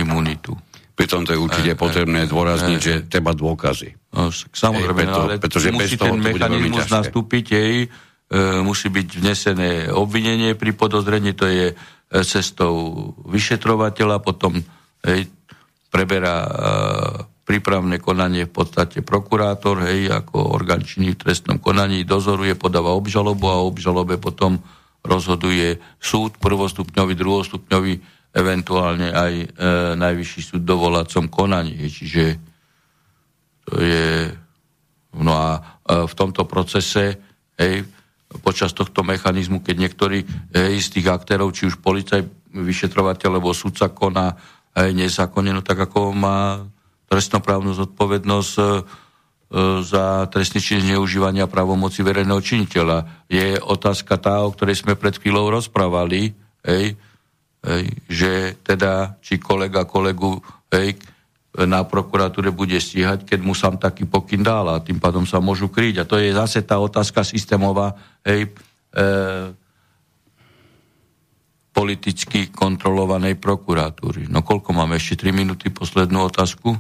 [0.03, 0.59] imunitu.
[0.99, 3.95] Pritom to je určite e, potrebné dôrazniť, e, že treba dôkazy.
[4.19, 8.91] No, samozrejme, Ej, preto, ale pretože musí bez toho ten mechanizmus nastúpiť, hej, e, musí
[8.91, 11.75] byť vnesené obvinenie pri podozrení, to je e,
[12.27, 14.59] cestou vyšetrovateľa, potom
[15.07, 15.31] hej,
[15.87, 16.51] preberá e,
[17.47, 23.47] prípravné konanie v podstate prokurátor, hej, ako orgán činný v trestnom konaní, dozoruje, podáva obžalobu
[23.49, 24.61] a obžalobe potom
[25.07, 27.95] rozhoduje súd, prvostupňový, druhostupňový,
[28.33, 29.47] eventuálne aj e,
[29.97, 31.77] najvyšší súd dovolacom konaní.
[31.89, 32.25] Čiže
[33.69, 34.33] to je...
[35.19, 35.61] No a e,
[36.05, 37.17] v tomto procese,
[37.57, 37.89] hej,
[38.45, 40.19] počas tohto mechanizmu, keď niektorí
[40.53, 42.23] hej, z tých aktérov, či už policaj,
[42.53, 44.37] vyšetrovateľ, alebo sudca koná
[44.77, 46.69] hej, nezákonne, no tak ako má
[47.09, 48.65] trestnoprávnu zodpovednosť, e,
[49.81, 53.25] za trestný čin zneužívania právomoci verejného činiteľa.
[53.33, 56.37] Je otázka tá, o ktorej sme pred chvíľou rozprávali,
[56.69, 57.01] hej,
[57.69, 58.33] hej, že
[58.65, 60.41] teda, či kolega kolegu
[60.73, 60.97] hej,
[61.59, 65.67] na prokuratúre bude stíhať, keď mu sám taký pokyn dal a tým pádom sa môžu
[65.67, 66.05] kryť.
[66.05, 68.51] A to je zase tá otázka systémová hej, e,
[71.75, 74.31] politicky kontrolovanej prokuratúry.
[74.31, 74.99] No koľko máme?
[74.99, 76.79] Ešte 3 minúty, poslednú otázku.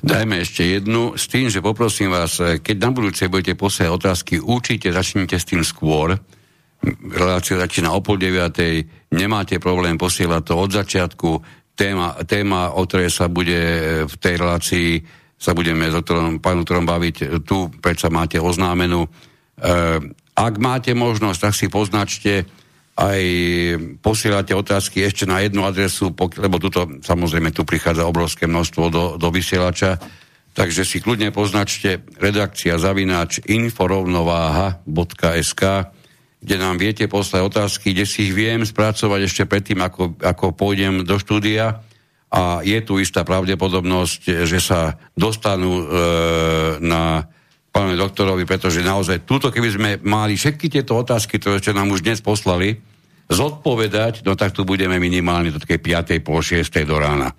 [0.00, 4.88] Dajme ešte jednu, s tým, že poprosím vás, keď na budúce budete posielať otázky, určite
[4.88, 6.16] začnite s tým skôr.
[7.06, 8.86] Relácia začína o pol deviatej,
[9.16, 11.30] nemáte problém posielať to od začiatku.
[11.76, 14.90] Téma, téma, o ktorej sa bude eh, v tej relácii,
[15.36, 19.08] sa budeme s doktorom, baviť, eh, tu predsa máte oznámenú.
[19.56, 20.04] E,
[20.36, 22.44] ak máte možnosť, tak si poznačte,
[22.96, 23.20] aj
[24.00, 29.28] posielate otázky ešte na jednu adresu, lebo tuto samozrejme tu prichádza obrovské množstvo do, do
[29.28, 30.00] vysielača,
[30.56, 35.62] takže si kľudne poznačte redakcia zavináč inforovnováha.sk,
[36.46, 41.02] kde nám viete poslať otázky, kde si ich viem spracovať ešte predtým, ako, ako pôjdem
[41.02, 41.82] do štúdia
[42.30, 45.84] a je tu istá pravdepodobnosť, že sa dostanú e,
[46.86, 47.26] na
[47.74, 52.06] pánovi doktorovi, pretože naozaj túto, keby sme mali všetky tieto otázky, ktoré ste nám už
[52.06, 52.78] dnes poslali,
[53.26, 55.82] zodpovedať, no tak tu budeme minimálne do takej
[56.22, 56.22] 5.
[56.22, 56.62] po 6.
[56.86, 57.34] do rána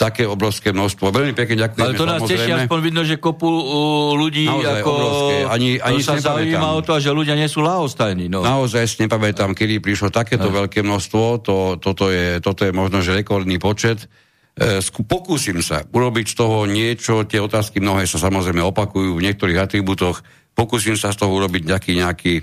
[0.00, 1.12] také obrovské množstvo.
[1.12, 1.84] Veľmi pekne ďakujem.
[1.84, 5.34] Ale to nás teší, aspoň vidno, že kopu uh, ľudí Naozaj ako, obrovské.
[5.44, 8.32] Ani, ani sa zaujíma o to, že ľudia nie sú lahostajní.
[8.32, 8.40] No.
[8.40, 10.64] Naozaj si nepamätám, kedy prišlo takéto no.
[10.64, 11.44] veľké množstvo.
[11.44, 14.08] To, toto, je, toto je možno, že rekordný počet.
[14.56, 19.60] E, pokúsim sa urobiť z toho niečo, tie otázky mnohé sa samozrejme opakujú v niektorých
[19.60, 20.24] atribútoch,
[20.56, 22.34] pokúsim sa z toho urobiť nejaký, nejaký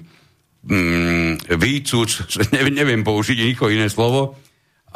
[0.61, 2.09] mm, výcuc,
[2.55, 4.37] neviem, neviem použiť nikoho iné slovo,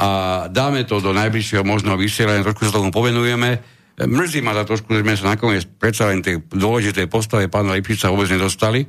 [0.02, 0.10] a
[0.50, 3.62] dáme to do najbližšieho možného vysielania, trošku sa tomu povenujeme.
[4.02, 8.10] Mrzí ma za trošku, že sme sa nakoniec predsa len tej dôležitej postave pána Lipšica
[8.10, 8.82] vôbec nedostali.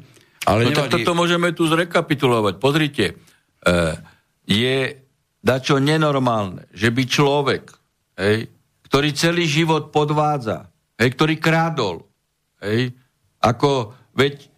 [0.48, 0.88] Ale no nevadí...
[0.88, 2.54] tak toto môžeme tu zrekapitulovať.
[2.56, 3.14] Pozrite, e,
[4.48, 5.04] je
[5.44, 7.64] dačo nenormálne, že by človek
[8.16, 8.48] hej,
[8.88, 11.96] ktorý celý život podvádza, hej, ktorý krádol.
[12.62, 12.94] Hej,
[13.42, 14.51] ako, veď,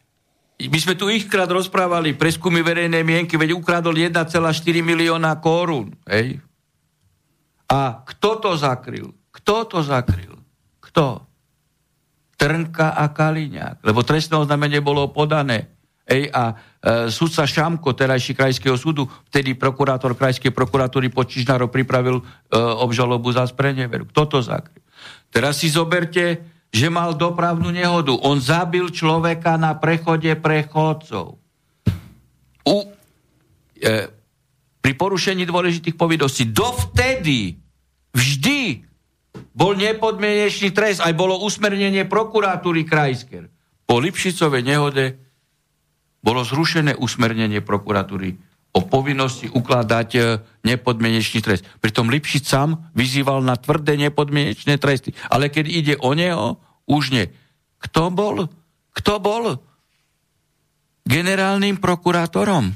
[0.55, 4.39] my sme tu ich krát rozprávali, preskumy verejnej mienky, veď ukradol 1,4
[4.81, 5.91] milióna korún.
[6.07, 6.39] Hej.
[7.67, 9.11] A kto to zakryl?
[9.35, 10.39] Kto to zakryl?
[10.79, 11.27] Kto?
[12.39, 13.83] Trnka a Kaliňák.
[13.83, 15.75] Lebo trestné oznámenie bolo podané.
[16.05, 16.55] Ej, a e,
[17.09, 22.25] sudca Šamko, terajší krajského súdu, vtedy prokurátor krajskej prokuratúry Počižnárov pripravil e,
[22.61, 24.05] obžalobu za spreneveru.
[24.13, 24.85] Kto to zakryl?
[25.33, 28.11] Teraz si zoberte, že mal dopravnú nehodu.
[28.27, 31.39] On zabil človeka na prechode prechodcov.
[32.67, 32.77] U,
[33.79, 34.11] e,
[34.83, 37.63] pri porušení dôležitých povinností dovtedy
[38.11, 38.83] vždy
[39.55, 43.47] bol nepodmienečný trest, aj bolo usmernenie prokuratúry krajskej.
[43.87, 45.05] Po Lipšicovej nehode
[46.27, 48.35] bolo zrušené usmernenie prokuratúry
[48.75, 50.21] o povinnosti ukladať e,
[50.67, 51.63] nepodmienečný trest.
[51.79, 55.15] Pritom Lipšic sám vyzýval na tvrdé nepodmienečné tresty.
[55.31, 56.59] Ale keď ide o neho,
[56.91, 57.31] už nie.
[57.79, 58.51] Kto bol?
[58.91, 59.63] Kto bol
[61.07, 62.75] generálnym prokurátorom?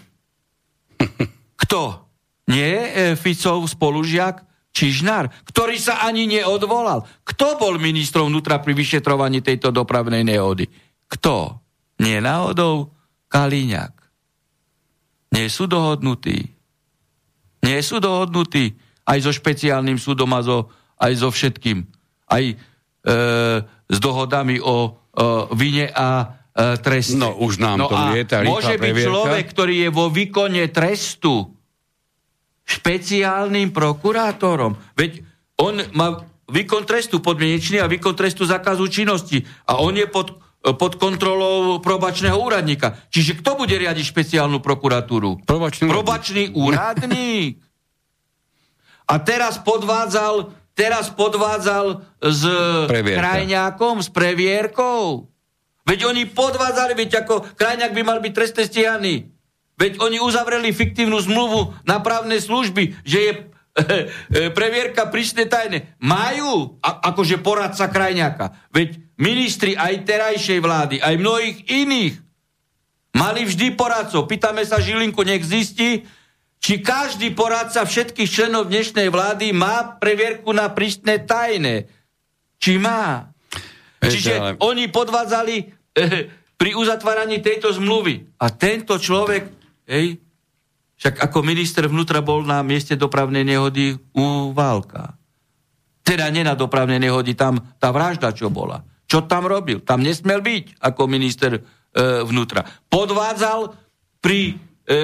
[1.66, 2.06] Kto?
[2.48, 7.02] Nie e, Ficov spolužiak Čižnár, ktorý sa ani neodvolal.
[7.26, 10.70] Kto bol ministrom vnútra pri vyšetrovaní tejto dopravnej nehody?
[11.10, 11.58] Kto?
[11.98, 12.94] Nie náhodou
[13.26, 13.97] Kaliňák.
[15.32, 16.52] Nie sú dohodnutí.
[17.64, 18.78] Nie sú dohodnutí
[19.08, 20.68] aj so špeciálnym súdom a so,
[21.00, 21.88] aj so všetkým.
[22.28, 22.54] Aj e,
[23.88, 24.90] s dohodami o e,
[25.56, 27.16] vine a e, treste.
[27.16, 29.08] No už nám no to vie, tá Môže byť previerka.
[29.08, 31.48] človek, ktorý je vo výkone trestu
[32.68, 34.76] špeciálnym prokurátorom.
[34.92, 35.24] Veď
[35.56, 36.20] on má
[36.52, 39.40] výkon trestu podmienečný a výkon trestu zakazu činnosti.
[39.64, 42.98] A on je pod pod kontrolou probačného úradníka.
[43.14, 45.46] Čiže kto bude riadiť špeciálnu prokuratúru?
[45.46, 47.62] Probačný, Probačný úradník.
[49.08, 52.42] A teraz podvádzal, teraz podvádzal s
[52.90, 53.20] Previerka.
[53.22, 55.30] krajňákom, s previerkou.
[55.88, 59.32] Veď oni podvádzali, veď ako krajňák by mal byť trestne stíhaný.
[59.78, 63.32] Veď oni uzavreli fiktívnu zmluvu na právne služby, že je
[64.58, 65.96] previerka prísne tajné.
[66.02, 68.52] Majú, a, akože poradca krajňáka.
[68.74, 72.14] Veď ministri aj terajšej vlády, aj mnohých iných
[73.18, 74.30] mali vždy poradcov.
[74.30, 76.06] Pýtame sa Žilinku, nech zistí,
[76.58, 81.90] či každý poradca všetkých členov dnešnej vlády má previerku na prísne tajné.
[82.58, 83.30] Či má.
[83.98, 84.50] Čiže ale...
[84.62, 88.38] oni podvádzali eh, pri uzatváraní tejto zmluvy.
[88.38, 89.50] A tento človek,
[89.86, 90.18] hej,
[90.98, 95.14] však ako minister vnútra bol na mieste dopravnej nehody u Válka.
[96.02, 99.80] Teda nie na dopravnej nehody, tam tá vražda, čo bola Čo tam robil?
[99.80, 101.60] Tam nesmel byť ako minister e,
[102.28, 102.68] vnútra.
[102.92, 103.72] Podvádzal
[104.20, 104.96] pri, e,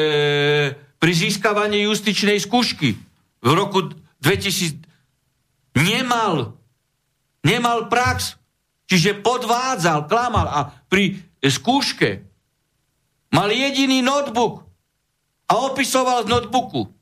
[0.76, 3.01] pri získavaní justičnej skúšky
[3.40, 4.85] v roku 2000.
[5.81, 6.52] Nemal.
[7.40, 8.36] Nemal prax.
[8.85, 10.60] Čiže podvádzal, klamal a
[10.93, 12.20] pri skúške
[13.32, 14.68] mal jediný notebook
[15.48, 16.93] a opisoval z notebooku.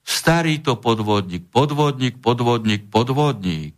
[0.00, 3.76] Starý to podvodník, podvodník, podvodník, podvodník.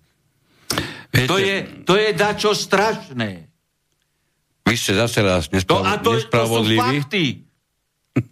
[1.13, 3.53] Viete, To je, to je dačo strašné.
[4.65, 6.81] Vy ste zase raz To, nesprav- a to, to sú nespravodliví.
[6.81, 7.25] fakty.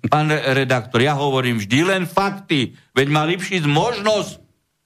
[0.08, 2.72] Pán re- redaktor, ja hovorím vždy len fakty.
[2.92, 4.40] Veď má lepší možnosť,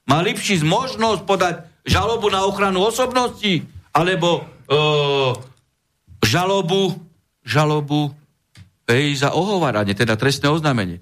[0.07, 5.31] má lepší možnosť podať žalobu na ochranu osobnosti, alebo uh,
[6.19, 6.95] žalobu,
[7.43, 8.11] žalobu
[8.87, 10.99] hej, za ohováranie, teda trestné oznámenie.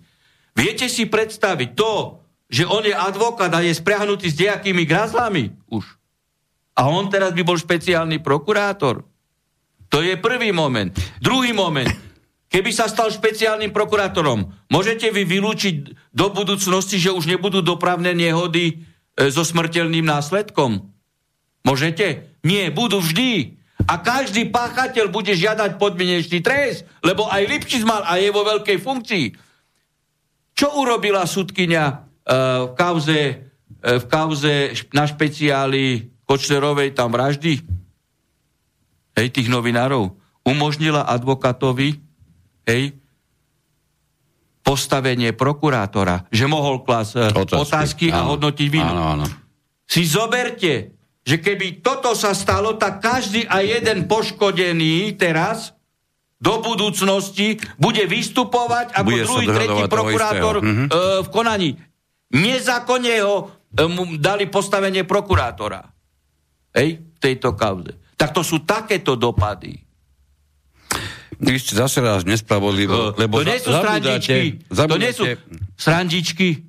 [0.53, 5.86] Viete si predstaviť to, že on je advokát a je spriahnutý s nejakými grazlami už.
[6.73, 9.05] A on teraz by bol špeciálny prokurátor.
[9.93, 10.89] To je prvý moment.
[11.21, 11.89] Druhý moment.
[12.49, 15.75] Keby sa stal špeciálnym prokurátorom, môžete vy vylúčiť
[16.13, 18.73] do budúcnosti, že už nebudú dopravné nehody e,
[19.33, 20.85] so smrteľným následkom?
[21.65, 22.37] Môžete?
[22.45, 23.57] Nie, budú vždy.
[23.89, 28.77] A každý páchateľ bude žiadať podmienečný trest, lebo aj Lipšic mal a je vo veľkej
[28.77, 29.25] funkcii.
[30.53, 31.95] Čo urobila sudkynia e,
[32.69, 33.21] v kauze,
[33.81, 37.59] e, v kauze na špeciáli Kočnerovej tam vraždy?
[39.13, 40.15] Hej, tých novinárov.
[40.43, 42.01] Umožnila advokátovi,
[42.67, 42.97] hej,
[44.63, 48.35] postavenie prokurátora, že mohol klas e, otázky, otázky a Áno.
[48.35, 48.89] hodnotiť vinu.
[48.89, 49.25] Áno, áno.
[49.83, 55.75] Si zoberte, že keby toto sa stalo, tak každý a jeden poškodený teraz
[56.39, 60.55] do budúcnosti bude vystupovať ako Bude druhý, tretí prokurátor.
[60.63, 60.85] Mhm.
[60.87, 60.89] e,
[61.23, 61.69] v konaní.
[62.33, 63.35] Nezákonne ho
[63.71, 65.93] e, mu dali postavenie prokurátora.
[66.73, 67.93] Hej, v tejto kauze.
[68.17, 69.77] Tak to sú takéto dopady.
[71.43, 74.63] Vy ste zase raz nespravodlivo, lebo to nie sú srandičky.
[74.69, 75.23] To nie sú
[75.75, 76.63] srandičky.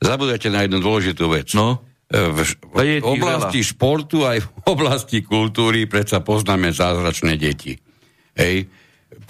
[0.00, 1.52] zabudáte na jednu dôležitú vec.
[1.54, 1.84] No.
[2.10, 2.40] E, V,
[2.74, 7.78] v oblasti športu aj v oblasti kultúry predsa poznáme zázračné deti.
[8.34, 8.66] Hej.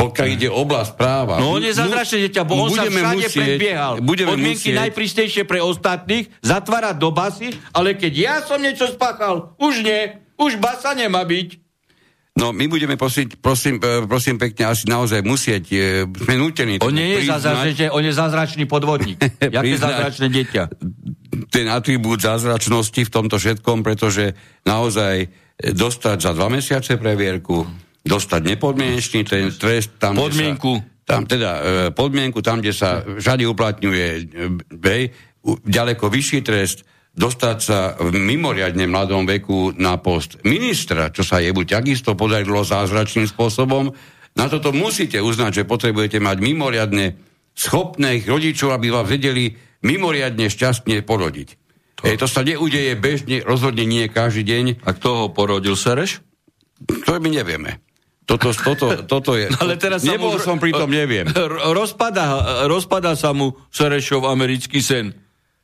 [0.00, 1.36] Pokiaľ ide oblasť práva...
[1.36, 3.92] No on mu- je zázračné dieťa, bo on sa všade musieť- predbiehal.
[4.00, 9.52] Budeme Podmienky musieť, najprístejšie pre ostatných, zatvárať do basy, ale keď ja som niečo spáchal,
[9.60, 11.60] už nie, už basa nemá byť.
[12.40, 16.88] No my budeme prosiť, prosím, e, prosím pekne, asi naozaj musieť, e, sme nutení On
[16.88, 19.20] nie je zázračný, on je zázračný podvodník.
[19.44, 20.62] Jaké zázračné dieťa?
[21.50, 25.28] ten atribút zázračnosti v tomto všetkom, pretože naozaj e,
[25.74, 27.66] dostať za dva mesiace previerku,
[28.04, 30.80] dostať nepodmienečný ten trest, tam, Podmienku.
[30.80, 34.22] Sa, tam teda e, podmienku, tam, kde sa všade uplatňuje e,
[34.86, 35.02] hej,
[35.42, 41.42] u- ďaleko vyšší trest, dostať sa v mimoriadne mladom veku na post ministra, čo sa
[41.42, 43.90] jemu takisto podarilo zázračným spôsobom.
[44.38, 47.18] Na toto musíte uznať, že potrebujete mať mimoriadne
[47.58, 49.50] schopných rodičov, aby vás vedeli
[49.82, 51.48] mimoriadne šťastne porodiť.
[52.00, 56.22] To, Ej, to sa neudeje bežne, rozhodne nie každý deň, A kto ho porodil, Sereš?
[57.04, 57.82] to my nevieme.
[58.30, 59.50] Toto, toto, toto je...
[59.62, 61.26] Ale teraz sa Nebol mu- som pri tom, neviem.
[61.78, 65.10] Rozpada, rozpada sa mu Serešov americký sen.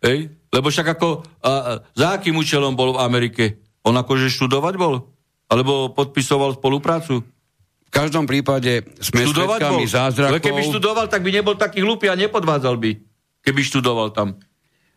[0.02, 0.34] Hej?
[0.50, 3.44] Lebo však ako, a, a, za akým účelom bol v Amerike?
[3.86, 5.14] On akože študovať bol?
[5.46, 7.22] Alebo podpisoval spoluprácu?
[7.86, 9.78] V každom prípade sme Študovať bol?
[9.78, 10.34] svedkami zázrakov.
[10.34, 12.98] Ale keby študoval, tak by nebol taký hlupý a nepodvádzal by.
[13.46, 14.42] Keby študoval tam.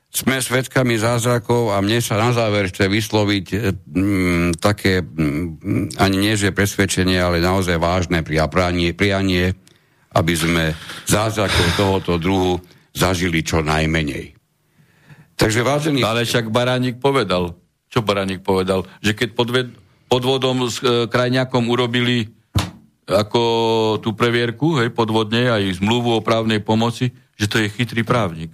[0.09, 6.17] Sme svedkami zázrakov a mne sa na záver chce vysloviť e, mm, také, mm, ani
[6.17, 9.53] nie že presvedčenie, ale naozaj vážne prianie, prianie,
[10.17, 10.73] aby sme
[11.05, 12.57] zázrakov tohoto druhu
[12.89, 14.33] zažili čo najmenej.
[15.37, 16.01] Takže vážený...
[16.01, 17.53] Ale však Baránik povedal.
[17.87, 18.89] Čo Baránik povedal?
[19.05, 19.67] Že keď podved,
[20.09, 22.33] podvodom s e, krajňakom urobili
[23.09, 23.41] ako
[24.01, 28.53] tú previerku, hej, podvodne, aj zmluvu o právnej pomoci, že to je chytrý právnik.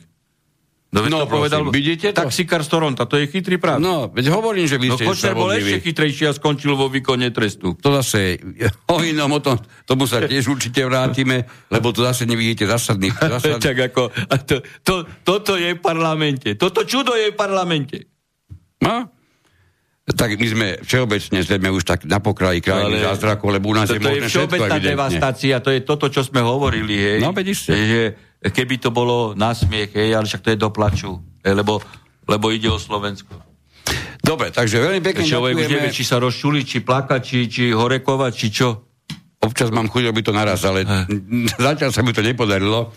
[0.88, 2.24] No, No, to povedal prosím, vidíte to?
[2.24, 3.84] taxikár z Toronta, to je chytrý právnik.
[3.84, 7.28] No, veď hovorím, že vy No, ste Kočner bol ešte chytrejší a skončil vo výkone
[7.30, 7.76] trestu.
[7.76, 8.40] To zase,
[8.88, 13.60] o inom, o tom, tomu sa tiež určite vrátime, lebo to zase nevidíte zásadný, zásadný
[13.60, 14.02] tak ako,
[14.46, 16.56] to, to, toto je v parlamente.
[16.56, 18.08] Toto čudo je v parlamente.
[18.80, 19.12] No?
[20.06, 23.90] Tak my sme všeobecne sme už tak na pokraji krajiny Ale- zázrakov, lebo u nás
[23.90, 24.92] je Toto je možné všetko všeobecná evidentne.
[24.94, 27.20] devastácia, to je toto, čo sme hovorili, hej.
[27.20, 27.74] No, iste.
[27.74, 28.02] Že
[28.54, 31.82] keby to bolo na smiech, hej, ale však to je do plaču, hej, lebo,
[32.30, 33.46] lebo ide o Slovensko.
[34.26, 38.32] Dobre, takže veľmi pekne Človek už nevie, či sa rozčuli, či plakať, či, či horekovať,
[38.34, 38.90] či čo.
[39.38, 40.82] Občas mám chuť robiť to naraz, ale
[41.62, 42.90] zatiaľ sa mi to nepodarilo.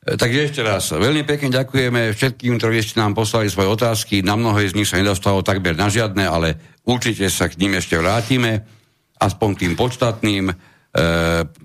[0.00, 4.24] E, takže ešte raz, veľmi pekne ďakujeme všetkým, ktorí ešte nám poslali svoje otázky.
[4.24, 8.00] Na mnohé z nich sa nedostalo takmer na žiadne, ale určite sa k ním ešte
[8.00, 8.64] vrátime,
[9.20, 10.48] aspoň tým podstatným.
[10.48, 10.54] E,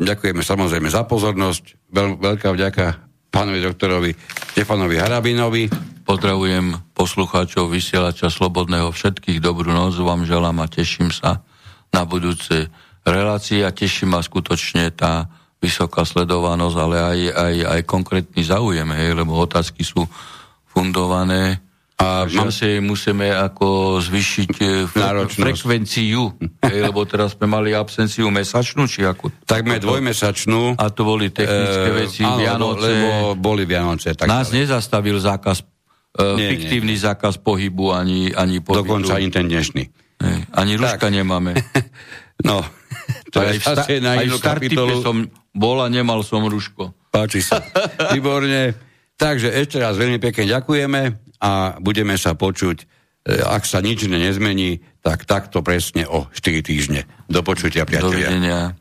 [0.04, 1.96] ďakujeme samozrejme za pozornosť.
[1.96, 3.07] Veľ, veľká vďaka
[3.38, 4.12] pánovi doktorovi
[4.50, 5.70] Stefanovi Harabinovi.
[6.02, 9.38] Pozdravujem poslucháčov vysielača Slobodného všetkých.
[9.38, 11.46] Dobrú noc vám želám a teším sa
[11.94, 12.66] na budúce
[13.06, 15.30] relácie a teší ma skutočne tá
[15.62, 20.02] vysoká sledovanosť, ale aj, aj, aj konkrétny záujem, hej, lebo otázky sú
[20.66, 21.62] fundované
[21.98, 26.30] a že asi musíme ako zvyšiť e, fre- frekvenciu,
[26.70, 29.34] hej, lebo teraz sme mali absenciu mesačnú, či ako?
[29.50, 30.78] Takmer dvojmesačnú.
[30.78, 32.86] A to boli technické e, veci, áno, Vianoce.
[32.94, 34.14] Lebo boli Vianoce.
[34.14, 34.62] Tak Nás ale.
[34.62, 35.66] nezastavil zákaz,
[36.14, 38.86] e, nie, fiktívny nie, zákaz pohybu ani, ani pobytu.
[38.86, 39.84] Dokonca ani ten dnešný.
[40.22, 41.58] Hej, ani ruška nemáme.
[42.50, 42.62] no,
[43.34, 46.94] to aj je v, sta- na aj v som bol a nemal som ruško.
[47.10, 47.58] Páči sa.
[48.14, 48.87] Výborne.
[49.18, 51.02] Takže ešte raz veľmi pekne ďakujeme
[51.42, 52.86] a budeme sa počuť,
[53.26, 57.10] e, ak sa nič nezmení, tak takto presne o 4 týždne.
[57.26, 58.30] Do počutia, priatelia.
[58.30, 58.78] Dovidenia.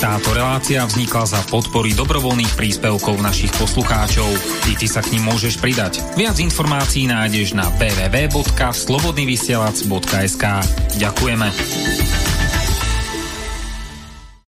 [0.00, 4.32] Táto relácia vznikla za podpory dobrovoľných príspevkov našich poslucháčov.
[4.64, 6.00] Ty, ty sa k ním môžeš pridať.
[6.16, 10.44] Viac informácií nájdeš na www.slobodnyvysielac.sk
[10.96, 11.48] Ďakujeme.